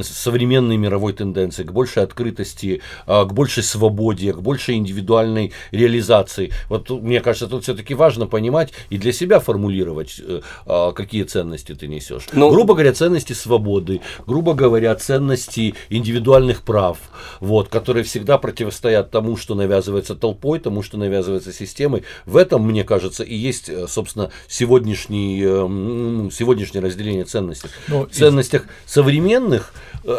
современной 0.02 0.78
мировой 0.78 1.12
тенденции, 1.12 1.64
к 1.64 1.72
большей 1.72 2.02
открытости, 2.02 2.80
э, 3.06 3.24
к 3.26 3.32
большей 3.32 3.62
свободе, 3.62 4.32
к 4.32 4.40
большей 4.40 4.76
индивидуальной 4.76 5.52
реализации. 5.70 6.50
Вот 6.70 6.88
мне 6.88 7.20
кажется, 7.20 7.46
тут 7.46 7.64
все-таки 7.64 7.94
важно 7.94 8.26
понимать 8.26 8.72
и 8.88 8.96
для 8.96 9.12
себя 9.12 9.38
формулировать 9.38 9.81
формулировать, 9.82 10.20
э, 10.20 10.40
а, 10.66 10.92
какие 10.92 11.24
ценности 11.24 11.74
ты 11.74 11.88
несешь. 11.88 12.28
Ну, 12.32 12.50
грубо 12.50 12.74
говоря, 12.74 12.92
ценности 12.92 13.32
свободы, 13.32 14.00
грубо 14.26 14.54
говоря, 14.54 14.94
ценности 14.94 15.74
индивидуальных 15.90 16.62
прав, 16.62 16.98
вот, 17.40 17.68
которые 17.68 18.04
всегда 18.04 18.38
противостоят 18.38 19.10
тому, 19.10 19.36
что 19.36 19.54
навязывается 19.54 20.14
толпой, 20.14 20.58
тому, 20.58 20.82
что 20.82 20.98
навязывается 20.98 21.52
системой. 21.52 22.04
В 22.26 22.36
этом, 22.36 22.66
мне 22.66 22.84
кажется, 22.84 23.24
и 23.24 23.34
есть, 23.34 23.68
э, 23.68 23.86
собственно, 23.88 24.30
сегодняшний, 24.48 25.42
э, 25.44 26.30
сегодняшнее 26.32 26.82
разделение 26.82 27.24
ценностей. 27.24 27.68
Ну, 27.88 28.06
в 28.06 28.10
ценностях 28.10 28.62
и... 28.62 28.66
современных 28.86 29.72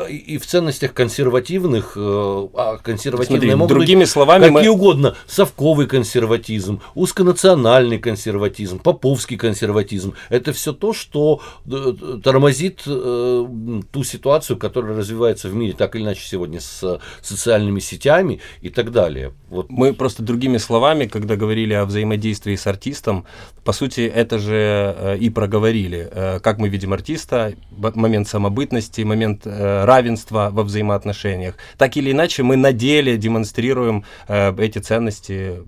и 0.09 0.37
в 0.37 0.45
ценностях 0.45 0.93
консервативных, 0.93 1.97
а 1.97 2.77
консервативные 2.81 3.39
Смотри, 3.39 3.55
могут 3.55 3.69
другими 3.69 4.01
быть 4.01 4.09
словами 4.09 4.43
какие 4.43 4.69
мы... 4.69 4.75
угодно, 4.75 5.15
совковый 5.27 5.87
консерватизм, 5.87 6.79
узконациональный 6.95 7.99
консерватизм, 7.99 8.79
поповский 8.79 9.35
консерватизм, 9.35 9.52
консерватизм, 9.53 10.15
это 10.29 10.51
все 10.51 10.73
то, 10.73 10.93
что 10.93 11.41
э, 11.65 11.93
тормозит 12.23 12.81
э, 12.87 13.81
ту 13.91 14.03
ситуацию, 14.03 14.57
которая 14.57 14.97
развивается 14.97 15.47
в 15.47 15.53
мире 15.53 15.73
так 15.73 15.95
или 15.95 16.03
иначе 16.03 16.27
сегодня 16.27 16.59
с 16.59 16.99
социальными 17.21 17.79
сетями 17.79 18.39
и 18.61 18.69
так 18.69 18.91
далее. 18.91 19.33
Вот. 19.49 19.69
Мы 19.69 19.93
просто 19.93 20.23
другими 20.23 20.57
словами, 20.57 21.05
когда 21.05 21.35
говорили 21.35 21.73
о 21.73 21.85
взаимодействии 21.85 22.55
с 22.55 22.65
артистом, 22.65 23.25
по 23.63 23.73
сути, 23.73 24.01
это 24.01 24.39
же 24.39 24.95
э, 24.97 25.17
и 25.19 25.29
проговорили, 25.29 26.09
как 26.41 26.57
мы 26.57 26.69
видим 26.69 26.93
артиста, 26.93 27.53
момент 27.77 28.27
самобытности, 28.27 29.01
момент 29.01 29.45
равенства 29.45 30.49
во 30.51 30.63
взаимоотношениях. 30.63 31.55
Так 31.77 31.97
или 31.97 32.11
иначе, 32.11 32.43
мы 32.43 32.55
на 32.55 32.73
деле 32.73 33.17
демонстрируем 33.17 34.03
эти 34.27 34.79
ценности, 34.79 35.61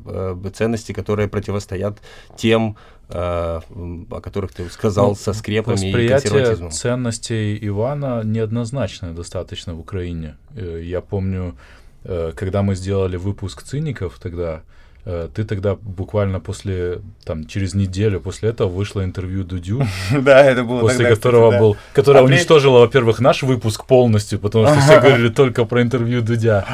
ценности, 0.54 0.94
которые 0.94 1.28
противостоят 1.28 2.00
тем, 2.38 2.76
о 3.10 4.22
которых 4.24 4.52
ты 4.54 4.70
сказал, 4.70 5.10
ну, 5.10 5.16
со 5.16 5.34
скрепами 5.34 5.92
и 5.92 6.08
консерватизмом. 6.08 6.72
ценностей 6.72 7.58
Ивана 7.68 8.24
неоднозначное 8.24 9.14
достаточно 9.14 9.76
в 9.76 9.80
Украине. 9.80 10.38
Я 10.56 11.02
помню, 11.02 11.56
когда 12.04 12.62
мы 12.62 12.76
сделали 12.76 13.18
выпуск 13.18 13.64
«Циников» 13.64 14.18
тогда, 14.20 14.62
Э, 15.08 15.30
ты 15.34 15.44
тогда 15.44 15.76
буквально 15.76 16.40
после, 16.40 17.02
там, 17.24 17.46
через 17.46 17.76
неделю 17.76 18.20
после 18.20 18.50
этого 18.50 18.70
вышло 18.70 19.04
интервью 19.04 19.44
Дудю. 19.44 19.84
Да, 20.12 20.44
это 20.44 20.64
было 20.64 20.80
После 20.82 21.08
которого 21.08 21.60
был, 21.60 21.78
которое 21.94 22.24
уничтожило, 22.24 22.80
во-первых, 22.80 23.20
наш 23.20 23.44
выпуск 23.44 23.86
полностью, 23.86 24.40
потому 24.40 24.66
что 24.66 24.80
все 24.80 25.00
говорили 25.02 25.30
только 25.30 25.66
про 25.66 25.82
интервью 25.82 26.22
Дудя. 26.22 26.66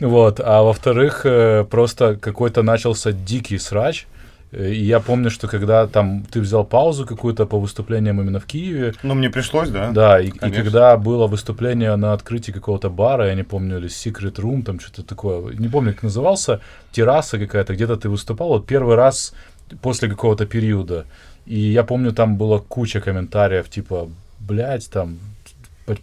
Вот. 0.00 0.40
А 0.40 0.62
во-вторых, 0.62 1.22
э, 1.24 1.64
просто 1.68 2.16
какой-то 2.16 2.62
начался 2.62 3.12
дикий 3.12 3.58
срач, 3.58 4.06
и 4.52 4.82
я 4.82 4.98
помню, 5.00 5.30
что 5.30 5.48
когда 5.48 5.86
там 5.86 6.24
ты 6.30 6.40
взял 6.40 6.64
паузу 6.64 7.06
какую-то 7.06 7.46
по 7.46 7.58
выступлениям 7.58 8.20
именно 8.20 8.40
в 8.40 8.46
Киеве. 8.46 8.94
Ну, 9.02 9.14
мне 9.14 9.30
пришлось, 9.30 9.70
да. 9.70 9.90
Да, 9.92 10.20
и, 10.20 10.28
и 10.28 10.50
когда 10.50 10.96
было 10.96 11.28
выступление 11.28 11.96
на 11.96 12.12
открытии 12.12 12.52
какого-то 12.52 12.90
бара, 12.90 13.28
я 13.28 13.34
не 13.34 13.44
помню, 13.44 13.78
или 13.78 13.88
Secret 13.88 14.34
Room, 14.34 14.62
там 14.62 14.80
что-то 14.80 15.02
такое, 15.04 15.54
не 15.54 15.68
помню, 15.68 15.92
как 15.92 16.02
назывался, 16.02 16.60
терраса 16.90 17.38
какая-то, 17.38 17.74
где-то 17.74 17.96
ты 17.96 18.08
выступал, 18.08 18.48
вот 18.48 18.66
первый 18.66 18.96
раз 18.96 19.34
после 19.82 20.08
какого-то 20.08 20.46
периода. 20.46 21.04
И 21.46 21.58
я 21.58 21.84
помню, 21.84 22.12
там 22.12 22.36
была 22.36 22.58
куча 22.58 23.00
комментариев, 23.00 23.68
типа, 23.68 24.08
блядь, 24.40 24.90
там, 24.90 25.18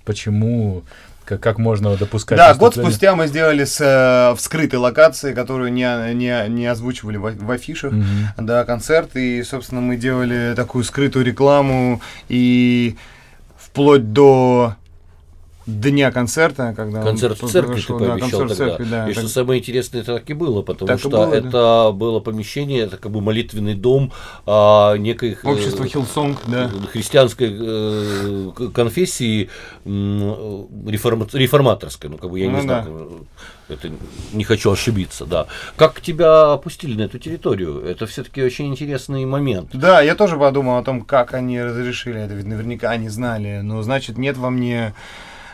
почему 0.05 0.83
как, 1.27 1.41
как 1.41 1.57
можно 1.57 1.95
допускать. 1.97 2.37
Да, 2.37 2.53
год 2.53 2.75
спустя 2.75 3.15
мы 3.15 3.27
сделали 3.27 3.65
с 3.65 3.81
э, 3.81 4.35
вскрытой 4.35 4.79
локации, 4.79 5.33
которую 5.33 5.73
не, 5.73 6.13
не, 6.13 6.47
не 6.47 6.65
озвучивали 6.65 7.17
в, 7.17 7.35
в 7.35 7.51
афишах, 7.51 7.93
mm-hmm. 7.93 8.05
да, 8.37 8.63
концерт, 8.63 9.15
и, 9.15 9.43
собственно, 9.43 9.81
мы 9.81 9.97
делали 9.97 10.53
такую 10.55 10.85
скрытую 10.85 11.25
рекламу, 11.25 12.01
и 12.29 12.95
вплоть 13.57 14.13
до 14.13 14.75
дня 15.67 16.11
концерта, 16.11 16.73
когда 16.75 17.03
концерт 17.03 17.41
в 17.41 17.49
церкви 17.49 17.81
ты 17.81 17.93
пообещал 17.93 18.39
да, 18.41 18.47
тогда. 18.47 18.55
Церкви, 18.55 18.83
да, 18.85 19.09
и 19.09 19.13
так... 19.13 19.23
что 19.23 19.31
самое 19.31 19.59
интересное, 19.59 20.01
это 20.01 20.15
так 20.15 20.29
и 20.29 20.33
было, 20.33 20.61
потому 20.61 20.87
так 20.87 20.99
что 20.99 21.09
было, 21.09 21.33
это 21.33 21.49
да. 21.49 21.91
было 21.91 22.19
помещение, 22.21 22.83
это 22.83 22.97
как 22.97 23.11
бы 23.11 23.21
молитвенный 23.21 23.75
дом 23.75 24.13
а, 24.45 24.95
некой 24.95 25.37
общество 25.43 25.83
э, 25.83 25.87
Hillsong, 25.87 26.39
да. 26.47 26.71
христианской 26.91 27.49
э, 27.51 28.51
конфессии 28.73 29.49
э, 29.83 30.63
реформа, 30.87 31.27
реформаторской, 31.33 32.09
ну 32.09 32.17
как 32.17 32.31
бы 32.31 32.39
я 32.39 32.49
ну, 32.49 32.55
не 32.55 32.61
знаю. 32.61 33.09
Да. 33.09 33.25
Это 33.69 33.91
не 34.31 34.45
хочу 34.45 34.71
ошибиться, 34.71 35.25
да. 35.25 35.47
Как 35.75 35.99
тебя 35.99 36.53
опустили 36.53 36.95
на 36.95 37.01
эту 37.01 37.19
территорию? 37.19 37.83
Это 37.83 38.05
все-таки 38.05 38.41
очень 38.41 38.67
интересный 38.67 39.25
момент. 39.25 39.71
Да, 39.73 39.99
я 39.99 40.15
тоже 40.15 40.37
подумал 40.37 40.77
о 40.77 40.83
том, 40.83 41.01
как 41.01 41.33
они 41.33 41.61
разрешили 41.61 42.21
это, 42.21 42.33
ведь 42.33 42.45
наверняка 42.45 42.91
они 42.91 43.09
знали. 43.09 43.59
Но 43.61 43.81
значит, 43.81 44.17
нет 44.17 44.37
во 44.37 44.49
мне 44.51 44.93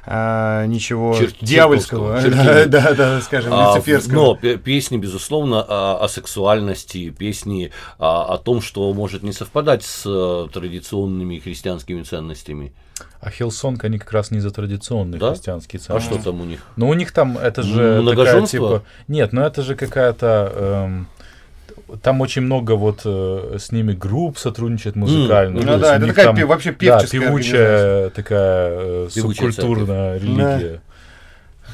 а, 0.05 0.65
ничего 0.65 1.13
Чер- 1.13 1.33
дьявольского, 1.41 2.21
да, 2.29 2.65
да, 2.65 2.93
да, 2.93 3.21
скажем, 3.21 3.53
а, 3.53 3.75
люциферского. 3.75 4.13
Но 4.13 4.35
песни, 4.35 4.97
безусловно, 4.97 5.61
о, 5.61 6.03
о 6.03 6.07
сексуальности, 6.09 7.09
песни 7.09 7.71
о, 7.97 8.33
о 8.33 8.37
том, 8.37 8.61
что 8.61 8.91
может 8.93 9.23
не 9.23 9.31
совпадать 9.31 9.83
с 9.83 10.03
э, 10.05 10.47
традиционными 10.51 11.39
христианскими 11.39 12.03
ценностями. 12.03 12.73
А 13.21 13.29
Hillsong, 13.29 13.83
они 13.85 13.99
как 13.99 14.11
раз 14.11 14.31
не 14.31 14.39
за 14.39 14.51
традиционные 14.51 15.19
да? 15.19 15.31
христианские 15.31 15.79
ценности. 15.79 16.09
А 16.09 16.13
что 16.13 16.23
там 16.23 16.41
у 16.41 16.45
них? 16.45 16.59
Ну, 16.75 16.89
у 16.89 16.93
них 16.93 17.13
там, 17.13 17.37
это 17.37 17.63
же 17.63 18.03
такая, 18.05 18.45
типа... 18.45 18.83
Нет, 19.07 19.31
ну 19.31 19.41
это 19.41 19.61
же 19.61 19.75
какая-то... 19.75 20.51
Эм, 20.53 21.07
там 22.01 22.21
очень 22.21 22.41
много 22.41 22.73
вот 22.73 23.01
э, 23.05 23.57
с 23.59 23.71
ними 23.71 23.93
групп 23.93 24.37
сотрудничает 24.37 24.95
музыкально. 24.95 25.59
Mm. 25.59 25.65
Ну 25.65 25.77
да, 25.79 25.95
это 25.97 26.07
такая 26.07 26.33
там, 26.33 26.47
вообще 26.47 26.71
певческая 26.71 27.21
да, 27.21 27.27
певучая 27.27 28.09
такая 28.09 28.69
э, 28.71 29.07
субкультурная 29.11 30.17
религия. 30.17 30.81
Да. 31.67 31.69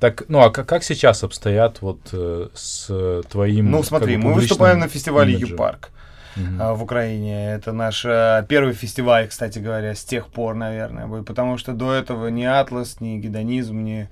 Так, 0.00 0.24
ну 0.28 0.40
а 0.40 0.50
как, 0.50 0.66
как 0.68 0.84
сейчас 0.84 1.24
обстоят 1.24 1.80
вот 1.80 2.00
э, 2.12 2.48
с 2.54 3.22
твоим? 3.30 3.70
Ну 3.70 3.82
смотри, 3.82 4.16
мы 4.16 4.34
выступаем 4.34 4.80
на 4.80 4.88
фестивале 4.88 5.34
U-Park. 5.34 5.90
Uh-huh. 6.36 6.74
в 6.74 6.82
Украине. 6.82 7.52
Это 7.52 7.70
наш 7.70 8.04
э, 8.04 8.44
первый 8.48 8.72
фестиваль, 8.72 9.28
кстати 9.28 9.60
говоря, 9.60 9.94
с 9.94 10.02
тех 10.02 10.26
пор, 10.26 10.56
наверное, 10.56 11.22
потому 11.22 11.58
что 11.58 11.74
до 11.74 11.94
этого 11.94 12.26
ни 12.26 12.42
Атлас, 12.42 13.00
ни 13.00 13.18
Гедонизм, 13.18 13.84
ни 13.84 14.00
Э, 14.00 14.06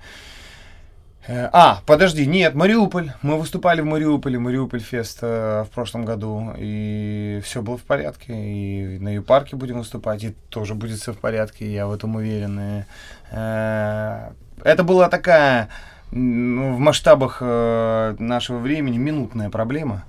а, 1.27 1.79
подожди, 1.85 2.25
нет, 2.25 2.53
Мариуполь. 2.53 3.11
Мы 3.21 3.37
выступали 3.37 3.81
в 3.81 3.85
Мариуполе, 3.85 4.39
Мариуполь 4.39 4.81
Фест 4.81 5.19
э, 5.21 5.63
в 5.63 5.73
прошлом 5.73 6.03
году, 6.03 6.53
и 6.57 7.41
все 7.43 7.61
было 7.61 7.77
в 7.77 7.83
порядке. 7.83 8.33
И 8.33 8.99
на 8.99 9.13
Ю-парке 9.13 9.55
будем 9.55 9.77
выступать, 9.77 10.23
и 10.23 10.35
тоже 10.49 10.75
будет 10.75 10.99
все 10.99 11.13
в 11.13 11.17
порядке, 11.17 11.71
я 11.71 11.87
в 11.87 11.93
этом 11.93 12.15
уверен. 12.15 12.59
И, 12.59 12.83
э, 13.31 14.31
это 14.63 14.83
была 14.83 15.07
такая, 15.07 15.69
ну, 16.11 16.75
в 16.75 16.79
масштабах 16.79 17.37
э, 17.39 18.15
нашего 18.19 18.57
времени, 18.57 18.97
минутная 18.97 19.49
проблема, 19.49 20.03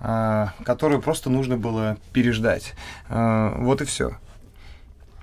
э, 0.00 0.46
которую 0.64 1.02
просто 1.02 1.28
нужно 1.28 1.58
было 1.58 1.98
переждать. 2.12 2.74
Э, 3.10 3.54
вот 3.58 3.82
и 3.82 3.84
все. 3.84 4.16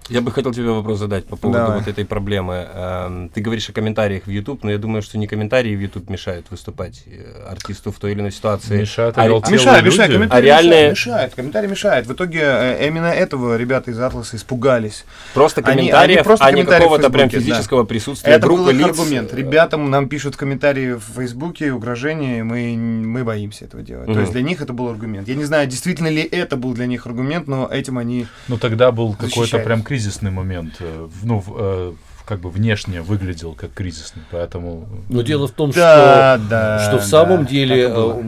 Я 0.10 0.22
бы 0.22 0.32
хотел 0.32 0.54
тебе 0.54 0.70
вопрос 0.70 1.00
задать 1.00 1.26
по 1.26 1.36
поводу 1.36 1.60
Давай. 1.60 1.80
вот 1.80 1.88
этой 1.88 2.06
проблемы. 2.06 2.68
Эм, 2.74 3.30
ты 3.30 3.42
говоришь 3.42 3.70
о 3.70 3.74
комментариях 3.74 4.26
в 4.26 4.30
YouTube, 4.30 4.64
но 4.64 4.72
я 4.72 4.78
думаю, 4.78 5.02
что 5.02 5.18
не 5.18 5.28
комментарии 5.28 5.76
в 5.76 5.80
YouTube 5.80 6.10
мешают 6.10 6.48
выступать 6.52 7.04
э, 7.06 7.48
артисту 7.50 7.92
в 7.92 8.00
той 8.00 8.12
или 8.12 8.20
иной 8.20 8.32
ситуации. 8.32 8.82
Мешают, 8.82 9.18
а, 9.18 9.24
а, 9.24 9.28
мешают, 9.28 9.86
мешают, 9.86 10.14
комментарии 10.14 10.30
а 10.30 10.42
реальные... 10.42 10.90
мешают, 10.92 11.34
комментарии 11.36 11.68
мешают. 11.68 12.08
В 12.08 12.14
итоге 12.14 12.42
э, 12.44 12.88
именно 12.88 13.08
этого 13.08 13.56
ребята 13.56 13.92
из 13.92 14.00
Атласа 14.00 14.36
испугались. 14.36 15.06
Просто 15.34 15.62
комментариев, 15.62 16.04
они, 16.04 16.14
они 16.16 16.24
просто 16.24 16.46
а 16.46 16.52
не 16.52 16.64
какого-то 16.64 17.10
прям 17.10 17.30
физического 17.30 17.84
да. 17.84 17.88
присутствия 17.88 18.34
Это 18.34 18.48
группы 18.48 18.64
был 18.64 18.70
их 18.70 18.78
лиц. 18.78 19.00
аргумент. 19.00 19.34
Ребятам 19.34 19.90
нам 19.90 20.10
пишут 20.10 20.36
комментарии 20.36 20.94
в 20.94 21.04
Фейсбуке, 21.16 21.72
угрожения, 21.72 22.44
мы, 22.44 22.76
мы 22.76 23.24
боимся 23.24 23.66
этого 23.66 23.82
делать. 23.82 24.08
Угу. 24.08 24.14
То 24.14 24.20
есть 24.20 24.32
для 24.34 24.42
них 24.42 24.62
это 24.62 24.74
был 24.74 24.90
аргумент. 24.90 25.28
Я 25.28 25.36
не 25.36 25.46
знаю, 25.46 25.68
действительно 25.68 26.10
ли 26.10 26.22
это 26.22 26.58
был 26.58 26.74
для 26.74 26.88
них 26.88 27.06
аргумент, 27.06 27.48
но 27.48 27.68
этим 27.72 27.98
они 27.98 28.28
Ну 28.48 28.58
тогда 28.58 28.92
был 28.92 29.14
какой-то 29.14 29.60
прям 29.60 29.82
кризисный 29.94 30.32
момент, 30.32 30.78
э, 30.80 31.08
ну, 31.22 31.44
э, 31.56 31.94
как 32.26 32.40
бы 32.40 32.50
внешне 32.50 33.04
выглядел 33.04 33.54
как 33.54 33.74
кризисный, 33.74 34.24
поэтому... 34.32 34.88
Но 35.08 35.22
дело 35.22 35.48
в 35.48 35.52
том, 35.52 35.70
да, 35.70 36.40
что, 36.40 36.50
да, 36.50 36.80
что 36.80 36.98
в 36.98 37.04
самом 37.04 37.44
да, 37.44 37.52
деле 37.52 37.82
э, 37.84 38.22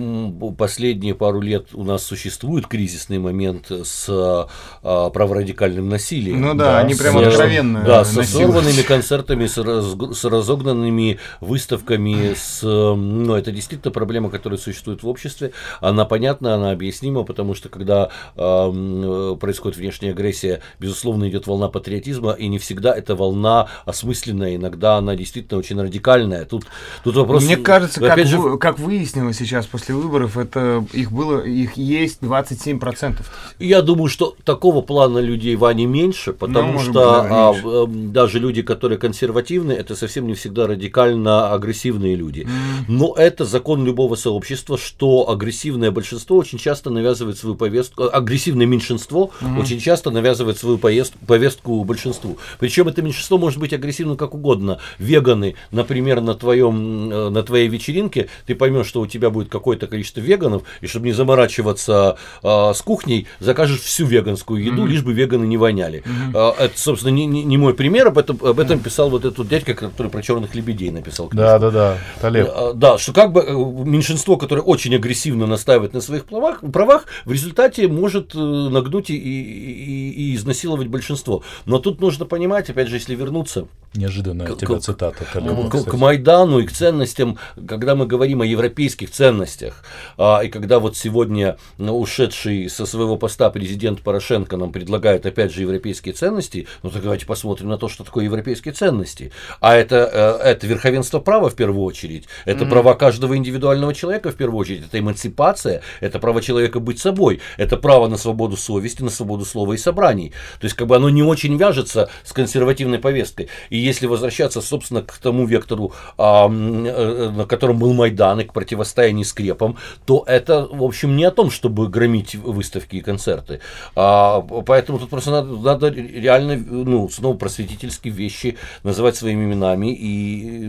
последние 0.58 1.16
пару 1.16 1.42
лет 1.42 1.68
у 1.74 1.84
нас 1.84 2.04
существует 2.04 2.68
кризисный 2.68 3.20
момент 3.20 3.72
с 3.72 4.06
а, 4.10 5.10
праворадикальным 5.10 5.90
насилием. 5.90 6.42
Ну 6.42 6.54
да, 6.54 6.66
да 6.66 6.80
они 6.80 6.96
прямо 6.96 7.26
откровенно 7.26 7.84
Да, 7.84 8.06
с 8.06 8.14
сорванными 8.26 8.82
концертами, 8.82 9.46
с, 9.46 9.58
раз, 9.58 9.96
с 10.18 10.26
разогнанными 10.26 11.20
выставками, 11.42 12.34
с, 12.36 12.62
ну, 12.64 13.34
это 13.36 13.52
действительно 13.52 13.92
проблема, 13.92 14.30
которая 14.30 14.60
существует 14.60 15.04
в 15.04 15.08
обществе. 15.08 15.52
Она 15.82 16.06
понятна, 16.06 16.56
она 16.56 16.72
объяснима, 16.72 17.24
потому 17.24 17.56
что 17.56 17.70
когда 17.70 18.10
э, 18.36 19.36
происходит 19.40 19.78
внешняя 19.78 20.12
агрессия, 20.12 20.62
безусловно, 20.80 21.30
идет 21.30 21.48
волна 21.48 21.70
патриотизма, 21.70 22.32
и 22.32 22.48
не 22.48 22.60
всегда 22.60 22.96
эта 22.96 23.16
волна 23.16 23.68
осмысленная, 23.86 24.56
иногда 24.56 24.98
она 24.98 25.16
действительно 25.16 25.60
очень 25.60 25.82
радикальная. 25.82 26.46
Тут, 26.46 26.66
тут 27.04 27.16
вопрос... 27.16 27.44
Мне 27.44 27.58
кажется, 27.58 28.00
как, 28.00 28.26
же... 28.26 28.38
вы, 28.38 28.58
как 28.58 28.80
выяснилось 28.80 29.38
сейчас 29.38 29.66
после 29.66 29.96
выборов, 29.96 30.25
это 30.36 30.86
их 30.94 31.12
было, 31.12 31.42
их 31.42 31.78
есть 31.78 32.22
27%. 32.22 33.18
Я 33.60 33.82
думаю, 33.82 34.10
что 34.10 34.36
такого 34.44 34.82
плана 34.82 35.20
людей 35.20 35.56
Вани 35.56 35.86
меньше, 35.86 36.34
потому 36.34 36.74
ну, 36.74 36.80
что 36.80 36.86
быть, 36.88 36.94
да, 36.96 37.28
а, 37.30 37.52
меньше. 37.54 37.68
А, 37.68 37.86
даже 37.88 38.40
люди, 38.40 38.62
которые 38.62 38.98
консервативны, 38.98 39.72
это 39.72 39.96
совсем 39.96 40.28
не 40.28 40.34
всегда 40.34 40.68
радикально 40.68 41.54
агрессивные 41.54 42.16
люди. 42.16 42.42
Mm. 42.42 42.50
Но 42.88 43.14
это 43.18 43.46
закон 43.46 43.86
любого 43.86 44.16
сообщества, 44.16 44.78
что 44.78 45.30
агрессивное 45.30 45.92
большинство 45.92 46.38
очень 46.38 46.58
часто 46.58 46.90
навязывает 46.90 47.38
свою 47.38 47.56
повестку, 47.56 48.10
агрессивное 48.12 48.66
меньшинство 48.66 49.32
mm. 49.42 49.60
очень 49.60 49.80
часто 49.80 50.12
навязывает 50.12 50.58
свою 50.58 50.78
повестку, 50.78 51.18
повестку 51.26 51.84
большинству. 51.84 52.38
Причем 52.60 52.88
это 52.88 53.02
меньшинство 53.02 53.38
может 53.38 53.60
быть 53.60 53.74
агрессивны 53.74 54.16
как 54.16 54.34
угодно. 54.34 54.80
Веганы, 55.00 55.56
например, 55.72 56.22
на, 56.22 56.34
твоем, 56.34 57.12
э, 57.12 57.30
на 57.30 57.44
твоей 57.44 57.68
вечеринке, 57.68 58.28
ты 58.46 58.56
поймешь, 58.56 58.88
что 58.88 59.02
у 59.02 59.08
тебя 59.08 59.30
будет 59.30 59.50
какое-то 59.50 59.88
количество 59.88 60.15
веганов, 60.22 60.64
и 60.82 60.88
чтобы 60.88 61.06
не 61.08 61.14
заморачиваться 61.14 62.18
э, 62.44 62.72
с 62.74 62.82
кухней, 62.82 63.28
закажешь 63.40 63.82
всю 63.82 64.06
веганскую 64.06 64.64
еду, 64.64 64.86
mm-hmm. 64.86 64.90
лишь 64.90 65.04
бы 65.04 65.14
веганы 65.14 65.46
не 65.46 65.58
воняли. 65.58 66.04
Mm-hmm. 66.06 66.56
Э, 66.60 66.64
это, 66.66 66.80
собственно, 66.80 67.12
не, 67.12 67.26
не, 67.26 67.44
не 67.44 67.58
мой 67.58 67.74
пример, 67.74 68.08
об 68.08 68.18
этом, 68.18 68.40
об 68.42 68.60
этом 68.60 68.80
писал 68.80 69.10
вот 69.10 69.26
этот 69.26 69.48
дядька, 69.48 69.74
который 69.74 70.12
про 70.12 70.22
черных 70.22 70.56
лебедей 70.56 70.92
написал. 70.92 71.28
Книжку. 71.28 71.46
Да, 71.46 71.60
да, 71.60 71.72
да, 71.72 71.98
Талеб. 72.22 72.50
Э, 72.54 72.72
да, 72.74 72.98
что 72.98 73.14
как 73.14 73.32
бы 73.32 73.42
э, 73.42 73.54
меньшинство, 73.54 74.38
которое 74.38 74.62
очень 74.62 74.96
агрессивно 74.96 75.48
настаивает 75.48 75.94
на 75.94 76.02
своих 76.02 76.26
правах, 76.26 76.62
правах 76.72 77.06
в 77.26 77.32
результате 77.32 77.88
может 77.88 78.36
э, 78.36 78.38
нагнуть 78.38 79.10
и, 79.10 79.16
и, 79.16 80.10
и 80.12 80.36
изнасиловать 80.36 80.88
большинство. 80.88 81.44
Но 81.66 81.80
тут 81.80 82.02
нужно 82.02 82.26
понимать, 82.26 82.70
опять 82.70 82.88
же, 82.88 82.96
если 82.96 83.16
вернуться 83.16 83.68
Неожиданная 83.96 84.48
к, 84.48 84.58
тебя 84.58 84.80
цитата. 84.80 85.24
К, 85.24 85.70
к, 85.70 85.90
к 85.90 85.94
Майдану 85.94 86.60
и 86.60 86.66
к 86.66 86.72
ценностям, 86.72 87.38
когда 87.68 87.96
мы 87.96 88.06
говорим 88.06 88.42
о 88.42 88.46
европейских 88.46 89.12
ценностях, 89.12 89.84
а, 90.05 90.05
и 90.18 90.50
когда 90.50 90.80
вот 90.80 90.98
сегодня 90.98 91.58
ушедший 91.78 92.70
со 92.70 92.86
своего 92.86 93.18
поста 93.18 93.50
президент 93.50 94.02
Порошенко 94.02 94.58
нам 94.58 94.72
предлагает 94.72 95.26
опять 95.26 95.54
же 95.54 95.62
европейские 95.62 96.14
ценности, 96.14 96.68
ну 96.84 96.90
так 96.90 97.04
давайте 97.04 97.26
посмотрим 97.26 97.70
на 97.70 97.78
то, 97.78 97.90
что 97.90 98.04
такое 98.04 98.26
европейские 98.26 98.74
ценности. 98.74 99.32
А 99.60 99.76
это, 99.76 100.40
э, 100.42 100.50
это 100.50 100.68
верховенство 100.68 101.20
права 101.20 101.50
в 101.50 101.56
первую 101.56 101.84
очередь, 101.84 102.26
это 102.46 102.64
mm-hmm. 102.64 102.70
права 102.70 102.94
каждого 102.94 103.38
индивидуального 103.38 103.94
человека 103.94 104.32
в 104.32 104.36
первую 104.36 104.60
очередь, 104.60 104.86
это 104.86 105.00
эмансипация, 105.00 105.82
это 106.02 106.20
право 106.20 106.42
человека 106.42 106.80
быть 106.80 107.00
собой, 107.00 107.42
это 107.58 107.78
право 107.78 108.08
на 108.08 108.18
свободу 108.18 108.58
совести, 108.58 109.02
на 109.02 109.10
свободу 109.10 109.46
слова 109.46 109.74
и 109.74 109.78
собраний. 109.78 110.34
То 110.60 110.66
есть 110.66 110.76
как 110.76 110.88
бы 110.88 110.96
оно 110.96 111.10
не 111.10 111.24
очень 111.24 111.58
вяжется 111.58 112.10
с 112.24 112.34
консервативной 112.34 113.00
повесткой. 113.00 113.50
И 113.70 113.78
если 113.78 114.08
возвращаться, 114.08 114.62
собственно, 114.62 115.02
к 115.02 115.18
тому 115.18 115.46
вектору, 115.46 115.94
а, 116.18 116.48
э, 116.48 117.30
на 117.30 117.46
котором 117.46 117.80
был 117.80 117.94
Майдан 117.94 118.40
и 118.40 118.44
к 118.44 118.54
противостоянию 118.54 119.26
скрепам, 119.26 119.78
то 120.06 120.24
это, 120.28 120.68
в 120.68 120.84
общем, 120.84 121.16
не 121.16 121.24
о 121.24 121.32
том, 121.32 121.50
чтобы 121.52 121.88
громить 121.88 122.36
выставки 122.36 122.98
и 122.98 123.02
концерты. 123.02 123.60
А, 123.96 124.42
поэтому 124.42 125.00
тут 125.00 125.10
просто 125.10 125.32
надо, 125.32 125.56
надо 125.56 125.90
реально, 125.90 126.58
ну, 126.58 127.10
снова 127.10 127.38
просветительские 127.38 128.14
вещи 128.14 128.58
называть 128.84 129.16
своими 129.16 129.46
именами 129.46 129.94
и 129.94 130.68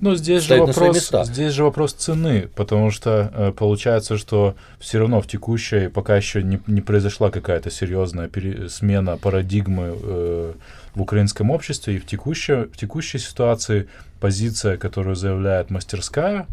ну, 0.00 0.14
здесь 0.14 0.42
же 0.44 0.56
вопрос, 0.56 1.10
Здесь 1.24 1.52
же 1.52 1.64
вопрос 1.64 1.92
цены, 1.92 2.48
потому 2.54 2.90
что 2.90 3.30
э, 3.34 3.52
получается, 3.52 4.16
что 4.16 4.54
все 4.78 4.98
равно 4.98 5.20
в 5.20 5.26
текущей, 5.26 5.88
пока 5.88 6.16
еще 6.16 6.42
не, 6.42 6.60
не 6.66 6.80
произошла 6.80 7.30
какая-то 7.30 7.70
серьезная 7.70 8.28
пере, 8.28 8.68
смена 8.68 9.16
парадигмы 9.16 9.96
э, 10.00 10.52
в 10.94 11.02
украинском 11.02 11.50
обществе 11.50 11.96
и 11.96 11.98
в 11.98 12.06
текущей, 12.06 12.64
в 12.64 12.76
текущей 12.76 13.18
ситуации 13.18 13.88
позиция, 14.20 14.76
которую 14.76 15.16
заявляет 15.16 15.70
мастерская, 15.70 16.46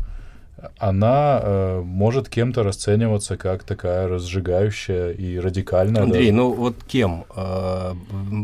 она 0.78 1.40
э, 1.42 1.82
может 1.84 2.30
кем-то 2.30 2.64
расцениваться 2.64 3.36
как 3.36 3.64
такая 3.64 4.08
разжигающая 4.08 5.12
и 5.12 5.38
радикальная. 5.38 6.04
Андрей, 6.04 6.28
даже. 6.28 6.34
ну 6.34 6.54
вот 6.54 6.76
кем? 6.88 7.26
Э, 7.36 7.94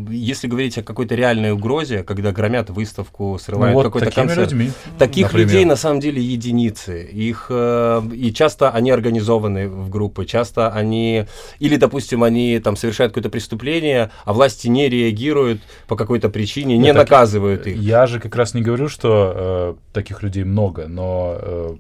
если 0.10 0.48
говорить 0.48 0.78
о 0.78 0.84
какой-то 0.84 1.16
реальной 1.16 1.52
угрозе, 1.52 2.04
когда 2.04 2.32
громят 2.32 2.70
выставку, 2.70 3.40
срывают 3.42 3.74
ну, 3.74 3.84
вот 3.84 3.94
какой-то 3.94 4.12
концерт. 4.12 4.52
людьми. 4.52 4.72
Таких 4.98 5.28
например. 5.28 5.48
людей 5.48 5.66
на 5.66 5.78
самом 5.78 6.02
деле 6.02 6.22
единицы. 6.22 7.04
Их 7.04 7.48
э, 7.50 8.02
и 8.14 8.34
часто 8.34 8.72
они 8.72 8.92
организованы 8.92 9.70
в 9.70 9.90
группы, 9.90 10.26
часто 10.26 10.70
они 10.70 11.26
или, 11.60 11.78
допустим, 11.78 12.24
они 12.24 12.60
там 12.60 12.76
совершают 12.76 13.14
какое-то 13.14 13.30
преступление, 13.30 14.12
а 14.26 14.34
власти 14.34 14.68
не 14.68 14.90
реагируют 14.90 15.62
по 15.88 15.96
какой-то 15.96 16.30
причине, 16.30 16.78
не 16.78 16.86
Нет, 16.86 16.96
наказывают 16.96 17.68
их. 17.68 17.78
Я 17.78 18.06
же 18.06 18.20
как 18.20 18.36
раз 18.36 18.54
не 18.54 18.62
говорю, 18.62 18.90
что 18.90 19.34
э, 19.34 19.76
таких 19.94 20.24
людей 20.24 20.44
много, 20.44 20.88
но 20.88 21.38
э, 21.42 21.76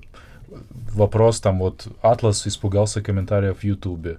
вопрос 0.93 1.39
там 1.39 1.59
вот 1.59 1.87
Атлас 2.01 2.47
испугался 2.47 3.01
комментариев 3.01 3.59
в 3.59 3.63
Ютубе. 3.63 4.17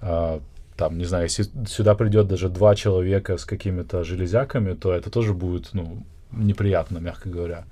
А, 0.00 0.40
там, 0.76 0.98
не 0.98 1.04
знаю, 1.04 1.24
если 1.24 1.46
сюда 1.66 1.94
придет 1.94 2.26
даже 2.26 2.48
два 2.48 2.74
человека 2.74 3.36
с 3.36 3.44
какими-то 3.44 4.04
железяками, 4.04 4.74
то 4.74 4.92
это 4.92 5.10
тоже 5.10 5.32
будет, 5.32 5.70
ну, 5.72 6.04
неприятно, 6.32 6.98
мягко 6.98 7.28
говоря. 7.28 7.64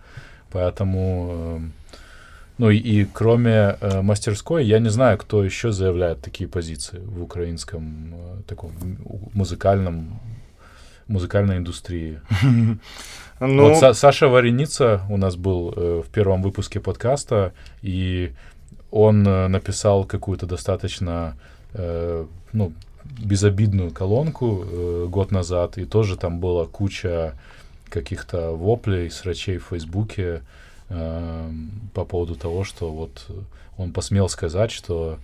Поэтому, 0.51 1.33
э, 1.35 1.61
ну 2.59 2.71
и, 2.71 2.77
и 2.77 3.05
кроме 3.05 3.77
э, 3.81 4.03
мастерской, 4.03 4.65
я 4.65 4.79
не 4.79 4.91
знаю, 4.91 5.19
кто 5.19 5.43
еще 5.43 5.73
заявляет 5.73 6.21
такие 6.21 6.49
позиции 6.49 6.99
в 6.99 7.23
украинском 7.23 8.15
э, 8.15 8.43
таком 8.47 8.73
музыкальном 9.35 10.21
музыкальной 11.09 11.57
индустрии. 11.57 12.21
Ну... 13.47 13.69
Вот 13.69 13.79
Са 13.79 13.93
Саша 13.93 14.29
Вареница 14.29 15.03
у 15.11 15.17
нас 15.17 15.37
был 15.37 15.75
э, 15.77 16.03
в 16.07 16.11
первом 16.11 16.43
выпуске 16.43 16.79
подкаста, 16.79 17.53
и 17.83 18.33
он 18.91 19.27
э, 19.27 19.49
написал 19.49 20.05
какую-то 20.05 20.47
достаточно 20.47 21.37
э, 21.75 22.25
ну, 22.53 22.73
безобидную 23.05 23.91
колонку 23.91 24.65
э, 24.65 25.07
год 25.09 25.33
назад, 25.33 25.79
и 25.79 25.85
тоже 25.85 26.17
там 26.17 26.39
была 26.39 26.67
куча 26.67 27.35
каких-то 27.89 28.53
воплей, 28.53 29.11
срачей 29.11 29.59
в 29.59 29.67
Фейсбуке 29.71 30.43
э, 30.89 31.51
по 31.95 32.05
поводу 32.05 32.37
того, 32.37 32.63
что 32.65 32.93
вот 32.93 33.27
он 33.77 33.93
посмел 33.93 34.29
сказать, 34.29 34.71
что 34.71 35.19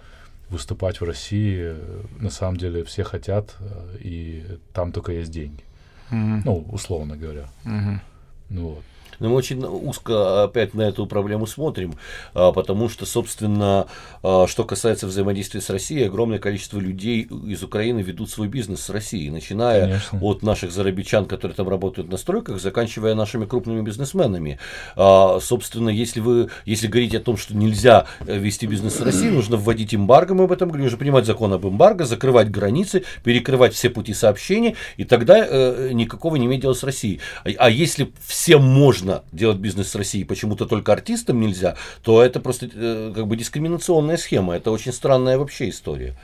выступать 0.51 1.01
в 1.01 1.05
России 1.05 1.59
э, 1.61 2.01
на 2.19 2.31
самом 2.31 2.57
деле 2.57 2.83
все 2.83 3.05
хотят, 3.05 3.55
э, 3.61 3.99
и 4.01 4.45
там 4.73 4.93
только 4.93 5.13
есть 5.13 5.31
деньги. 5.31 5.68
Mm-hmm. 6.11 6.43
Ну, 6.45 6.67
условно 6.71 7.17
говоря. 7.17 7.49
Ну 7.65 8.69
вот. 8.69 8.85
Но 9.21 9.29
мы 9.29 9.35
очень 9.35 9.65
узко 9.65 10.45
опять 10.45 10.75
на 10.75 10.83
эту 10.83 11.07
проблему 11.07 11.47
смотрим, 11.47 11.95
а, 12.35 12.53
потому 12.53 12.89
что, 12.89 13.07
собственно, 13.07 13.87
а, 14.23 14.47
что 14.47 14.65
касается 14.65 15.07
взаимодействия 15.07 15.61
с 15.61 15.71
Россией, 15.71 16.07
огромное 16.07 16.39
количество 16.39 16.79
людей 16.79 17.23
из 17.23 17.63
Украины 17.63 18.01
ведут 18.01 18.31
свой 18.31 18.49
бизнес 18.49 18.81
с 18.83 18.91
Россией, 18.91 19.31
начиная 19.31 19.83
Конечно. 19.83 20.19
от 20.23 20.43
наших 20.43 20.73
зарабичан, 20.73 21.27
которые 21.27 21.55
там 21.55 21.69
работают 21.69 22.11
на 22.11 22.17
стройках, 22.17 22.61
заканчивая 22.61 23.15
нашими 23.15 23.45
крупными 23.45 23.83
бизнесменами. 23.83 24.59
А, 24.97 25.39
собственно, 25.41 25.89
если 25.89 26.21
вы, 26.21 26.49
если 26.65 26.87
говорить 26.87 27.15
о 27.15 27.21
том, 27.21 27.37
что 27.37 27.57
нельзя 27.57 28.07
э, 28.27 28.39
вести 28.39 28.67
бизнес 28.67 28.97
с 28.97 29.01
Россией, 29.01 29.31
нужно 29.31 29.57
вводить 29.57 29.95
эмбарго, 29.95 30.35
мы 30.35 30.45
об 30.45 30.53
этом 30.53 30.69
говорим, 30.69 30.85
нужно 30.85 30.99
принимать 30.99 31.27
закон 31.27 31.53
об 31.53 31.67
эмбарго, 31.67 32.05
закрывать 32.05 32.51
границы, 32.51 33.05
перекрывать 33.25 33.75
все 33.75 33.91
пути 33.91 34.15
сообщений, 34.15 34.77
и 34.97 35.05
тогда 35.05 35.45
э, 35.47 35.91
никакого 35.93 36.37
не 36.37 36.47
иметь 36.47 36.61
дела 36.61 36.75
с 36.75 36.83
Россией. 36.83 37.21
А, 37.45 37.51
а 37.59 37.71
если 37.71 38.13
всем 38.27 38.63
можно 38.63 39.08
можно 39.09 39.25
делать 39.33 39.59
бизнес 39.59 39.89
с 39.91 39.95
Россией, 39.95 40.25
почему-то 40.25 40.67
только 40.67 40.93
артистам 40.93 41.41
нельзя, 41.41 41.77
то 42.03 42.23
это 42.23 42.41
просто 42.41 42.69
э, 42.73 43.13
как 43.15 43.27
бы 43.27 43.37
дискриминационная 43.37 44.17
схема. 44.17 44.55
Это 44.55 44.71
очень 44.71 44.93
странная 44.93 45.39
вообще 45.39 45.69
история. 45.69 46.15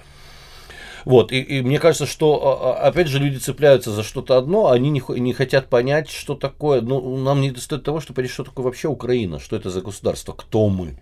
Вот, 1.05 1.33
и, 1.33 1.41
и 1.41 1.63
мне 1.63 1.79
кажется, 1.79 2.07
что, 2.07 2.41
а, 2.43 2.85
а, 2.85 2.89
опять 2.89 3.09
же, 3.09 3.19
люди 3.19 3.37
цепляются 3.37 3.91
за 3.91 4.03
что-то 4.03 4.39
одно, 4.39 4.71
они 4.71 4.89
не, 4.89 5.03
не 5.21 5.35
хотят 5.35 5.69
понять, 5.69 6.09
что 6.09 6.35
такое, 6.35 6.81
ну, 6.81 7.19
нам 7.19 7.43
не 7.43 7.51
достает 7.51 7.85
того, 7.85 8.01
чтобы 8.01 8.17
понять, 8.17 8.31
что 8.31 8.45
такое 8.45 8.65
вообще 8.65 8.89
Украина, 8.89 9.39
что 9.39 9.55
это 9.57 9.69
за 9.69 9.83
государство, 9.83 10.33
кто 10.33 10.69
мы. 10.71 10.97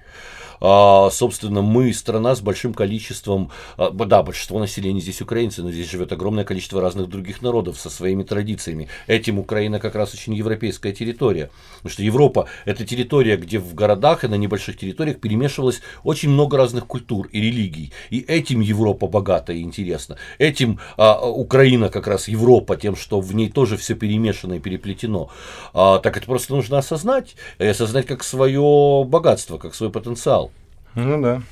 А, 0.64 1.10
собственно, 1.10 1.60
мы 1.60 1.92
страна 1.92 2.36
с 2.36 2.40
большим 2.40 2.72
количеством, 2.72 3.50
а, 3.76 3.90
да, 3.90 4.22
большинство 4.22 4.60
населения 4.60 5.00
здесь 5.00 5.20
украинцы, 5.20 5.60
но 5.60 5.72
здесь 5.72 5.90
живет 5.90 6.12
огромное 6.12 6.44
количество 6.44 6.80
разных 6.80 7.08
других 7.08 7.42
народов 7.42 7.80
со 7.80 7.90
своими 7.90 8.22
традициями. 8.22 8.88
Этим 9.08 9.40
Украина 9.40 9.80
как 9.80 9.96
раз 9.96 10.14
очень 10.14 10.34
европейская 10.34 10.92
территория. 10.92 11.50
Потому 11.78 11.90
что 11.90 12.02
Европа– 12.04 12.48
это 12.64 12.86
территория, 12.86 13.36
где 13.36 13.58
в 13.58 13.74
городах 13.74 14.22
и 14.22 14.28
на 14.28 14.36
небольших 14.36 14.78
территориях 14.78 15.18
перемешивалось 15.18 15.80
очень 16.04 16.30
много 16.30 16.56
разных 16.56 16.86
культур 16.86 17.26
и 17.32 17.40
религий. 17.40 17.92
И 18.10 18.20
этим 18.20 18.60
Европа 18.60 19.08
богата 19.08 19.52
и 19.52 19.62
интересна. 19.62 20.16
Этим 20.38 20.78
а, 20.96 21.28
Украина 21.28 21.88
как 21.88 22.06
раз 22.06 22.28
Европа, 22.28 22.76
тем, 22.76 22.94
что 22.94 23.20
в 23.20 23.34
ней 23.34 23.50
тоже 23.50 23.76
все 23.76 23.96
перемешано 23.96 24.54
и 24.54 24.60
переплетено. 24.60 25.28
А, 25.74 25.98
так 25.98 26.16
это 26.16 26.26
просто 26.26 26.54
нужно 26.54 26.78
осознать, 26.78 27.34
и 27.58 27.64
осознать 27.64 28.06
как 28.06 28.22
свое 28.22 29.04
богатство, 29.04 29.58
как 29.58 29.74
свой 29.74 29.90
потенциал. 29.90 30.51
Ну 30.94 31.20
да. 31.22 31.42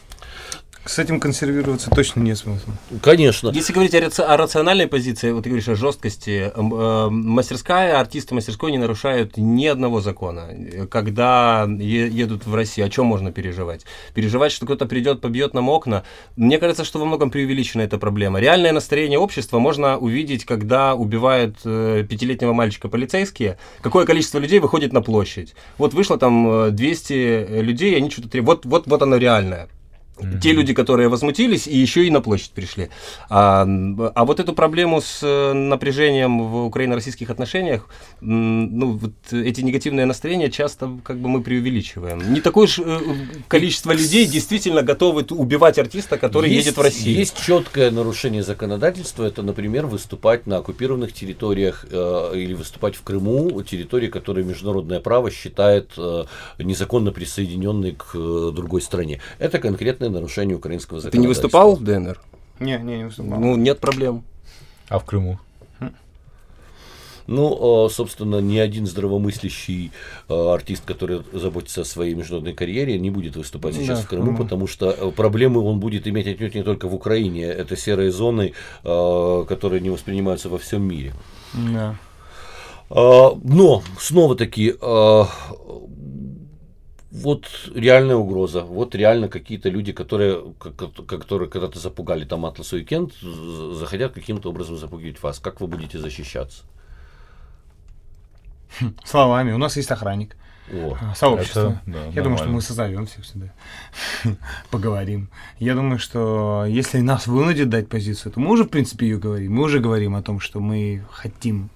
С 0.87 0.99
этим 0.99 1.21
консервироваться 1.21 1.91
точно 1.91 2.21
нет 2.21 2.39
смысла. 2.39 2.73
Конечно. 3.03 3.51
Если 3.51 3.73
говорить 3.75 3.95
о, 3.95 4.25
о 4.25 4.37
рациональной 4.39 4.87
позиции, 4.87 5.31
вот 5.31 5.45
ты 5.45 5.51
говоришь 5.51 5.69
о 5.69 5.75
жесткости, 5.75 6.51
э, 6.55 7.09
мастерская, 7.11 8.01
артисты 8.01 8.35
мастерской 8.35 8.73
не 8.73 8.79
нарушают 8.79 9.37
ни 9.37 9.67
одного 9.67 10.01
закона. 10.01 10.49
Когда 10.91 11.69
е- 11.69 12.09
едут 12.09 12.47
в 12.47 12.55
Россию, 12.55 12.87
о 12.87 12.91
чем 12.91 13.07
можно 13.07 13.31
переживать? 13.31 13.85
Переживать, 14.15 14.53
что 14.53 14.65
кто-то 14.65 14.87
придет, 14.87 15.21
побьет 15.21 15.53
нам 15.53 15.69
окна. 15.69 16.03
Мне 16.37 16.59
кажется, 16.59 16.85
что 16.85 16.99
во 16.99 17.05
многом 17.05 17.31
преувеличена 17.31 17.83
эта 17.83 17.99
проблема. 17.99 18.41
Реальное 18.41 18.73
настроение 18.73 19.19
общества 19.19 19.59
можно 19.59 19.99
увидеть, 19.99 20.47
когда 20.47 20.95
убивают 20.95 21.59
э, 21.65 22.07
пятилетнего 22.09 22.55
мальчика 22.55 22.89
полицейские. 22.89 23.59
Какое 23.83 24.07
количество 24.07 24.39
людей 24.39 24.61
выходит 24.61 24.95
на 24.95 25.03
площадь? 25.03 25.55
Вот 25.77 25.93
вышло 25.93 26.17
там 26.17 26.75
200 26.75 27.13
э, 27.13 27.61
людей, 27.61 27.95
они 27.99 28.09
что-то... 28.09 28.41
Вот, 28.41 28.65
вот, 28.65 28.87
вот 28.87 29.03
оно 29.03 29.19
реальное. 29.19 29.69
Те 30.43 30.53
люди, 30.53 30.75
которые 30.75 31.09
возмутились, 31.09 31.67
и 31.67 31.77
еще 31.77 32.07
и 32.07 32.11
на 32.11 32.21
площадь 32.21 32.51
пришли. 32.51 32.91
А, 33.29 33.67
а 34.15 34.25
вот 34.25 34.41
эту 34.41 34.53
проблему 34.53 35.01
с 35.01 35.21
э, 35.23 35.53
напряжением 35.53 36.43
в 36.49 36.67
украино-российских 36.67 37.31
отношениях, 37.31 37.89
ну, 38.21 38.99
вот 38.99 39.13
эти 39.33 39.61
негативные 39.61 40.07
настроения 40.07 40.51
часто 40.51 40.91
как 41.03 41.19
бы 41.19 41.29
мы 41.29 41.43
преувеличиваем. 41.43 42.33
Не 42.33 42.41
такое 42.41 42.67
же 42.67 42.83
э, 42.85 42.99
количество 43.49 43.93
людей 43.93 44.27
действительно 44.27 44.83
готовы 44.83 45.25
убивать 45.31 45.79
артиста, 45.79 46.19
который 46.19 46.51
есть, 46.51 46.67
едет 46.67 46.79
в 46.79 46.83
Россию. 46.83 47.17
Есть 47.17 47.41
четкое 47.45 47.91
нарушение 47.91 48.43
законодательства, 48.43 49.25
это, 49.25 49.43
например, 49.43 49.87
выступать 49.87 50.47
на 50.47 50.59
оккупированных 50.59 51.13
территориях 51.13 51.87
э, 51.91 52.33
или 52.35 52.55
выступать 52.55 52.97
в 52.97 53.03
Крыму, 53.03 53.63
территории, 53.63 54.09
которые 54.09 54.45
международное 54.45 55.01
право 55.01 55.31
считает 55.31 55.93
э, 55.97 56.25
незаконно 56.59 57.13
присоединенной 57.13 57.93
к 57.93 58.15
э, 58.15 58.51
другой 58.55 58.83
стране. 58.83 59.21
Это 59.39 59.59
конкретное 59.59 60.10
нарушение 60.11 60.57
украинского 60.57 61.01
законодательства. 61.01 61.11
Ты 61.11 61.19
не 61.19 61.27
выступал 61.27 61.77
в 61.77 61.83
ДНР? 61.83 62.21
Не, 62.59 62.79
не, 62.79 62.99
не 62.99 63.05
выступал. 63.05 63.41
Ну, 63.41 63.57
нет 63.57 63.81
проблем. 63.81 64.25
А 64.89 64.99
в 64.99 65.05
Крыму? 65.05 65.39
Ну, 67.27 67.89
собственно, 67.91 68.41
ни 68.41 68.59
один 68.59 68.89
здравомыслящий 68.89 69.93
артист, 70.29 70.83
который 70.85 71.23
заботится 71.33 71.83
о 71.83 71.85
своей 71.85 72.15
международной 72.15 72.55
карьере, 72.55 72.99
не 72.99 73.11
будет 73.11 73.37
выступать 73.37 73.77
сейчас 73.77 74.01
Да, 74.01 74.05
в 74.05 74.09
Крыму, 74.09 74.37
потому 74.37 74.67
что 74.67 75.13
проблемы 75.13 75.61
он 75.61 75.79
будет 75.79 76.09
иметь 76.09 76.27
отнюдь 76.27 76.57
не 76.57 76.65
только 76.65 76.89
в 76.89 76.95
Украине. 76.95 77.45
Это 77.45 77.77
серые 77.77 78.11
зоны, 78.11 78.55
которые 78.83 79.81
не 79.81 79.91
воспринимаются 79.91 80.49
во 80.49 80.59
всем 80.59 80.83
мире. 80.83 81.13
Да. 81.55 81.95
А, 82.89 83.39
Но, 83.45 83.85
снова 84.01 84.35
таки, 84.35 84.75
а, 84.81 85.29
вот 87.11 87.47
реальная 87.75 88.17
угроза, 88.17 88.63
вот 88.63 88.95
реально 88.95 89.29
какие-то 89.29 89.69
люди, 89.69 89.93
которые, 89.93 90.53
ко- 90.59 90.71
ко- 90.71 91.19
которые 91.19 91.49
когда-то 91.51 91.79
запугали 91.79 92.25
там 92.25 92.47
Атлас 92.47 92.73
Уикенд, 92.73 93.13
з- 93.21 93.75
захотят 93.75 94.13
каким-то 94.13 94.51
образом 94.51 94.77
запугивать 94.77 95.23
вас. 95.23 95.39
Как 95.41 95.61
вы 95.61 95.67
будете 95.67 95.99
защищаться? 95.99 96.63
Словами. 99.05 99.53
У 99.53 99.59
нас 99.59 99.77
есть 99.77 99.91
охранник. 99.91 100.37
О, 100.73 100.97
а, 101.01 101.15
Сообщество. 101.17 101.61
Это, 101.61 101.83
да, 101.87 102.05
Я 102.07 102.23
думаю, 102.23 102.37
что 102.39 102.45
нормально. 102.47 102.53
мы 102.53 102.63
созовем 102.63 103.07
всех 103.07 103.27
сюда. 103.27 103.53
Поговорим. 104.71 105.29
Я 105.59 105.75
думаю, 105.75 105.99
что 105.99 106.65
если 106.69 107.01
нас 107.01 107.27
вынудят 107.27 107.69
дать 107.71 107.89
позицию, 107.89 108.31
то 108.31 108.39
мы 108.39 108.51
уже, 108.53 108.63
в 108.63 108.69
принципе, 108.69 109.07
ее 109.09 109.19
говорим. 109.19 109.53
Мы 109.55 109.65
уже 109.65 109.81
говорим 109.81 110.15
о 110.15 110.23
том, 110.23 110.39
что 110.39 110.61
мы 110.61 111.05
хотим 111.11 111.71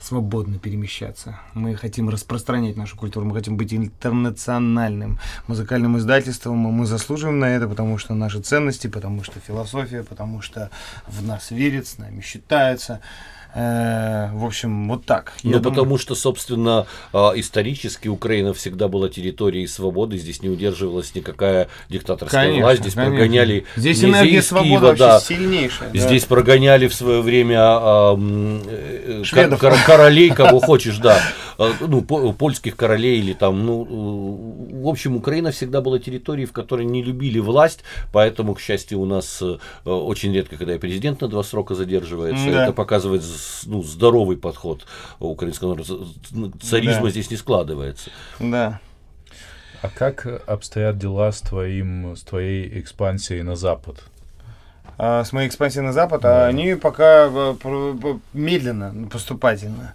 свободно 0.00 0.58
перемещаться. 0.58 1.38
Мы 1.54 1.76
хотим 1.76 2.08
распространять 2.08 2.76
нашу 2.76 2.96
культуру, 2.96 3.26
мы 3.26 3.34
хотим 3.34 3.56
быть 3.56 3.74
интернациональным 3.74 5.18
музыкальным 5.46 5.98
издательством, 5.98 6.66
и 6.68 6.72
мы 6.72 6.86
заслуживаем 6.86 7.38
на 7.38 7.54
это, 7.54 7.68
потому 7.68 7.98
что 7.98 8.14
наши 8.14 8.40
ценности, 8.40 8.86
потому 8.86 9.22
что 9.22 9.38
философия, 9.40 10.02
потому 10.02 10.40
что 10.40 10.70
в 11.06 11.24
нас 11.24 11.50
верят, 11.50 11.86
с 11.86 11.98
нами 11.98 12.20
считаются. 12.20 13.00
Э, 13.54 14.28
В 14.32 14.44
общем, 14.44 14.88
вот 14.88 15.04
так. 15.04 15.32
Ну, 15.42 15.50
Я 15.50 15.58
думаю- 15.58 15.74
потому 15.74 15.98
что, 15.98 16.14
собственно, 16.14 16.86
а, 17.12 17.32
исторически 17.34 18.08
Украина 18.08 18.54
всегда 18.54 18.86
была 18.88 19.08
территорией 19.08 19.66
свободы, 19.66 20.18
здесь 20.18 20.42
не 20.42 20.48
удерживалась 20.48 21.14
никакая 21.14 21.68
диктаторская 21.88 22.42
Конечно, 22.44 22.62
власть, 22.64 22.80
здесь 22.82 22.94
конечно. 22.94 23.16
прогоняли 23.16 23.66
Здесь 23.76 24.04
энергия 24.04 24.42
свободы 24.42 24.86
вообще 24.86 25.04
да. 25.04 25.20
сильнейшая. 25.20 25.90
да. 25.92 25.98
Здесь 25.98 26.24
прогоняли 26.26 26.86
в 26.86 26.94
свое 26.94 27.20
время 27.22 27.58
а, 27.60 28.16
э, 28.16 29.22
Шведов. 29.24 29.60
кор- 29.60 29.70
кор- 29.72 29.78
королей, 29.84 30.30
кого 30.30 30.60
хочешь, 30.60 30.98
да. 30.98 31.20
А, 31.58 31.70
Ну, 31.80 32.02
по- 32.02 32.32
польских 32.32 32.76
королей 32.76 33.18
или 33.18 33.32
там, 33.32 33.66
ну, 33.66 33.84
э, 33.84 34.82
в 34.82 34.88
общем, 34.88 35.16
Украина 35.16 35.50
всегда 35.50 35.80
была 35.80 35.98
территорией, 35.98 36.46
в 36.46 36.52
которой 36.52 36.86
не 36.86 37.02
любили 37.02 37.38
власть, 37.40 37.80
поэтому, 38.12 38.54
к 38.54 38.60
счастью, 38.60 39.00
у 39.00 39.04
нас 39.06 39.42
э, 39.42 39.56
очень 39.90 40.32
редко, 40.32 40.56
когда 40.56 40.74
и 40.74 40.78
президент 40.78 41.20
на 41.20 41.28
два 41.28 41.42
срока 41.42 41.74
задерживается, 41.74 42.46
Да. 42.50 42.62
это 42.64 42.72
показывает 42.72 43.22
ну, 43.66 43.82
здоровый 43.82 44.36
подход 44.36 44.86
украинского 45.18 45.70
народа. 45.74 46.04
Царизма 46.62 47.04
Да. 47.04 47.10
здесь 47.10 47.30
не 47.30 47.36
складывается. 47.36 48.10
Да. 48.38 48.80
А 49.82 49.88
как 49.88 50.26
обстоят 50.46 50.98
дела 50.98 51.32
с 51.32 51.40
твоим, 51.40 52.14
с 52.16 52.22
твоей 52.22 52.80
экспансией 52.80 53.42
на 53.42 53.56
запад? 53.56 54.02
А 54.98 55.24
с 55.24 55.32
моей 55.32 55.48
экспансией 55.48 55.82
на 55.84 55.92
запад, 55.94 56.20
Да. 56.20 56.44
а 56.44 56.48
они 56.48 56.74
пока 56.74 57.28
э, 57.32 57.54
медленно, 58.34 58.92
ну, 58.92 59.08
поступательно. 59.08 59.94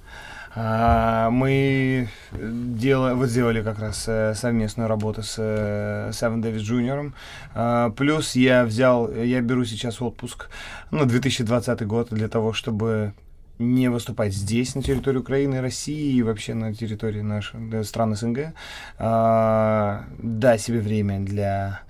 А, 0.57 1.29
Мы 1.31 2.07
дела- 2.31 3.13
вот 3.13 3.27
сделали 3.29 3.61
как 3.61 3.77
раз 3.77 4.05
э, 4.07 4.33
совместную 4.35 4.87
работу 4.87 5.21
с 5.21 5.35
э, 5.37 6.11
Севен 6.13 6.41
Дэвис 6.41 6.61
Джуниором. 6.61 7.13
Плюс 7.95 8.35
я 8.35 8.63
взял, 8.63 9.11
я 9.11 9.41
беру 9.41 9.65
сейчас 9.65 10.01
отпуск 10.01 10.49
на 10.91 11.05
2020 11.05 11.85
год 11.85 12.07
для 12.09 12.29
того, 12.29 12.53
чтобы 12.53 13.13
не 13.59 13.89
выступать 13.89 14.33
здесь, 14.33 14.75
на 14.75 14.83
территории 14.83 15.19
Украины, 15.19 15.61
России 15.61 16.15
и 16.15 16.23
вообще 16.23 16.53
на 16.53 16.73
территории 16.73 17.21
наших 17.21 17.69
да, 17.69 17.83
стран 17.83 18.15
СНГ. 18.15 18.53
А, 18.97 20.05
Дать 20.19 20.61
себе 20.61 20.79
время 20.79 21.19
для 21.19 21.81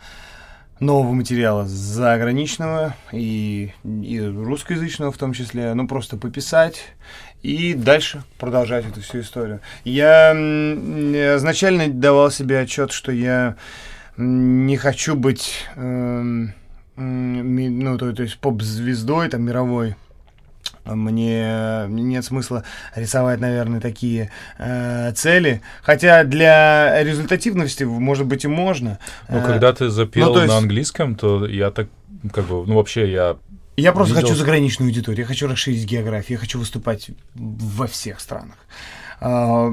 нового 0.79 1.13
материала 1.13 1.65
заграничного 1.65 2.95
и, 3.11 3.73
и 3.83 4.19
русскоязычного 4.19 5.11
в 5.11 5.17
том 5.17 5.33
числе, 5.33 5.73
ну 5.73 5.87
просто 5.87 6.17
пописать 6.17 6.83
и 7.41 7.73
дальше 7.73 8.23
продолжать 8.37 8.85
эту 8.85 9.01
всю 9.01 9.21
историю. 9.21 9.61
Я 9.83 10.33
изначально 10.33 11.87
давал 11.87 12.29
себе 12.31 12.59
отчет, 12.59 12.91
что 12.91 13.11
я 13.11 13.55
не 14.17 14.77
хочу 14.77 15.15
быть, 15.15 15.65
ми- 15.75 17.69
ну 17.69 17.97
то, 17.97 18.13
то 18.13 18.23
есть 18.23 18.37
поп-звездой 18.39 19.29
там 19.29 19.43
мировой. 19.43 19.95
Мне 20.85 21.85
нет 21.87 22.23
смысла 22.23 22.63
рисовать, 22.95 23.39
наверное, 23.39 23.79
такие 23.81 24.29
э, 24.59 25.11
цели. 25.13 25.61
Хотя 25.81 26.23
для 26.23 27.03
результативности, 27.03 27.83
может 27.83 28.27
быть, 28.27 28.45
и 28.45 28.47
можно. 28.47 28.99
Ну, 29.29 29.37
Э, 29.39 29.45
когда 29.45 29.73
ты 29.73 29.89
запел 29.89 30.33
ну, 30.33 30.41
есть- 30.41 30.47
на 30.49 30.57
английском, 30.57 31.15
то 31.15 31.45
я 31.47 31.71
так, 31.71 31.87
как 32.31 32.45
бы, 32.45 32.65
ну, 32.65 32.75
вообще 32.75 33.11
я... 33.11 33.35
Я 33.77 33.91
просто 33.91 34.13
видел- 34.15 34.27
хочу 34.29 34.39
заграничную 34.39 34.87
аудиторию, 34.89 35.21
я 35.21 35.27
хочу 35.27 35.47
расширить 35.47 35.85
географию, 35.85 36.37
я 36.37 36.39
хочу 36.39 36.59
выступать 36.59 37.09
во 37.33 37.87
всех 37.87 38.19
странах. 38.19 38.55
А, 39.19 39.69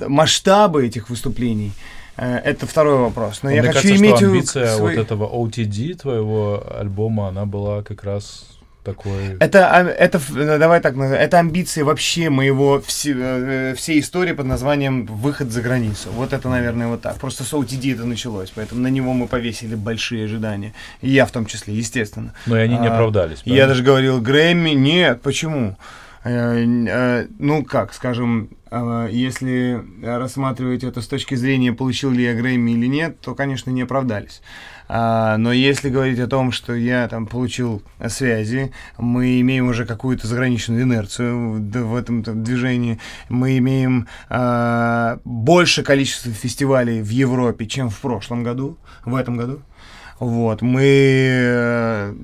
э, 0.00 0.08
Масштабы 0.08 0.86
этих 0.86 1.10
выступлений 1.10 1.72
э, 2.16 2.36
это 2.38 2.66
второй 2.66 2.96
вопрос. 2.98 3.40
Но 3.42 3.50
Ну, 3.50 3.56
я 3.56 3.62
мне 3.62 3.72
хочу 3.72 3.88
кажется, 3.88 4.02
иметь 4.04 4.16
что 4.16 4.26
амбиция 4.26 4.76
свой- 4.76 4.96
вот 4.96 5.00
этого 5.04 5.26
OTD 5.28 5.94
твоего 5.94 6.64
альбома, 6.78 7.28
она 7.28 7.44
была 7.44 7.82
как 7.82 8.02
раз 8.04 8.46
такой... 8.84 9.36
Это, 9.40 9.68
а, 9.70 9.82
это, 9.82 10.20
э, 10.36 10.58
давай 10.58 10.80
так, 10.80 10.96
это 10.96 11.38
амбиции 11.38 11.82
вообще 11.82 12.30
моего 12.30 12.80
все- 12.86 13.14
э, 13.16 13.74
всей 13.74 14.00
истории 14.00 14.32
под 14.32 14.46
названием 14.46 15.06
«Выход 15.06 15.50
за 15.50 15.62
границу». 15.62 16.10
Вот 16.12 16.32
это, 16.32 16.48
наверное, 16.48 16.88
вот 16.88 17.00
так. 17.02 17.16
Просто 17.18 17.42
с 17.44 17.52
OTD 17.54 17.94
это 17.94 18.04
началось, 18.04 18.52
поэтому 18.54 18.80
на 18.82 18.88
него 18.88 19.12
мы 19.14 19.26
повесили 19.26 19.74
большие 19.74 20.26
ожидания. 20.26 20.74
И 21.00 21.10
я 21.10 21.24
в 21.26 21.30
том 21.32 21.46
числе, 21.46 21.74
естественно. 21.74 22.34
Но 22.46 22.56
и 22.58 22.60
они 22.60 22.78
не 22.78 22.86
А, 22.88 22.92
оправдались. 22.94 23.38
Я 23.38 23.42
правильно? 23.44 23.66
даже 23.68 23.82
говорил, 23.82 24.20
Грэмми, 24.20 24.70
нет, 24.70 25.22
почему? 25.22 25.76
Э, 26.24 27.26
Ну, 27.38 27.64
как, 27.64 27.92
скажем, 27.94 28.50
если 29.10 29.80
рассматривать 30.02 30.82
это 30.84 31.00
с 31.00 31.06
точки 31.06 31.34
зрения, 31.36 31.72
получил 31.72 32.10
ли 32.10 32.24
я 32.24 32.34
Грэмми 32.34 32.72
или 32.72 32.86
нет, 32.86 33.20
то, 33.20 33.34
конечно, 33.34 33.70
не 33.70 33.82
оправдались. 33.82 34.42
А, 34.88 35.36
Но 35.38 35.52
если 35.52 35.88
говорить 35.88 36.18
о 36.18 36.26
том, 36.26 36.52
что 36.52 36.74
я 36.74 37.08
там 37.08 37.26
получил 37.26 37.82
связи, 38.08 38.72
мы 38.98 39.40
имеем 39.40 39.68
уже 39.68 39.86
какую-то 39.86 40.26
заграничную 40.26 40.82
инерцию 40.82 41.60
в 41.60 41.84
в 41.84 41.94
этом 41.94 42.22
движении, 42.22 42.98
мы 43.28 43.58
имеем 43.58 44.06
а, 44.28 45.18
больше 45.24 45.82
количества 45.82 46.32
фестивалей 46.32 47.02
в 47.02 47.08
Европе, 47.08 47.66
чем 47.66 47.90
в 47.90 47.98
прошлом 48.00 48.42
году, 48.42 48.76
в 49.04 49.14
этом 49.14 49.36
году. 49.36 49.62
Вот, 50.20 50.62
мы, 50.62 50.82
э, 50.84 52.14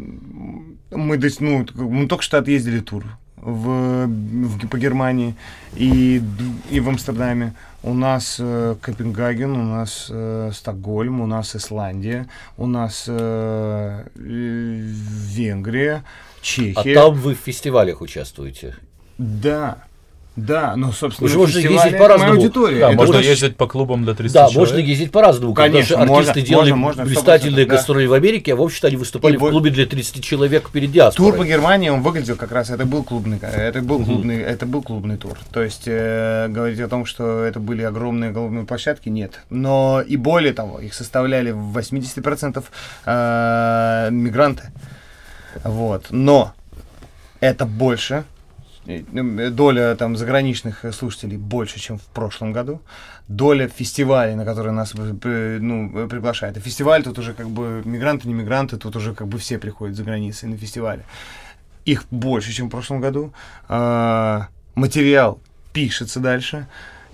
мы, 0.92 1.20
ну, 1.40 1.66
мы 1.74 2.06
только 2.06 2.22
что 2.22 2.38
отъездили 2.38 2.78
тур 2.78 3.04
в, 3.42 4.06
в- 4.06 4.68
по 4.68 4.78
Германии 4.78 5.34
и, 5.74 6.22
и 6.70 6.80
в 6.80 6.88
Амстердаме. 6.88 7.54
У 7.82 7.94
нас 7.94 8.36
э, 8.38 8.76
Копенгаген, 8.80 9.52
у 9.52 9.64
нас 9.64 10.08
э, 10.10 10.50
Стокгольм, 10.52 11.20
у 11.22 11.26
нас 11.26 11.56
Исландия, 11.56 12.28
у 12.58 12.66
нас 12.66 13.04
э, 13.08 14.04
Венгрия, 14.14 16.02
А 16.04 16.42
Чехия. 16.42 16.94
там 16.94 17.14
вы 17.14 17.34
в 17.34 17.38
фестивалях 17.38 18.00
участвуете. 18.00 18.74
Да, 19.18 19.84
Да, 20.46 20.74
ну, 20.76 20.92
собственно, 20.92 21.26
Уже 21.26 21.38
можно 21.38 21.58
ездить 21.58 21.98
по-разному. 21.98 22.32
аудитория. 22.32 22.80
Да, 22.80 22.88
Это 22.88 22.96
можно 22.96 23.18
очень- 23.18 23.28
ездить 23.30 23.56
по 23.56 23.66
клубам 23.66 24.04
для 24.04 24.14
30 24.14 24.34
Да, 24.34 24.48
человек. 24.48 24.58
можно 24.58 24.78
ездить 24.78 25.12
по-разному. 25.12 25.54
Конечно, 25.54 25.96
потому 25.96 26.06
что 26.06 26.14
можно, 26.14 26.30
артисты 26.30 26.48
делали 26.48 26.72
можно, 26.72 26.84
можно, 26.84 27.02
100%, 27.02 27.04
блистательные 27.06 27.66
да. 27.66 27.74
гастроли 27.74 28.06
в 28.06 28.12
Америке, 28.12 28.52
а 28.52 28.56
в 28.56 28.62
общем-то 28.62 28.86
они 28.88 28.96
выступали 28.96 29.34
И 29.34 29.36
в 29.36 29.40
клубе 29.40 29.70
для 29.70 29.86
30 29.86 30.24
человек 30.24 30.70
перед 30.70 30.90
диаспорой. 30.92 31.30
Тур 31.30 31.38
по 31.38 31.44
Германии, 31.44 31.90
он 31.90 32.02
выглядел 32.02 32.36
как 32.36 32.52
раз, 32.52 32.70
это 32.70 32.86
был 32.86 33.02
клубный, 33.02 33.38
это 33.38 33.82
был 33.82 34.04
клубный, 34.04 34.40
это 34.40 34.66
был 34.66 34.82
клубный 34.82 35.16
тур. 35.16 35.38
То 35.52 35.62
есть 35.62 35.82
э, 35.86 36.46
говорить 36.48 36.80
о 36.80 36.88
том, 36.88 37.04
что 37.06 37.44
это 37.44 37.60
были 37.60 37.82
огромные 37.82 38.30
голубые 38.30 38.64
площадки, 38.64 39.08
нет. 39.08 39.40
Но 39.50 40.02
и 40.06 40.16
более 40.16 40.52
того, 40.52 40.80
их 40.80 40.94
составляли 40.94 41.50
в 41.50 41.76
80% 41.76 42.64
э, 43.06 44.08
мигранты. 44.10 44.70
Вот. 45.64 46.06
Но 46.10 46.52
это 47.40 47.64
больше, 47.66 48.24
доля 48.86 49.94
там 49.96 50.16
заграничных 50.16 50.84
э, 50.84 50.92
слушателей 50.92 51.36
больше, 51.36 51.78
чем 51.78 51.98
в 51.98 52.06
прошлом 52.06 52.52
году. 52.52 52.80
Доля 53.28 53.68
фестивалей, 53.68 54.34
на 54.34 54.44
которые 54.44 54.72
нас 54.72 54.94
э, 54.94 55.58
ну, 55.60 56.04
э, 56.04 56.08
приглашают. 56.08 56.56
И 56.56 56.60
фестиваль 56.60 57.02
тут 57.02 57.18
уже 57.18 57.34
как 57.34 57.48
бы 57.48 57.82
мигранты, 57.84 58.28
не 58.28 58.34
мигранты, 58.34 58.76
тут 58.76 58.96
уже 58.96 59.14
как 59.14 59.28
бы 59.28 59.38
все 59.38 59.58
приходят 59.58 59.96
за 59.96 60.04
границей 60.04 60.48
на 60.48 60.56
фестивале. 60.56 61.04
Их 61.84 62.04
больше, 62.10 62.52
чем 62.52 62.66
в 62.66 62.70
прошлом 62.70 63.00
году. 63.00 63.32
А, 63.68 64.48
материал 64.74 65.40
пишется 65.72 66.20
дальше. 66.20 66.66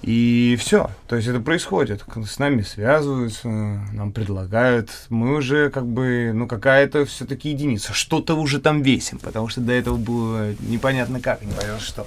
И 0.03 0.57
все. 0.61 0.91
То 1.09 1.17
есть 1.17 1.27
это 1.27 1.41
происходит. 1.41 2.05
С 2.27 2.39
нами 2.39 2.63
связываются, 2.63 3.49
нам 3.49 4.13
предлагают. 4.13 4.91
Мы 5.09 5.35
уже 5.35 5.71
как 5.71 5.87
бы, 5.87 6.33
ну, 6.33 6.47
какая-то 6.47 7.05
все-таки 7.07 7.51
единица. 7.51 7.93
Что-то 7.93 8.35
уже 8.35 8.61
там 8.61 8.83
весим, 8.83 9.19
потому 9.19 9.49
что 9.49 9.61
до 9.61 9.73
этого 9.73 9.97
было 9.97 10.55
непонятно 10.61 11.21
как, 11.21 11.43
непонятно 11.43 11.81
что. 11.81 12.07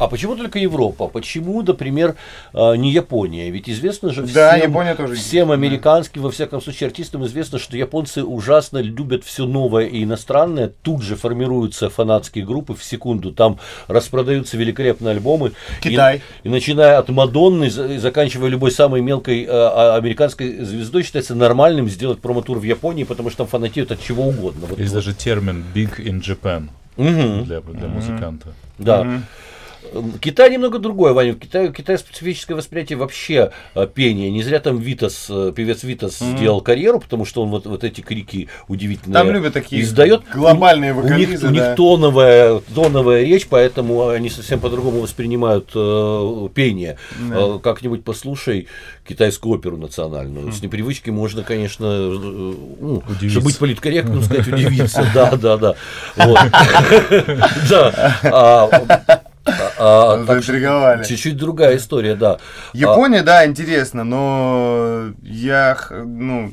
А 0.00 0.08
почему 0.08 0.34
только 0.34 0.58
Европа? 0.58 1.08
Почему, 1.08 1.60
например, 1.60 2.16
э, 2.54 2.76
не 2.76 2.90
Япония? 2.90 3.50
Ведь 3.50 3.68
известно 3.68 4.10
же 4.14 4.22
Да, 4.22 4.56
всем, 4.56 4.70
Япония 4.70 4.94
тоже 4.94 5.14
всем 5.14 5.50
американским, 5.50 6.22
во 6.22 6.30
всяком 6.30 6.62
случае, 6.62 6.86
артистам 6.86 7.26
известно, 7.26 7.58
что 7.58 7.76
японцы 7.76 8.24
ужасно 8.24 8.78
любят 8.78 9.24
все 9.24 9.44
новое 9.44 9.84
и 9.84 10.02
иностранное. 10.04 10.72
Тут 10.82 11.02
же 11.02 11.16
формируются 11.16 11.90
фанатские 11.90 12.46
группы 12.46 12.74
в 12.74 12.82
секунду. 12.82 13.30
Там 13.30 13.58
распродаются 13.88 14.56
великолепные 14.56 15.10
альбомы. 15.12 15.52
Китай. 15.82 16.22
И, 16.44 16.48
и 16.48 16.50
начиная 16.50 16.96
от 16.96 17.10
Мадонны 17.10 17.66
и 17.66 17.98
заканчивая 17.98 18.48
любой 18.48 18.70
самой 18.70 19.02
мелкой 19.02 19.44
э, 19.44 19.48
а, 19.50 19.96
американской 19.96 20.64
звездой, 20.64 21.02
считается 21.02 21.34
нормальным 21.34 21.90
сделать 21.90 22.20
промо-тур 22.20 22.58
в 22.58 22.62
Японии, 22.62 23.04
потому 23.04 23.28
что 23.28 23.38
там 23.38 23.48
фанатеют 23.48 23.92
от 23.92 24.02
чего 24.02 24.28
угодно. 24.28 24.66
Вот- 24.66 24.78
Есть 24.78 24.94
даже 24.94 25.12
термин 25.12 25.62
«big 25.74 25.98
in 25.98 26.22
Japan» 26.22 26.68
Мгм. 26.96 27.44
для, 27.44 27.60
для 27.60 27.88
музыканта. 27.88 28.54
Да. 28.78 29.04
Мгм. 29.04 29.24
Китай 30.20 30.50
немного 30.50 30.78
другое, 30.78 31.12
Ваня. 31.12 31.32
В 31.32 31.38
Китае 31.38 31.98
специфическое 31.98 32.56
восприятие 32.56 32.98
вообще 32.98 33.52
э, 33.74 33.86
пения. 33.86 34.30
Не 34.30 34.42
зря 34.42 34.60
там 34.60 34.78
Витас, 34.78 35.26
э, 35.28 35.52
певец 35.54 35.82
Витас 35.82 36.18
сделал 36.18 36.60
карьеру, 36.60 37.00
потому 37.00 37.24
что 37.24 37.42
он 37.42 37.50
вот, 37.50 37.66
вот 37.66 37.84
эти 37.84 38.00
крики 38.00 38.48
удивительные 38.68 39.14
Там 39.14 39.30
любят 39.30 39.52
такие 39.52 39.82
издает. 39.82 40.22
глобальные 40.32 40.92
У 40.92 40.96
них, 40.96 41.04
вокализы, 41.04 41.46
у 41.46 41.50
них 41.50 41.62
да. 41.62 41.74
тоновая, 41.74 42.60
тоновая 42.74 43.22
речь, 43.24 43.46
поэтому 43.48 44.08
они 44.08 44.30
совсем 44.30 44.60
по-другому 44.60 45.00
воспринимают 45.00 45.70
э, 45.74 46.48
пение. 46.54 46.98
Э, 47.32 47.58
как-нибудь 47.62 48.04
послушай 48.04 48.68
китайскую 49.06 49.56
оперу 49.56 49.76
национальную. 49.76 50.52
С 50.52 50.62
непривычки 50.62 51.10
можно, 51.10 51.42
конечно, 51.42 51.84
э, 51.84 52.18
ну, 52.80 53.02
Удивиться. 53.08 53.30
чтобы 53.30 53.44
быть 53.46 53.58
политкорректным, 53.58 54.22
сказать, 54.22 54.48
удивиться. 54.52 55.06
Да, 55.14 55.36
да, 55.36 55.56
да. 55.56 55.74
Да. 57.70 59.20
А, 59.78 60.14
а, 60.14 60.24
заинтриговали. 60.24 61.04
Чуть-чуть 61.04 61.36
другая 61.36 61.76
история, 61.76 62.14
да. 62.14 62.38
Япония, 62.72 63.22
да, 63.22 63.46
интересно, 63.46 64.04
но 64.04 65.12
я, 65.22 65.76
ну, 65.90 66.52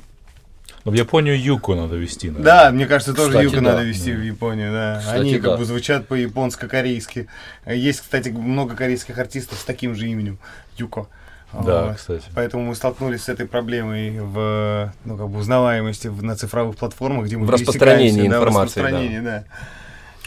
Но 0.86 0.92
в 0.92 0.94
Японию 0.96 1.42
юку 1.42 1.76
надо 1.76 1.96
вести. 1.96 2.28
наверное. 2.30 2.46
да, 2.46 2.72
мне 2.72 2.86
кажется, 2.86 3.14
тоже 3.14 3.30
Кстати, 3.30 3.46
юга 3.46 3.58
да. 3.58 3.62
надо 3.62 3.84
вести 3.84 4.12
в 4.14 4.22
Японию, 4.24 4.72
да. 4.72 5.00
Кстати, 5.00 5.20
Они 5.22 5.34
как 5.36 5.44
да. 5.52 5.58
бы 5.58 5.66
звучат 5.66 6.08
по-японско-корейски. 6.08 7.28
Есть, 7.66 8.02
кстати, 8.02 8.30
много 8.30 8.76
корейских 8.76 9.18
артистов 9.18 9.60
с 9.60 9.64
таким 9.64 9.96
же 9.96 10.08
именем 10.08 10.40
Юко. 10.78 11.08
Да, 11.54 11.86
Вот. 11.86 11.96
кстати. 11.96 12.26
Поэтому 12.36 12.64
мы 12.66 12.76
столкнулись 12.76 13.24
с 13.24 13.30
этой 13.30 13.46
проблемой 13.48 14.20
в 14.20 14.94
ну, 15.06 15.18
как 15.18 15.30
бы 15.30 15.40
узнаваемости 15.40 16.08
в- 16.10 16.22
на 16.22 16.36
цифровых 16.36 16.76
платформах, 16.76 17.26
где 17.26 17.38
мы 17.38 17.46
В 17.46 17.50
распространении 17.50 18.10
пересекаемся, 18.10 18.32
да, 18.32 18.40
в 18.40 18.44
информации, 18.44 18.80
да. 18.82 18.84
распространении, 18.88 19.20
да. 19.22 19.44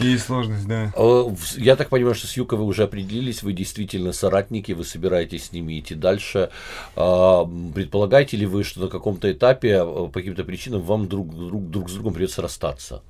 Есть 0.01 0.25
сложность, 0.25 0.67
да. 0.67 0.91
Э, 0.95 1.23
Я 1.57 1.75
так 1.75 1.89
понимаю, 1.89 2.15
что 2.15 2.27
с 2.27 2.35
Юкой 2.35 2.57
вы 2.57 2.65
уже 2.65 2.83
определились, 2.83 3.43
вы 3.43 3.53
действительно 3.53 4.13
соратники, 4.13 4.71
вы 4.71 4.83
собираетесь 4.83 5.45
с 5.45 5.51
ними 5.51 5.79
идти 5.79 5.95
дальше. 5.95 6.49
А, 6.95 7.45
Предполагаете 7.73 8.37
ли 8.37 8.45
вы, 8.45 8.63
что 8.63 8.81
на 8.81 8.87
каком-то 8.87 9.31
этапе 9.31 9.69
э, 9.69 9.83
по 9.83 10.11
каким-то 10.11 10.43
причинам 10.43 10.81
вам 10.81 11.07
друг, 11.07 11.33
друг, 11.35 11.69
друг 11.69 11.89
с 11.89 11.93
другом 11.93 12.13
придется 12.13 12.41
расстаться? 12.41 13.03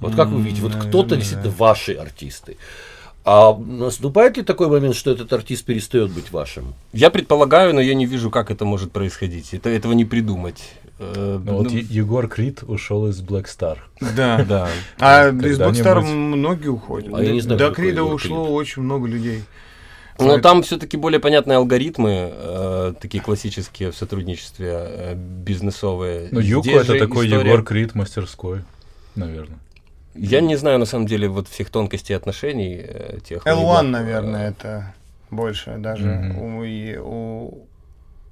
Вот 0.00 0.16
как 0.16 0.28
вы 0.28 0.42
видите, 0.42 0.60
вот 0.60 0.74
кто-то 0.74 1.16
действительно 1.16 1.50
ваши 1.52 1.94
артисты. 1.94 2.56
А 3.24 3.56
наступает 3.56 4.36
ли 4.36 4.42
такой 4.42 4.68
момент, 4.68 4.94
что 4.94 5.10
этот 5.10 5.32
артист 5.32 5.64
перестает 5.64 6.10
быть 6.10 6.30
вашим? 6.30 6.74
Я 6.92 7.08
предполагаю, 7.10 7.74
но 7.74 7.80
я 7.80 7.94
не 7.94 8.04
вижу, 8.04 8.30
как 8.30 8.50
это 8.50 8.64
может 8.66 8.92
происходить. 8.92 9.54
Это, 9.54 9.70
этого 9.70 9.92
не 9.94 10.04
придумать. 10.04 10.62
Э, 10.98 11.40
Ну, 11.42 11.56
вот 11.56 11.70
ну, 11.70 11.76
Е- 11.78 11.86
Егор 11.88 12.28
Крид 12.28 12.62
ушел 12.62 13.08
из 13.08 13.22
Black 13.22 13.46
Star. 13.46 13.78
Да. 14.14 14.44
да. 14.48 14.68
А 14.98 15.28
из 15.30 15.40
Когда-нибудь- 15.40 15.80
Blackstar 15.80 16.02
многие 16.02 16.68
уходят. 16.68 17.14
А 17.14 17.22
я 17.24 17.32
не 17.32 17.40
знаю, 17.40 17.58
До 17.58 17.70
Крида 17.70 18.04
ушло 18.04 18.44
Крид. 18.44 18.54
очень 18.54 18.82
много 18.82 19.06
людей. 19.08 19.42
Но 20.18 20.38
там 20.38 20.62
все-таки 20.62 20.96
более 20.96 21.18
понятные 21.18 21.56
алгоритмы, 21.56 22.30
э, 22.32 22.92
такие 23.00 23.22
классические 23.24 23.90
в 23.90 23.96
сотрудничестве, 23.96 24.68
э, 24.72 25.14
бизнесовые. 25.16 26.28
Ну, 26.30 26.40
Юку 26.40 26.62
Здесь 26.68 26.82
это 26.82 26.98
такой 26.98 27.26
история- 27.26 27.48
Егор 27.50 27.64
Крид 27.64 27.94
мастерской, 27.96 28.60
наверное. 29.16 29.58
Я 30.14 30.40
не 30.40 30.56
знаю, 30.56 30.78
на 30.78 30.84
самом 30.86 31.06
деле, 31.06 31.28
вот 31.28 31.48
всех 31.48 31.70
тонкостей 31.70 32.14
отношений 32.16 32.76
э, 32.82 33.18
тех. 33.24 33.44
L1, 33.46 33.58
либо, 33.58 33.82
наверное, 33.82 34.46
э, 34.48 34.50
это 34.50 34.94
больше 35.30 35.76
даже 35.78 36.06
Мгм. 36.06 36.38
у, 36.56 36.64
и 36.64 36.96
у, 36.96 37.66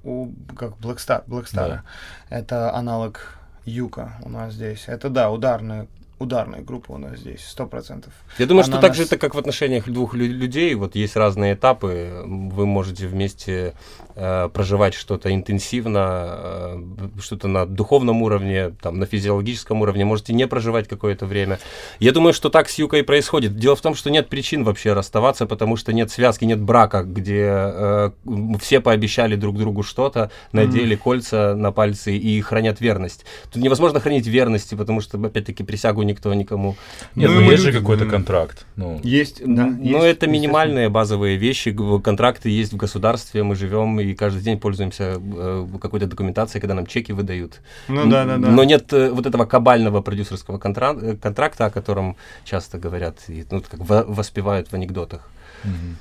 у 0.03 0.29
как 0.55 0.71
Blackstar, 0.79 1.23
Blackstar. 1.27 1.67
Да. 1.67 1.83
Это 2.29 2.73
аналог 2.73 3.37
Юка 3.65 4.13
у 4.23 4.29
нас 4.29 4.53
здесь. 4.53 4.85
Это 4.87 5.09
да, 5.09 5.29
ударная 5.31 5.87
ударная 6.19 6.61
группа 6.61 6.93
у 6.93 6.97
нас 6.97 7.19
здесь, 7.19 7.41
сто 7.45 7.65
процентов. 7.67 8.13
Я 8.37 8.45
думаю, 8.45 8.63
что 8.63 8.73
Она 8.73 8.81
так 8.81 8.93
же 8.93 9.01
нас- 9.01 9.07
это 9.07 9.17
как 9.17 9.35
в 9.35 9.37
отношениях 9.37 9.89
двух 9.89 10.13
лю- 10.13 10.31
людей. 10.31 10.73
Вот 10.75 10.95
есть 10.95 11.17
разные 11.17 11.55
этапы. 11.55 12.21
Вы 12.25 12.65
можете 12.65 13.07
вместе 13.07 13.73
э, 14.15 14.49
проживать 14.53 14.93
что-то 14.93 15.33
интенсивно, 15.33 16.25
э, 16.27 16.83
что-то 17.19 17.47
на 17.47 17.65
духовном 17.65 18.21
уровне, 18.21 18.71
там, 18.81 18.99
на 18.99 19.05
физиологическом 19.05 19.81
уровне. 19.81 20.05
Можете 20.05 20.33
не 20.33 20.47
проживать 20.47 20.87
какое-то 20.87 21.25
время. 21.25 21.59
Я 21.99 22.11
думаю, 22.11 22.33
что 22.33 22.49
так 22.49 22.69
с 22.69 22.77
Юкой 22.77 22.99
и 22.99 23.03
происходит. 23.03 23.55
Дело 23.57 23.75
в 23.75 23.81
том, 23.81 23.95
что 23.95 24.09
нет 24.09 24.29
причин 24.29 24.63
вообще 24.63 24.93
расставаться, 24.93 25.45
потому 25.45 25.75
что 25.75 25.93
нет 25.93 26.11
связки, 26.11 26.45
нет 26.45 26.61
брака, 26.61 27.03
где 27.03 27.45
э, 27.47 28.11
все 28.59 28.79
пообещали 28.79 29.35
друг 29.35 29.57
другу 29.57 29.83
что-то, 29.83 30.31
надели 30.51 30.95
кольца 30.95 31.55
на 31.55 31.71
пальцы 31.71 32.15
и 32.17 32.41
хранят 32.41 32.81
верность. 32.81 33.25
Тут 33.51 33.63
невозможно 33.63 33.99
хранить 33.99 34.27
верности, 34.27 34.75
потому 34.75 35.01
что, 35.01 35.17
опять-таки, 35.17 35.63
присягу 35.63 36.03
никто 36.03 36.33
никому 36.33 36.75
Нет, 37.15 37.29
Ну, 37.29 37.41
ну, 37.41 37.51
есть 37.51 37.63
же 37.63 37.71
какой-то 37.71 38.05
контракт. 38.05 38.65
Ну, 38.75 38.99
Есть, 39.03 39.41
да. 39.45 39.65
Ну, 39.65 40.03
есть, 40.03 40.17
это 40.17 40.27
минимальные 40.27 40.89
базовые 40.89 41.37
вещи. 41.37 41.75
Контракты 42.03 42.49
есть 42.49 42.73
в 42.73 42.77
государстве, 42.77 43.43
мы 43.43 43.55
живем 43.55 44.02
и 44.03 44.15
каждый 44.15 44.41
день 44.43 44.59
пользуемся 44.59 45.03
э, 45.19 45.67
какой-то 45.81 46.07
документацией, 46.07 46.61
когда 46.61 46.73
нам 46.75 46.85
чеки 46.85 47.13
выдают. 47.13 47.61
Ну 47.87 48.09
да, 48.09 48.25
да, 48.25 48.37
да. 48.37 48.49
Но 48.49 48.63
нет 48.63 48.93
э, 48.93 49.09
вот 49.09 49.25
этого 49.25 49.45
кабального 49.45 50.01
продюсерского 50.01 50.57
контра- 50.57 50.99
э, 51.01 51.15
контракта, 51.15 51.65
о 51.65 51.69
котором 51.69 52.15
часто 52.45 52.77
говорят, 52.77 53.17
и, 53.29 53.45
ну, 53.51 53.61
как 53.61 53.79
во- 53.79 54.03
воспевают 54.03 54.67
в 54.69 54.73
анекдотах. 54.73 55.29
мгм. 55.63 55.95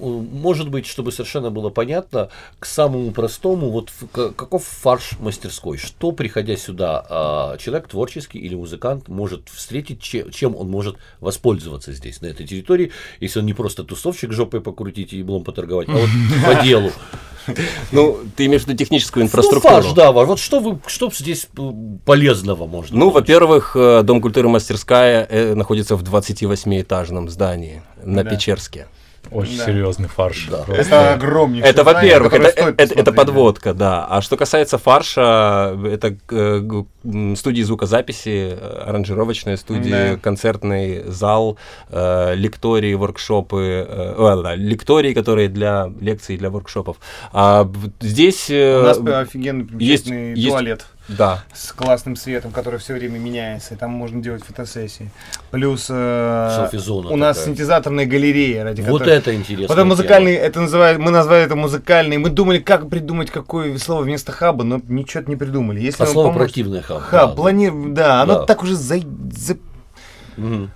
Может 0.00 0.68
быть, 0.70 0.86
чтобы 0.86 1.12
совершенно 1.12 1.50
было 1.50 1.70
понятно, 1.70 2.28
к 2.58 2.66
самому 2.66 3.10
простому, 3.12 3.70
вот 3.70 3.90
каков 4.12 4.64
фарш 4.64 5.12
мастерской? 5.20 5.76
Что, 5.78 6.12
приходя 6.12 6.56
сюда, 6.56 7.04
а, 7.08 7.56
человек 7.58 7.88
творческий 7.88 8.38
или 8.38 8.54
музыкант 8.54 9.08
может 9.08 9.48
встретить, 9.48 10.00
че- 10.00 10.30
чем 10.30 10.56
он 10.56 10.70
может 10.70 10.96
воспользоваться 11.20 11.92
здесь, 11.92 12.20
на 12.20 12.26
этой 12.26 12.46
территории, 12.46 12.92
если 13.20 13.40
он 13.40 13.46
не 13.46 13.54
просто 13.54 13.84
тусовщик 13.84 14.32
жопой 14.32 14.60
покрутить 14.60 15.12
и 15.12 15.18
еблом 15.18 15.44
поторговать, 15.44 15.88
а 15.88 15.92
вот 15.92 16.08
по 16.56 16.62
делу. 16.64 16.90
Ну, 17.90 18.18
ты 18.36 18.46
имеешь 18.46 18.62
в 18.62 18.68
виду 18.68 18.78
техническую 18.78 19.22
Ну, 19.24 19.26
инфраструктуру? 19.26 19.74
фарш, 19.82 19.92
да, 19.94 20.12
вот 20.12 20.38
что 20.38 20.60
вы, 20.60 20.78
что 20.86 21.10
здесь 21.12 21.48
э, 21.58 21.72
полезного 22.04 22.66
можно? 22.68 22.96
Ну, 22.96 23.10
во-первых, 23.10 23.74
э, 23.74 24.02
Дом 24.04 24.20
культуры 24.20 24.48
«Мастерская» 24.48 25.26
э, 25.28 25.54
находится 25.54 25.96
в 25.96 26.04
28-этажном 26.04 27.28
здании 27.28 27.82
на 28.04 28.22
Да. 28.22 28.30
Печерске. 28.30 28.86
Очень 29.30 29.58
Да. 29.58 29.64
серьезный 29.66 30.08
фарш. 30.08 30.48
Да. 30.50 30.58
Просто. 30.58 30.82
Это 30.82 31.12
огромнейшее 31.14 31.70
Это, 31.70 31.84
во-первых, 31.84 32.32
это, 32.34 32.74
это, 32.76 32.94
это 32.94 33.12
подводка, 33.12 33.72
да. 33.72 34.06
А 34.08 34.20
что 34.20 34.36
касается 34.36 34.78
фарша, 34.78 35.78
это 35.86 36.16
э, 36.30 36.82
студии 37.36 37.62
звукозаписи, 37.62 38.56
э, 38.58 38.84
аранжировочные 38.88 39.56
студии, 39.56 39.90
Да. 40.12 40.16
концертный 40.16 41.04
зал, 41.08 41.56
э, 41.90 42.34
лектории, 42.34 42.94
воркшопы, 42.94 43.86
э, 43.88 44.14
о, 44.18 44.42
да, 44.42 44.54
лектории, 44.54 45.12
которые 45.14 45.48
для 45.48 45.90
лекций, 46.00 46.36
для 46.36 46.50
воркшопов. 46.50 46.96
А 47.32 47.68
здесь... 48.00 48.48
э, 48.50 48.80
У 48.80 48.82
нас 48.82 48.98
офигенный 49.26 49.66
есть- 49.78 50.06
туалет 50.50 50.86
Да, 51.08 51.42
с 51.52 51.72
классным 51.72 52.14
светом, 52.16 52.52
который 52.52 52.78
все 52.78 52.94
время 52.94 53.18
меняется, 53.18 53.74
и 53.74 53.76
там 53.76 53.90
можно 53.90 54.22
делать 54.22 54.44
фотосессии. 54.44 55.10
Плюс 55.50 55.88
э, 55.90 56.68
у 56.72 57.16
нас 57.16 57.36
такая. 57.36 57.46
синтезаторная 57.54 58.06
галерея, 58.06 58.62
ради 58.64 58.82
Вот 58.82 59.00
которой... 59.00 59.16
это 59.18 59.34
интересно. 59.34 59.66
Вот 59.68 59.78
это 59.78 59.84
музыкальный, 59.84 60.34
это 60.34 60.60
называют, 60.60 60.98
мы 61.00 61.10
назвали 61.10 61.44
это 61.44 61.56
музыкальный. 61.56 62.18
Мы 62.18 62.30
думали, 62.30 62.58
как 62.60 62.88
придумать 62.88 63.30
какое 63.30 63.76
слово 63.78 64.02
вместо 64.02 64.30
хаба, 64.32 64.62
но 64.64 64.80
ничего 64.88 65.24
не 65.26 65.36
придумали. 65.36 65.80
Если 65.80 66.02
А 66.04 66.06
слово 66.06 66.28
поможет- 66.28 66.46
противное 66.52 66.82
хаб. 67.00 67.20
Хаб, 67.20 67.36
да. 67.36 67.42
плани- 67.42 67.92
да, 67.92 68.22
оно 68.22 68.34
Да. 68.40 68.46
так 68.46 68.62
уже 68.62 68.74
за... 68.76 68.98
за- 69.30 69.58
Мгм. 70.36 70.70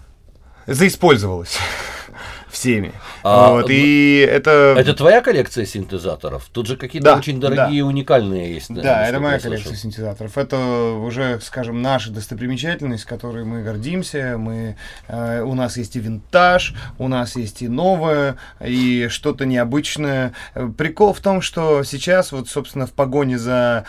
заиспользовалось 0.67 1.57
всеми. 2.51 2.93
А, 3.23 3.51
вот, 3.53 3.67
и 3.71 4.19
это... 4.31 4.75
Это 4.79 4.95
твоя 4.95 5.21
коллекция 5.21 5.67
синтезаторов? 5.67 6.49
Тут 6.53 6.67
же 6.67 6.77
какие-то 6.77 7.13
Да, 7.13 7.17
очень 7.19 7.41
дорогие, 7.41 7.85
уникальные 7.85 8.55
есть. 8.55 8.71
наверное, 8.71 8.95
Да, 8.95 9.09
это 9.09 9.21
моя 9.21 9.39
слышал. 9.41 9.51
коллекция 9.51 9.77
синтезаторов. 9.77 10.39
Это 10.39 10.57
уже, 11.03 11.41
скажем, 11.41 11.83
наша 11.83 12.11
достопримечательность, 12.11 13.05
которой 13.05 13.45
мы 13.45 13.63
гордимся. 13.63 14.37
Мы, 14.39 14.77
э, 15.09 15.43
у 15.43 15.55
нас 15.55 15.77
есть 15.77 15.97
и 15.97 16.01
винтаж, 16.01 16.75
у 16.99 17.09
нас 17.09 17.37
есть 17.37 17.63
и 17.63 17.69
новое, 17.69 18.37
и 18.65 19.09
что-то 19.11 19.45
необычное. 19.45 20.33
Прикол 20.79 21.13
в 21.15 21.21
том, 21.21 21.41
что 21.43 21.83
сейчас, 21.83 22.33
вот, 22.33 22.49
собственно, 22.49 22.87
в 22.87 22.93
погоне 22.93 23.39
за 23.39 23.85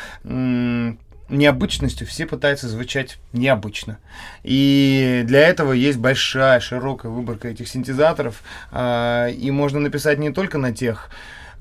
необычностью 1.30 2.08
все 2.08 2.26
пытаются 2.26 2.68
звучать 2.68 3.18
необычно. 3.34 3.98
И 4.44 5.24
для 5.26 5.48
этого 5.48 5.74
есть 5.74 5.98
большая, 5.98 6.60
широкая 6.60 7.12
выборка 7.12 7.50
этих 7.50 7.68
синтезаторов. 7.68 8.42
а, 8.72 9.28
и 9.28 9.52
можно 9.52 9.80
написать 9.80 10.20
не 10.20 10.32
только 10.32 10.58
на 10.58 10.74
тех 10.74 11.10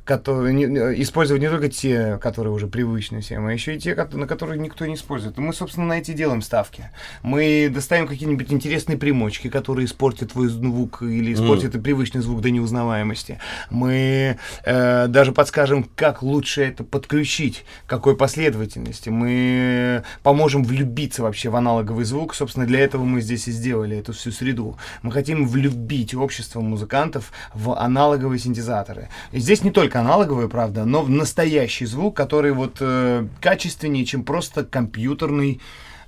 которые, 0.06 0.54
не- 0.54 1.02
использовать 1.02 1.42
не 1.42 1.50
только 1.50 1.68
те, 1.68 2.18
которые 2.18 2.52
уже 2.52 2.68
привычны 2.68 3.20
всем, 3.20 3.44
а 3.44 3.52
еще 3.52 3.74
и 3.74 3.78
те, 3.78 3.94
на 4.12 4.26
которые 4.26 4.58
никто 4.58 4.86
не 4.86 4.94
использует. 4.94 5.36
И 5.36 5.40
мы, 5.40 5.52
собственно, 5.52 5.86
на 5.86 5.98
эти 5.98 6.12
делаем 6.12 6.42
ставки. 6.42 6.90
Мы 7.22 7.68
доставим 7.74 8.06
какие-нибудь 8.06 8.52
интересные 8.52 8.96
примочки, 8.96 9.48
которые 9.48 9.86
испортят 9.86 10.32
твой 10.32 10.46
звук 10.46 11.02
или 11.02 11.34
испортят 11.34 11.74
и 11.74 11.80
привычный 11.80 12.20
звук 12.20 12.40
до 12.40 12.50
неузнаваемости. 12.50 13.40
Мы 13.68 14.38
э, 14.64 15.06
даже 15.08 15.32
подскажем, 15.32 15.90
как 15.96 16.22
лучше 16.22 16.62
это 16.62 16.84
подключить, 16.84 17.64
какой 17.88 18.16
последовательности. 18.16 19.08
Мы 19.08 20.04
поможем 20.22 20.62
влюбиться 20.62 21.24
вообще 21.24 21.50
в 21.50 21.56
аналоговый 21.56 22.04
звук. 22.04 22.36
Собственно, 22.36 22.64
для 22.64 22.78
этого 22.78 23.02
мы 23.02 23.20
здесь 23.20 23.48
и 23.48 23.50
сделали 23.50 23.98
эту 23.98 24.12
всю 24.12 24.30
среду. 24.30 24.78
Мы 25.02 25.10
хотим 25.10 25.48
влюбить 25.48 26.14
общество 26.14 26.60
музыкантов 26.60 27.32
в 27.54 27.76
аналоговые 27.76 28.38
синтезаторы. 28.38 29.08
И 29.32 29.40
здесь 29.40 29.64
не 29.64 29.72
только 29.72 29.95
аналоговые, 29.96 30.48
правда, 30.48 30.84
но 30.84 31.02
в 31.02 31.10
настоящий 31.10 31.86
звук, 31.86 32.16
который 32.16 32.52
вот 32.52 32.76
э, 32.80 33.26
качественнее, 33.40 34.04
чем 34.04 34.24
просто 34.24 34.64
компьютерный 34.64 35.60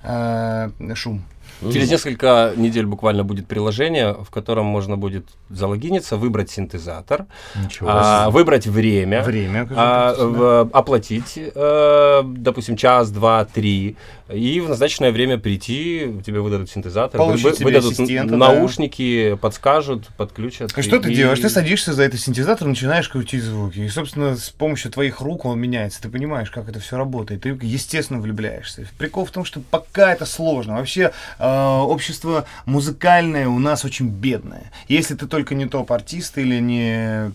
э, 0.03 0.69
шум. 0.95 1.23
Через 1.61 1.89
несколько 1.91 2.53
недель 2.55 2.85
буквально 2.85 3.23
будет 3.23 3.47
приложение, 3.47 4.13
в 4.13 4.29
котором 4.29 4.65
можно 4.65 4.97
будет 4.97 5.25
залогиниться, 5.49 6.15
выбрать 6.17 6.49
синтезатор, 6.49 7.25
Ничего 7.55 7.89
а, 7.91 8.29
выбрать 8.29 8.65
время, 8.67 9.23
Время. 9.23 9.67
а, 9.75 10.15
да. 10.15 10.25
в- 10.25 10.69
оплатить, 10.73 11.33
э, 11.37 12.21
допустим, 12.25 12.77
час, 12.77 13.11
два, 13.11 13.45
три, 13.45 13.95
и 14.33 14.59
в 14.59 14.69
назначенное 14.69 15.11
время 15.11 15.37
прийти, 15.39 16.21
тебе 16.25 16.39
выдадут 16.39 16.69
синтезатор, 16.69 17.17
Получить 17.17 17.59
вы- 17.59 17.65
выдадут 17.65 17.97
наушники, 18.29 19.35
подскажут, 19.41 20.07
подключат. 20.17 20.77
И 20.77 20.81
что 20.81 20.99
ты 20.99 21.11
и- 21.11 21.15
делаешь? 21.15 21.39
Ты 21.39 21.49
садишься 21.49 21.93
за 21.93 22.03
этот 22.03 22.19
синтезатор, 22.19 22.67
начинаешь 22.67 23.09
крутить 23.09 23.43
звуки. 23.43 23.79
И, 23.79 23.89
собственно, 23.89 24.35
с 24.37 24.49
помощью 24.49 24.91
твоих 24.91 25.21
рук 25.21 25.45
он 25.45 25.59
меняется. 25.59 26.01
Ты 26.01 26.09
понимаешь, 26.09 26.51
как 26.51 26.69
это 26.69 26.79
все 26.79 26.97
работает. 26.97 27.41
Ты, 27.41 27.57
естественно, 27.61 28.19
влюбляешься. 28.21 28.85
Прикол 28.97 29.25
в 29.25 29.31
том, 29.31 29.45
что 29.45 29.61
пока 29.71 30.13
это 30.13 30.25
сложно. 30.25 30.75
Вообще, 30.75 31.11
э, 31.39 31.48
общество 31.87 32.45
музыкальное 32.65 33.47
у 33.47 33.59
нас 33.59 33.85
очень 33.85 34.09
бедное. 34.09 34.71
Если 34.87 35.15
ты 35.15 35.27
только 35.27 35.55
не 35.55 35.65
топ-артист 35.65 36.37
или 36.37 36.59
не 36.59 37.31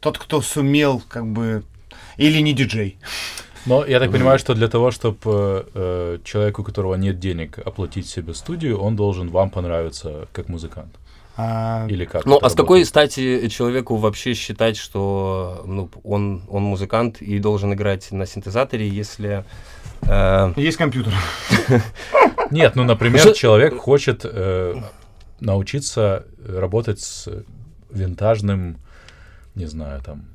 тот, 0.00 0.18
кто 0.18 0.40
сумел, 0.42 1.02
как 1.08 1.26
бы, 1.26 1.62
или 2.16 2.40
не 2.40 2.52
диджей. 2.52 2.96
Но 3.66 3.84
я 3.84 3.98
так 4.00 4.10
понимаю, 4.10 4.38
что 4.38 4.54
для 4.54 4.68
того, 4.68 4.90
чтобы 4.90 6.20
человеку, 6.24 6.62
у 6.62 6.64
которого 6.64 6.94
нет 6.94 7.18
денег, 7.20 7.58
оплатить 7.58 8.06
себе 8.08 8.32
студию, 8.34 8.78
он 8.80 8.96
должен 8.96 9.28
вам 9.28 9.50
понравиться 9.50 10.26
как 10.32 10.48
музыкант. 10.48 10.94
А, 11.40 11.86
Или 11.88 12.04
как? 12.04 12.26
Ну, 12.26 12.36
а 12.42 12.48
с 12.50 12.54
какой 12.54 12.80
работает? 12.80 12.88
стати 12.88 13.48
человеку 13.48 13.94
вообще 13.94 14.34
считать, 14.34 14.76
что 14.76 15.62
ну, 15.66 15.88
он, 16.02 16.42
он 16.48 16.64
музыкант 16.64 17.22
и 17.22 17.38
должен 17.38 17.72
играть 17.74 18.10
на 18.10 18.26
синтезаторе, 18.26 18.88
если... 18.88 19.44
э, 20.02 20.52
Есть 20.56 20.78
компьютер. 20.78 21.14
Нет, 22.50 22.76
ну, 22.76 22.84
например, 22.84 23.32
человек 23.32 23.76
хочет 23.76 24.22
э, 24.24 24.74
научиться 25.40 26.26
работать 26.46 27.00
с 27.00 27.28
винтажным, 27.90 28.78
не 29.54 29.66
знаю, 29.66 30.02
там, 30.02 30.26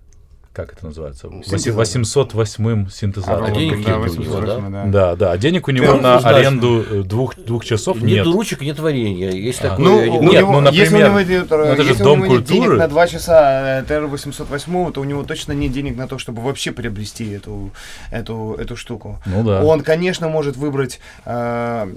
как 0.54 0.74
это 0.74 0.86
называется, 0.86 1.28
Воси- 1.28 1.44
Синтезатор. 1.58 1.74
808 1.78 2.90
синтезатором. 2.90 3.46
А 3.46 3.52
денег 3.52 3.78
нет 3.80 3.88
у 3.88 4.22
него, 4.22 4.40
да? 4.42 4.58
да? 4.60 4.86
Да, 4.86 5.16
да, 5.16 5.32
а 5.32 5.38
денег 5.40 5.68
у 5.68 5.72
него 5.72 5.88
Прям 5.88 6.02
на 6.04 6.18
аренду 6.20 6.86
э, 6.88 7.02
двух, 7.04 7.36
двух 7.36 7.66
часов 7.66 7.98
Нет 8.02 8.26
нет. 8.26 8.26
ручек, 8.28 8.62
нет 8.62 8.78
варенья. 8.78 9.32
Есть 9.32 9.62
А. 9.62 9.70
такое. 9.70 9.86
Ну, 9.86 10.22
Нет, 10.22 10.42
него- 10.42 10.62
ну, 10.62 10.70
если 10.72 10.96
у 10.96 11.00
например, 11.00 11.10
него 11.10 11.20
нет, 11.22 11.48
ну, 11.50 11.58
это 11.58 11.84
же 11.84 11.90
если 11.90 12.04
Дом 12.04 12.22
у 12.22 12.26
него 12.26 12.36
нет 12.36 12.44
денег 12.46 12.60
культуры. 12.62 12.78
на 12.78 12.88
2 12.88 13.08
часа 13.08 13.80
э, 13.80 13.84
TR-808, 13.88 14.92
то 14.92 15.02
у 15.02 15.04
него 15.06 15.24
точно 15.24 15.54
нет 15.54 15.72
денег 15.72 15.98
на 15.98 16.08
то, 16.08 16.20
чтобы 16.20 16.44
вообще 16.44 16.72
приобрести 16.72 17.32
эту, 17.32 17.72
эту, 18.12 18.56
эту 18.60 18.76
штуку. 18.76 19.20
Ну 19.26 19.44
да. 19.44 19.64
Он, 19.64 19.82
конечно, 19.82 20.30
может 20.30 20.56
выбрать, 20.56 21.00
э, 21.26 21.88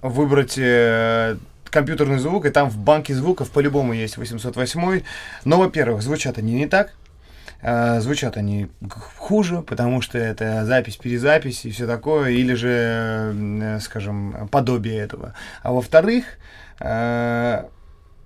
выбрать 0.00 0.54
э, 0.56 1.36
компьютерный 1.68 2.18
звук, 2.18 2.46
и 2.46 2.50
там 2.50 2.70
в 2.70 2.78
банке 2.78 3.14
звуков 3.14 3.50
по-любому 3.50 3.92
есть 3.92 4.16
808. 4.16 5.02
Но, 5.44 5.58
во-первых, 5.58 6.00
звучат 6.02 6.38
они 6.38 6.54
не 6.54 6.66
так. 6.66 6.94
Э, 7.62 8.00
звучат 8.00 8.36
они 8.36 8.68
хуже, 9.16 9.62
потому 9.62 10.00
что 10.02 10.18
это 10.18 10.64
запись, 10.64 10.96
перезапись 10.96 11.64
и 11.64 11.70
все 11.70 11.86
такое, 11.86 12.30
или 12.30 12.54
же, 12.54 13.32
э, 13.34 13.80
скажем, 13.80 14.48
подобие 14.50 14.98
этого. 14.98 15.34
А 15.62 15.72
во-вторых, 15.72 16.24
э, 16.80 17.64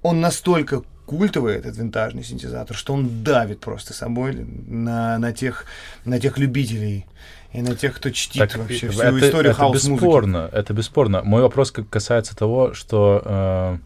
он 0.03 0.21
настолько 0.21 0.83
культовый, 1.07 1.57
этот 1.57 1.77
винтажный 1.77 2.23
синтезатор, 2.23 2.77
что 2.77 2.95
он 2.95 3.25
давит 3.25 3.61
просто 3.61 3.93
собой 3.93 4.47
на, 4.67 5.19
на, 5.19 5.33
тех, 5.33 5.65
на 6.05 6.21
тех 6.21 6.39
любителей 6.39 7.07
и 7.53 7.63
на 7.63 7.75
тех, 7.75 7.97
кто 7.97 8.11
чтит 8.11 8.39
Так, 8.49 8.57
вообще 8.57 8.89
всю 8.91 9.03
это, 9.03 9.19
историю 9.19 9.51
это 9.51 9.55
хаос-музыки. 9.55 10.05
бесспорно, 10.05 10.49
это 10.53 10.73
бесспорно. 10.73 11.23
Мой 11.25 11.43
вопрос 11.43 11.73
касается 11.73 12.37
того, 12.37 12.75
что 12.75 13.23
э, 13.25 13.79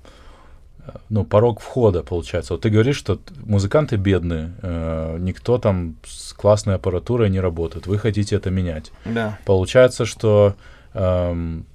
ну, 1.09 1.24
порог 1.24 1.61
входа, 1.61 2.03
получается. 2.03 2.55
Вот 2.55 2.62
ты 2.62 2.70
говоришь, 2.70 2.97
что 2.97 3.18
музыканты 3.45 3.97
бедные, 3.97 4.53
э, 4.62 5.16
никто 5.20 5.59
там 5.59 5.97
с 6.05 6.32
классной 6.32 6.74
аппаратурой 6.74 7.30
не 7.30 7.41
работает. 7.41 7.87
Вы 7.87 7.99
хотите 7.99 8.37
это 8.37 8.51
менять. 8.51 8.93
Да. 9.05 9.39
Получается, 9.45 10.05
что 10.05 10.55
эм, 10.95 11.66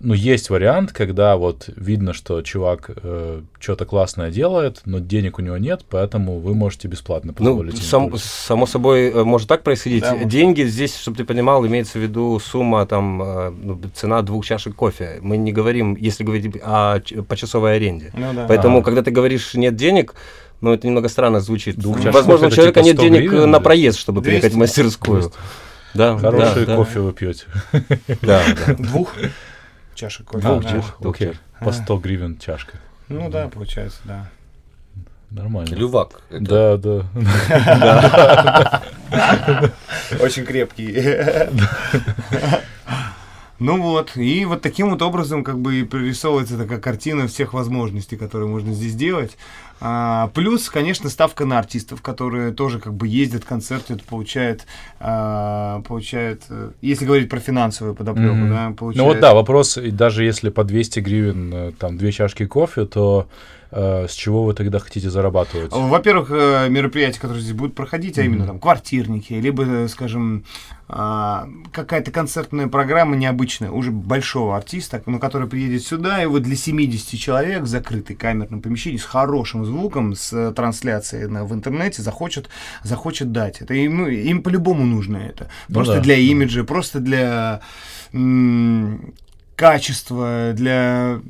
ну, 0.00 0.14
есть 0.14 0.50
вариант, 0.50 0.92
когда 0.92 1.36
вот 1.36 1.68
видно, 1.76 2.12
что 2.12 2.40
чувак 2.42 2.90
э, 3.02 3.42
что-то 3.58 3.84
классное 3.84 4.30
делает, 4.30 4.80
но 4.86 4.98
денег 4.98 5.38
у 5.38 5.42
него 5.42 5.56
нет, 5.58 5.84
поэтому 5.88 6.38
вы 6.40 6.54
можете 6.54 6.88
бесплатно 6.88 7.34
Ну, 7.38 7.44
позволить. 7.46 7.74
ему 7.74 7.82
сам- 7.82 8.16
само 8.18 8.66
собой, 8.66 9.10
э, 9.10 9.24
может 9.24 9.48
так 9.48 9.62
происходить. 9.62 10.02
Да, 10.02 10.12
может. 10.14 10.28
Деньги 10.28 10.62
здесь, 10.62 10.96
чтобы 10.96 11.16
ты 11.18 11.24
понимал, 11.24 11.66
имеется 11.66 11.98
в 11.98 12.02
виду 12.02 12.38
сумма, 12.40 12.86
там, 12.86 13.22
э, 13.22 13.50
ну, 13.62 13.80
цена 13.94 14.22
двух 14.22 14.44
чашек 14.46 14.74
кофе. 14.74 15.18
Мы 15.20 15.36
не 15.36 15.52
говорим, 15.52 15.96
если 15.96 16.24
говорить 16.24 16.56
о 16.62 17.00
почасовой 17.28 17.76
аренде. 17.76 18.10
Ну 18.14 18.32
да. 18.34 18.46
Поэтому, 18.48 18.78
А. 18.78 18.82
когда 18.82 19.02
ты 19.02 19.10
говоришь 19.10 19.54
«нет 19.54 19.76
денег», 19.76 20.14
ну, 20.60 20.72
это 20.72 20.86
немного 20.86 21.08
странно 21.08 21.40
звучит. 21.40 21.76
Двух 21.76 21.96
чашек 21.98 22.14
Возможно, 22.14 22.48
у 22.48 22.50
человека 22.50 22.80
типа 22.80 22.86
нет 22.86 22.96
100 22.96 23.02
денег 23.04 23.20
гривен, 23.30 23.42
э, 23.42 23.46
на 23.46 23.58
да? 23.58 23.60
проезд, 23.64 23.98
чтобы 23.98 24.20
приехать 24.22 24.52
в 24.52 24.56
200. 24.56 24.58
мастерскую. 24.58 25.32
Да, 25.94 26.16
Хороший 26.18 26.66
да, 26.66 26.76
кофе 26.76 27.00
вы 27.00 27.12
пьете. 27.12 27.44
Да, 28.22 28.42
да. 28.66 28.74
Двух 28.74 29.12
чашек 29.94 30.26
кофе. 30.26 30.46
Двух 30.46 30.62
да. 30.62 30.68
чашек, 30.68 30.94
двух 31.00 31.14
окей. 31.14 31.28
чашек. 31.28 31.42
По 31.60 31.72
100 31.72 31.96
гривен 31.98 32.38
чашка. 32.38 32.78
Ну 33.08 33.28
да, 33.30 33.48
получается, 33.48 33.98
да. 34.04 34.30
Нормально. 35.30 35.74
Лювак. 35.74 36.22
Это 36.30 36.44
Да, 36.44 36.76
да. 36.76 37.04
Очень 40.20 40.44
крепкий. 40.44 40.96
Ну 43.60 43.80
вот, 43.82 44.16
и 44.16 44.46
вот 44.46 44.62
таким 44.62 44.88
вот 44.88 45.02
образом 45.02 45.44
как 45.44 45.60
бы 45.60 45.80
и 45.80 45.84
прорисовывается 45.84 46.56
такая 46.56 46.78
картина 46.78 47.28
всех 47.28 47.52
возможностей, 47.52 48.16
которые 48.16 48.48
можно 48.48 48.72
здесь 48.72 48.94
делать. 48.94 49.36
А, 49.80 50.30
плюс, 50.34 50.68
конечно, 50.68 51.08
ставка 51.08 51.46
на 51.46 51.58
артистов, 51.58 52.02
которые 52.02 52.52
тоже 52.52 52.78
как 52.78 52.92
бы 52.94 53.08
ездят, 53.08 53.44
концерты, 53.44 53.94
это 53.94 54.04
получает, 54.04 54.66
а, 54.98 55.80
получает, 55.82 56.42
э, 56.50 56.70
если 56.82 57.06
говорить 57.06 57.30
про 57.30 57.40
финансовую 57.40 57.94
подоплеку, 57.94 58.34
Мгм. 58.34 58.50
да, 58.50 58.70
получает... 58.76 58.98
Ну 58.98 59.04
вот 59.12 59.20
да, 59.20 59.32
вопрос, 59.34 59.78
даже 59.82 60.24
если 60.24 60.50
по 60.50 60.64
200 60.64 61.00
гривен 61.00 61.54
э, 61.54 61.72
там 61.78 61.96
две 61.96 62.12
чашки 62.12 62.46
кофе, 62.46 62.84
то 62.84 63.26
с 63.72 64.12
чего 64.12 64.44
вы 64.44 64.54
тогда 64.54 64.78
хотите 64.78 65.10
зарабатывать? 65.10 65.72
Во-первых, 65.72 66.30
э, 66.32 66.68
мероприятия, 66.68 67.20
которые 67.20 67.40
здесь 67.42 67.54
будут 67.54 67.74
проходить, 67.74 68.18
а 68.18 68.22
именно 68.22 68.46
там 68.46 68.58
квартирники, 68.58 69.32
либо, 69.34 69.64
э, 69.64 69.88
скажем, 69.88 70.44
а, 70.92 71.48
какая-то 71.72 72.10
концертная 72.10 72.66
программа 72.66 73.14
необычная, 73.14 73.70
уже 73.70 73.92
большого 73.92 74.56
артиста, 74.56 75.00
ну, 75.06 75.20
который 75.20 75.46
приедет 75.46 75.84
сюда, 75.84 76.20
и 76.20 76.26
вот 76.26 76.42
для 76.42 76.56
70 76.56 77.16
человек 77.16 77.62
в 77.62 77.66
закрытой 77.68 78.16
камерном 78.16 78.60
помещении 78.60 78.96
с 78.96 79.04
хорошим 79.04 79.64
звуком, 79.64 80.16
с 80.16 80.32
э, 80.32 80.52
трансляцией 80.52 81.28
на- 81.28 81.44
в 81.44 81.54
интернете 81.54 82.02
захочет, 82.02 82.48
захочет 82.82 83.30
дать. 83.30 83.60
Это 83.60 83.74
им, 83.74 84.04
им 84.08 84.42
по-любому 84.42 84.84
нужно 84.84 85.18
это. 85.18 85.48
Ну 85.68 85.76
Просто 85.76 85.94
да, 85.96 86.00
для 86.00 86.16
да. 86.16 86.20
имиджа, 86.20 86.64
просто 86.64 86.98
для 86.98 87.60
качества, 89.54 90.52
для 90.54 91.20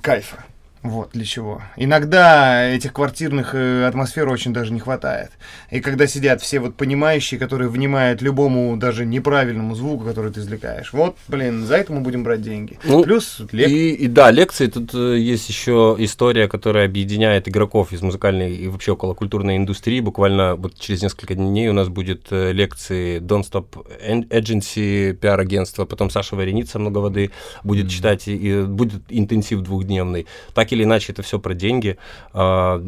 кайфа. 0.00 0.44
Вот 0.84 1.12
для 1.14 1.24
чего. 1.24 1.62
Иногда 1.78 2.68
этих 2.68 2.92
квартирных 2.92 3.54
э, 3.54 3.86
атмосфер 3.86 4.28
очень 4.28 4.52
даже 4.52 4.70
не 4.70 4.80
хватает. 4.80 5.30
И 5.70 5.80
когда 5.80 6.06
сидят 6.06 6.42
все 6.42 6.60
вот 6.60 6.74
понимающие, 6.76 7.40
которые 7.40 7.70
внимают 7.70 8.20
любому 8.20 8.76
даже 8.76 9.06
неправильному 9.06 9.74
звуку, 9.76 10.04
который 10.04 10.30
ты 10.30 10.40
извлекаешь. 10.40 10.92
Вот, 10.92 11.16
блин, 11.26 11.64
за 11.64 11.76
это 11.76 11.90
мы 11.90 12.00
будем 12.00 12.22
брать 12.22 12.42
деньги. 12.42 12.78
Ну, 12.84 13.02
Плюс 13.02 13.40
лек- 13.50 13.70
И, 13.70 13.92
и 13.94 14.08
да, 14.08 14.30
лекции, 14.30 14.66
тут 14.66 14.94
э, 14.94 15.18
есть 15.18 15.48
еще 15.48 15.96
история, 16.00 16.48
которая 16.48 16.84
объединяет 16.84 17.48
игроков 17.48 17.94
из 17.94 18.02
музыкальной 18.02 18.54
и 18.54 18.68
вообще 18.68 18.92
около 18.92 19.14
культурной 19.14 19.56
индустрии. 19.56 20.00
Буквально 20.00 20.54
вот 20.54 20.78
через 20.78 21.00
несколько 21.02 21.34
дней 21.34 21.68
у 21.68 21.72
нас 21.72 21.88
будет 21.88 22.26
э, 22.30 22.52
лекции 22.52 23.20
Don't 23.20 23.44
Stop 23.50 23.86
Ag- 24.06 24.28
Agency, 24.28 25.14
пиар-агентство, 25.14 25.86
потом 25.86 26.10
Саша 26.10 26.36
Вареница 26.36 26.78
«Много 26.78 26.98
воды» 26.98 27.30
будет 27.62 27.88
читать, 27.88 28.28
и, 28.28 28.36
и 28.36 28.62
будет 28.64 29.00
интенсив 29.08 29.62
двухдневный. 29.62 30.26
Так 30.52 30.73
или 30.74 30.84
иначе, 30.84 31.12
это 31.12 31.22
все 31.22 31.38
про 31.38 31.54
деньги. 31.54 31.96
А, 32.32 32.80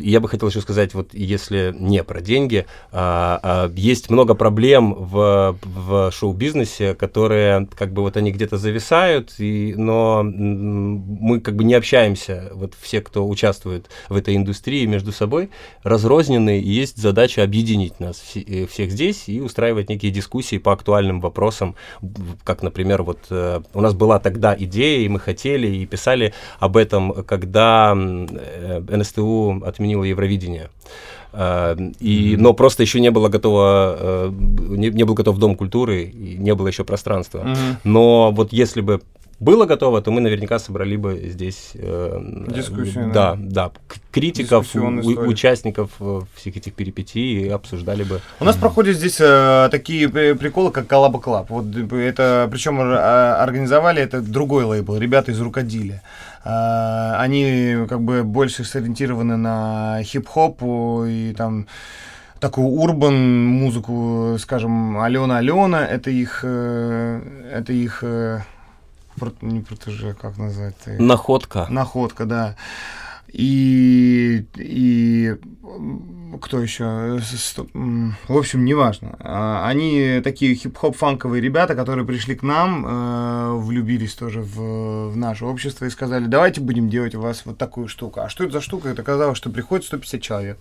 я 0.00 0.20
бы 0.20 0.28
хотел 0.28 0.48
еще 0.48 0.60
сказать, 0.60 0.94
вот 0.94 1.14
если 1.14 1.74
не 1.78 2.02
про 2.02 2.20
деньги, 2.20 2.66
а, 2.90 3.38
а, 3.42 3.72
есть 3.74 4.10
много 4.10 4.34
проблем 4.34 4.94
в, 4.94 5.56
в 5.62 6.10
шоу-бизнесе, 6.10 6.94
которые 6.94 7.68
как 7.76 7.92
бы 7.92 8.02
вот 8.02 8.16
они 8.16 8.32
где-то 8.32 8.58
зависают, 8.58 9.34
и, 9.38 9.74
но 9.76 10.22
мы 10.24 11.40
как 11.40 11.56
бы 11.56 11.64
не 11.64 11.74
общаемся, 11.74 12.50
вот 12.52 12.74
все, 12.80 13.00
кто 13.00 13.26
участвует 13.28 13.88
в 14.08 14.16
этой 14.16 14.36
индустрии 14.36 14.86
между 14.86 15.12
собой, 15.12 15.50
разрознены, 15.82 16.60
и 16.60 16.68
есть 16.68 16.96
задача 16.96 17.42
объединить 17.42 18.00
нас 18.00 18.22
э, 18.34 18.66
всех 18.66 18.90
здесь 18.90 19.28
и 19.28 19.40
устраивать 19.40 19.88
некие 19.88 20.10
дискуссии 20.10 20.58
по 20.58 20.72
актуальным 20.72 21.20
вопросам, 21.20 21.76
как, 22.44 22.62
например, 22.62 23.02
вот 23.02 23.18
э, 23.30 23.60
у 23.72 23.80
нас 23.80 23.94
была 23.94 24.18
тогда 24.18 24.56
идея, 24.58 25.04
и 25.04 25.08
мы 25.08 25.20
хотели, 25.20 25.66
и 25.66 25.86
писали 25.86 26.32
об 26.58 26.76
этом, 26.76 27.12
когда 27.38 27.94
э, 27.96 28.80
НСТУ 28.96 29.62
отменило 29.66 30.04
Евровидение. 30.04 30.68
Э, 31.32 31.76
И, 32.00 32.36
но 32.38 32.52
просто 32.54 32.82
еще 32.82 33.00
не 33.00 33.10
было 33.10 33.28
готово, 33.28 33.96
э, 33.98 34.30
не, 34.76 34.90
не 34.90 35.04
был 35.04 35.14
готов 35.14 35.38
Дом 35.38 35.54
культуры, 35.56 36.02
и 36.04 36.36
не 36.38 36.54
было 36.54 36.68
еще 36.68 36.84
пространства. 36.84 37.40
Мгм. 37.44 37.76
Но 37.84 38.30
вот 38.32 38.52
если 38.52 38.80
бы 38.82 39.00
было 39.40 39.66
готово, 39.66 40.00
то 40.00 40.12
мы 40.12 40.20
наверняка 40.20 40.58
собрали 40.60 40.96
бы 40.96 41.20
здесь 41.32 41.72
э, 41.74 42.20
Дискуссию, 42.54 43.10
да, 43.12 43.34
да, 43.36 43.72
критиков, 44.12 44.74
у- 44.76 45.00
участников 45.28 45.90
э, 46.00 46.20
всех 46.36 46.56
этих 46.56 46.72
перипетий 46.74 47.42
и 47.46 47.48
обсуждали 47.48 48.04
бы. 48.04 48.20
У 48.40 48.44
нас 48.44 48.56
проходят 48.56 48.96
здесь 48.96 49.18
э, 49.20 49.68
такие 49.72 50.08
при- 50.08 50.34
приколы, 50.34 50.70
как 50.70 50.86
Collaba 50.86 51.18
Club. 51.20 51.50
Вот 51.50 51.64
э, 51.76 51.96
это, 52.08 52.48
причем 52.50 52.78
ор- 52.78 52.94
а, 52.96 53.42
организовали 53.42 54.00
это 54.00 54.20
другой 54.22 54.64
лейбл, 54.64 54.96
ребята 54.98 55.32
из 55.32 55.40
Рукоделия. 55.40 56.00
А, 56.44 57.16
Они 57.20 57.86
как 57.88 58.02
бы 58.02 58.22
больше 58.22 58.64
сориентированы 58.64 59.36
на 59.36 60.02
хип-хоп 60.02 60.62
и 61.06 61.34
там 61.36 61.66
такую 62.38 62.66
urban 62.66 63.46
музыку, 63.46 64.36
скажем, 64.38 64.98
Алена 65.00 65.38
Алена, 65.38 65.86
это 65.86 66.10
их, 66.10 66.40
э, 66.42 67.20
это 67.50 67.72
их, 67.72 68.00
э, 68.02 68.40
не 69.40 69.60
протеже, 69.60 70.14
как 70.20 70.36
назвать? 70.36 70.74
Находка. 70.86 71.66
Находка, 71.70 72.26
да. 72.26 72.56
И, 73.34 74.46
и 74.54 75.36
кто 76.40 76.60
еще? 76.60 77.18
В 78.28 78.38
общем, 78.38 78.64
неважно. 78.64 79.16
А, 79.18 79.66
Они 79.66 80.20
такие 80.22 80.54
хип-хоп-фанковые 80.54 81.40
ребята, 81.40 81.74
которые 81.74 82.06
пришли 82.06 82.36
к 82.36 82.44
нам, 82.44 82.86
э, 82.86 83.52
влюбились 83.56 84.14
тоже 84.14 84.40
в, 84.40 85.10
в 85.10 85.16
наше 85.16 85.46
общество 85.46 85.84
и 85.84 85.90
сказали, 85.90 86.26
давайте 86.26 86.60
будем 86.60 86.88
делать 86.88 87.16
у 87.16 87.20
вас 87.20 87.42
вот 87.44 87.58
такую 87.58 87.88
штуку. 87.88 88.20
А 88.20 88.28
что 88.28 88.44
это 88.44 88.52
за 88.52 88.60
штука? 88.60 88.88
Это 88.88 89.02
оказалось, 89.02 89.36
что 89.36 89.50
приходит 89.50 89.84
150 89.84 90.22
человек 90.22 90.58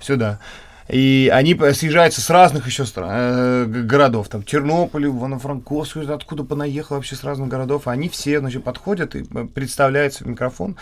сюда. 0.00 0.40
И 0.88 1.30
они 1.32 1.58
съезжаются 1.72 2.20
с 2.20 2.30
разных 2.30 2.66
еще 2.66 2.86
стран, 2.86 3.10
э, 3.10 3.64
городов, 3.66 4.28
там, 4.28 4.44
Тернополь, 4.44 5.06
Ивано-Франковск, 5.06 5.96
откуда 6.08 6.44
понаехал 6.44 6.96
вообще 6.96 7.16
с 7.16 7.24
разных 7.24 7.48
городов. 7.48 7.88
Они 7.88 8.08
все, 8.08 8.38
значит, 8.38 8.62
подходят 8.62 9.16
и 9.16 9.24
э, 9.28 9.46
представляются 9.52 10.22
в 10.22 10.28
микрофон, 10.28 10.76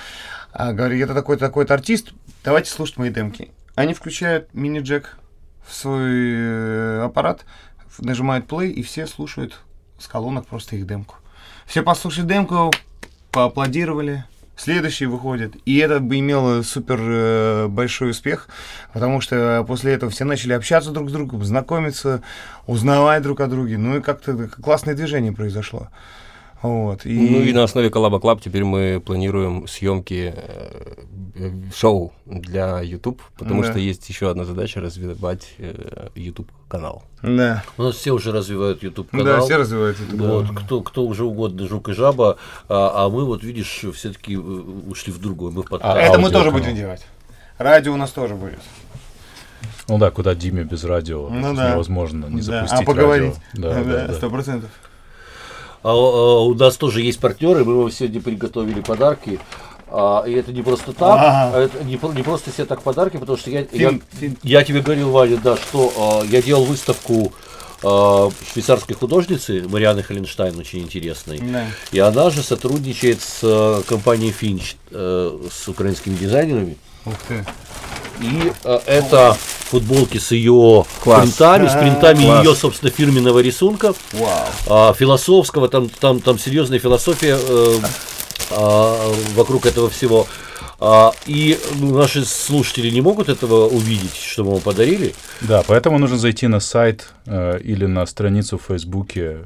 а, 0.55 0.73
говорят, 0.73 1.01
это 1.01 1.15
такой-то, 1.15 1.47
такой-то 1.47 1.75
артист, 1.75 2.13
давайте 2.45 2.71
слушать 2.71 2.97
мои 2.97 3.11
демки. 3.11 3.51
Они 3.75 3.93
включают 3.93 4.55
мини-джек 4.55 5.19
в 5.67 5.75
свой 5.75 6.33
э, 6.33 7.01
аппарат, 7.03 7.45
нажимают 7.99 8.47
play, 8.47 8.69
и 8.69 8.85
все 8.85 9.09
слушают 9.09 9.59
с 9.99 10.07
колонок 10.07 10.47
просто 10.47 10.77
их 10.77 10.87
демку. 10.87 11.17
Все 11.67 11.83
послушали 11.83 12.27
демку, 12.27 12.71
поаплодировали, 13.33 14.25
следующий 14.57 15.07
выходит. 15.07 15.57
И 15.65 15.77
это 15.79 15.99
бы 15.99 16.21
имело 16.21 16.63
супер 16.63 17.01
э, 17.01 17.67
большой 17.67 18.11
успех, 18.11 18.49
потому 18.93 19.21
что 19.21 19.65
после 19.67 19.95
этого 19.95 20.13
все 20.13 20.25
начали 20.25 20.53
общаться 20.53 20.93
друг 20.93 21.11
с 21.11 21.13
другом, 21.13 21.43
знакомиться, 21.45 22.23
узнавать 22.69 23.25
друг 23.25 23.41
о 23.41 23.49
друге. 23.49 23.77
Ну 23.77 23.97
и 23.97 24.01
как-то 24.01 24.47
классное 24.49 24.95
движение 24.95 25.33
произошло. 25.33 25.89
Вот. 26.65 27.05
И... 27.05 27.13
Ну 27.31 27.43
и 27.43 27.53
на 27.53 27.63
основе 27.65 27.91
Collaba 27.91 28.19
Club 28.21 28.41
теперь 28.41 28.65
мы 28.65 29.03
планируем 29.05 29.69
съемки 29.69 30.33
э, 30.35 31.05
э, 31.35 31.51
шоу 31.75 32.15
для 32.25 32.81
YouTube, 32.81 33.21
потому 33.39 33.63
Да. 33.63 33.69
что 33.71 33.79
есть 33.79 34.09
еще 34.09 34.31
одна 34.31 34.47
задача 34.47 34.81
развивать 34.81 35.47
э, 35.59 36.09
YouTube 36.15 36.51
канал. 36.69 37.03
Да. 37.23 37.63
У 37.77 37.83
нас 37.83 37.97
все 37.97 38.13
уже 38.13 38.33
развивают 38.33 38.83
YouTube 38.83 39.11
канал. 39.11 39.27
Да, 39.27 39.41
все 39.43 39.59
развивают 39.59 39.99
это. 40.01 40.17
Вот, 40.17 40.47
кто, 40.57 40.81
кто 40.81 41.05
уже 41.05 41.25
угодно, 41.25 41.69
жук 41.69 41.91
и 41.91 41.93
жаба, 41.93 42.39
а, 42.71 43.05
а 43.05 43.09
мы 43.11 43.27
вот, 43.27 43.43
видишь, 43.45 43.85
все-таки 43.95 44.37
ушли 44.39 45.13
в 45.13 45.19
другой. 45.21 45.53
Мы 45.53 45.65
в 45.65 45.69
подкаст. 45.69 45.97
А, 45.99 46.01
Это 46.01 46.19
мы 46.19 46.31
тоже 46.31 46.51
будем 46.51 46.75
делать. 46.75 47.05
Радио 47.59 47.93
у 47.93 47.97
нас 47.99 48.11
тоже 48.11 48.37
будет. 48.37 48.59
Ну 49.87 49.99
да, 49.99 50.11
куда 50.11 50.35
Диме 50.35 50.65
без 50.65 50.83
радио? 50.85 51.29
Ну 51.29 51.55
да. 51.55 51.73
Невозможно 51.73 52.25
не 52.27 52.41
Да. 52.41 52.61
запустить 52.67 52.81
А 52.81 52.85
поговорить. 52.85 53.35
радио. 53.53 53.83
Да, 53.83 53.85
да, 53.85 54.07
да. 54.07 54.15
сто 54.15 54.31
процентов. 54.31 54.71
А, 54.71 54.87
а, 54.87 54.94
у 55.93 56.55
нас 56.55 56.77
тоже 56.77 57.03
есть 57.03 57.21
партнеры, 57.21 57.65
мы 57.65 57.77
вам 57.79 57.91
сегодня 57.91 58.21
приготовили 58.21 58.81
подарки. 58.81 59.39
А, 59.97 60.25
и 60.27 60.33
это 60.33 60.53
не 60.53 60.63
просто 60.63 60.93
так, 60.93 61.13
Ага. 61.21 61.53
а 61.55 61.61
это 61.61 61.85
не, 61.85 61.93
не 62.17 62.23
просто 62.23 62.51
себе 62.51 62.65
так 62.65 62.83
подарки, 62.83 63.17
потому 63.17 63.39
что 63.39 63.51
я, 63.51 63.63
Фильм- 63.65 64.03
я, 64.13 64.19
фильм. 64.19 64.37
я 64.43 64.65
тебе 64.65 64.81
говорил, 64.81 65.11
Ваня, 65.11 65.37
да, 65.37 65.57
что 65.57 65.93
а, 65.97 66.25
я 66.25 66.43
делал 66.43 66.65
выставку 66.65 67.33
а, 67.85 68.29
швейцарской 68.53 68.97
художницы 68.97 69.65
Марианы 69.69 70.03
Холенштайн, 70.03 70.59
очень 70.59 70.81
интересной. 70.81 71.39
Да. 71.39 71.67
И 71.93 71.99
она 72.01 72.31
же 72.31 72.43
сотрудничает 72.43 73.21
с 73.21 73.39
э, 73.43 73.83
компанией 73.87 74.33
Finch, 74.39 74.75
э, 74.91 75.39
с 75.53 75.69
украинскими 75.69 76.17
дизайнерами. 76.17 76.77
Ух 77.05 77.15
ты. 77.29 77.45
И 78.21 78.53
э, 78.65 78.81
это 78.87 79.37
футболки 79.75 80.19
с 80.19 80.31
ее 80.31 80.85
Класс. 81.03 81.23
принтами, 81.23 81.69
с 81.69 81.73
принтами 81.73 82.25
Класс. 82.25 82.45
ее, 82.45 82.55
собственно, 82.55 82.91
фирменного 82.91 83.41
рисунка, 83.41 83.95
Вау. 84.13 84.31
а, 84.69 84.95
философского, 84.95 85.69
там, 85.69 85.89
там, 85.89 86.21
там 86.21 86.39
серьезная 86.39 86.79
философия 86.79 87.37
э, 87.41 87.79
а, 88.51 89.13
вокруг 89.35 89.67
этого 89.67 89.91
всего. 89.91 90.27
А, 90.81 91.13
и 91.27 91.59
наши 91.81 92.25
слушатели 92.25 92.91
не 92.91 93.01
могут 93.01 93.29
этого 93.29 93.67
увидеть, 93.69 94.17
что 94.17 94.45
мы 94.45 94.53
вам 94.53 94.61
подарили. 94.61 95.15
Да, 95.41 95.63
поэтому 95.67 95.99
нужно 95.99 96.19
зайти 96.19 96.47
на 96.47 96.61
сайт 96.61 97.09
э, 97.27 97.59
или 97.63 97.87
на 97.87 98.05
страницу 98.07 98.59
в 98.59 98.63
Фейсбуке 98.69 99.39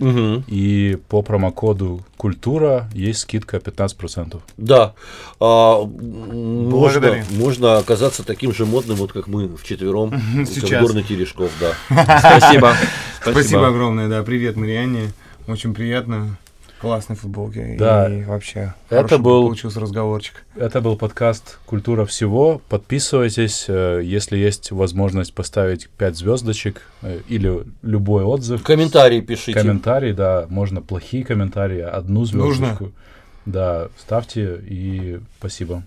Finch, 0.00 0.44
и 0.48 0.98
по 1.08 1.22
промокоду 1.22 2.02
Культура 2.16 2.88
есть 2.92 3.20
скидка 3.20 3.58
15%. 3.58 4.40
Да. 4.56 4.94
А, 5.38 5.82
можно, 5.84 7.24
можно 7.30 7.78
оказаться 7.78 8.24
таким 8.24 8.52
же 8.52 8.66
модным, 8.66 8.96
вот 8.96 9.12
как 9.12 9.26
мы 9.26 9.56
вчетвером. 9.56 10.10
как 10.36 10.48
Сейчас. 10.48 10.82
Горный 10.82 11.02
Терешков, 11.02 11.50
да. 11.60 11.74
Спасибо. 12.38 12.74
Спасибо 13.22 13.68
огромное, 13.68 14.08
да. 14.08 14.22
Привет, 14.22 14.56
Марианне. 14.56 15.12
Очень 15.46 15.74
приятно. 15.74 16.36
Классной 16.80 17.16
футболке. 17.16 17.76
Да. 17.78 18.08
И 18.08 18.22
вообще, 18.24 18.74
Это 18.88 19.18
был- 19.18 19.44
получился 19.44 19.80
разговорчик. 19.80 20.44
Это 20.56 20.80
был 20.80 20.96
подкаст 20.96 21.58
«Культура 21.66 22.04
всего». 22.06 22.60
Подписывайтесь, 22.68 23.66
э, 23.68 24.00
если 24.02 24.36
есть 24.38 24.70
возможность 24.70 25.34
поставить 25.34 25.88
5 25.90 26.16
звездочек 26.16 26.82
э, 27.02 27.20
или 27.28 27.64
любой 27.82 28.24
отзыв. 28.24 28.62
Комментарии 28.62 29.20
пишите. 29.20 29.52
Комментарий, 29.60 30.12
да, 30.12 30.46
можно 30.48 30.80
плохие 30.80 31.24
комментарии, 31.24 31.80
одну 31.80 32.20
Нужно. 32.20 32.44
звездочку. 32.54 32.92
Да, 33.46 33.88
ставьте 33.98 34.60
и 34.66 35.20
спасибо. 35.38 35.82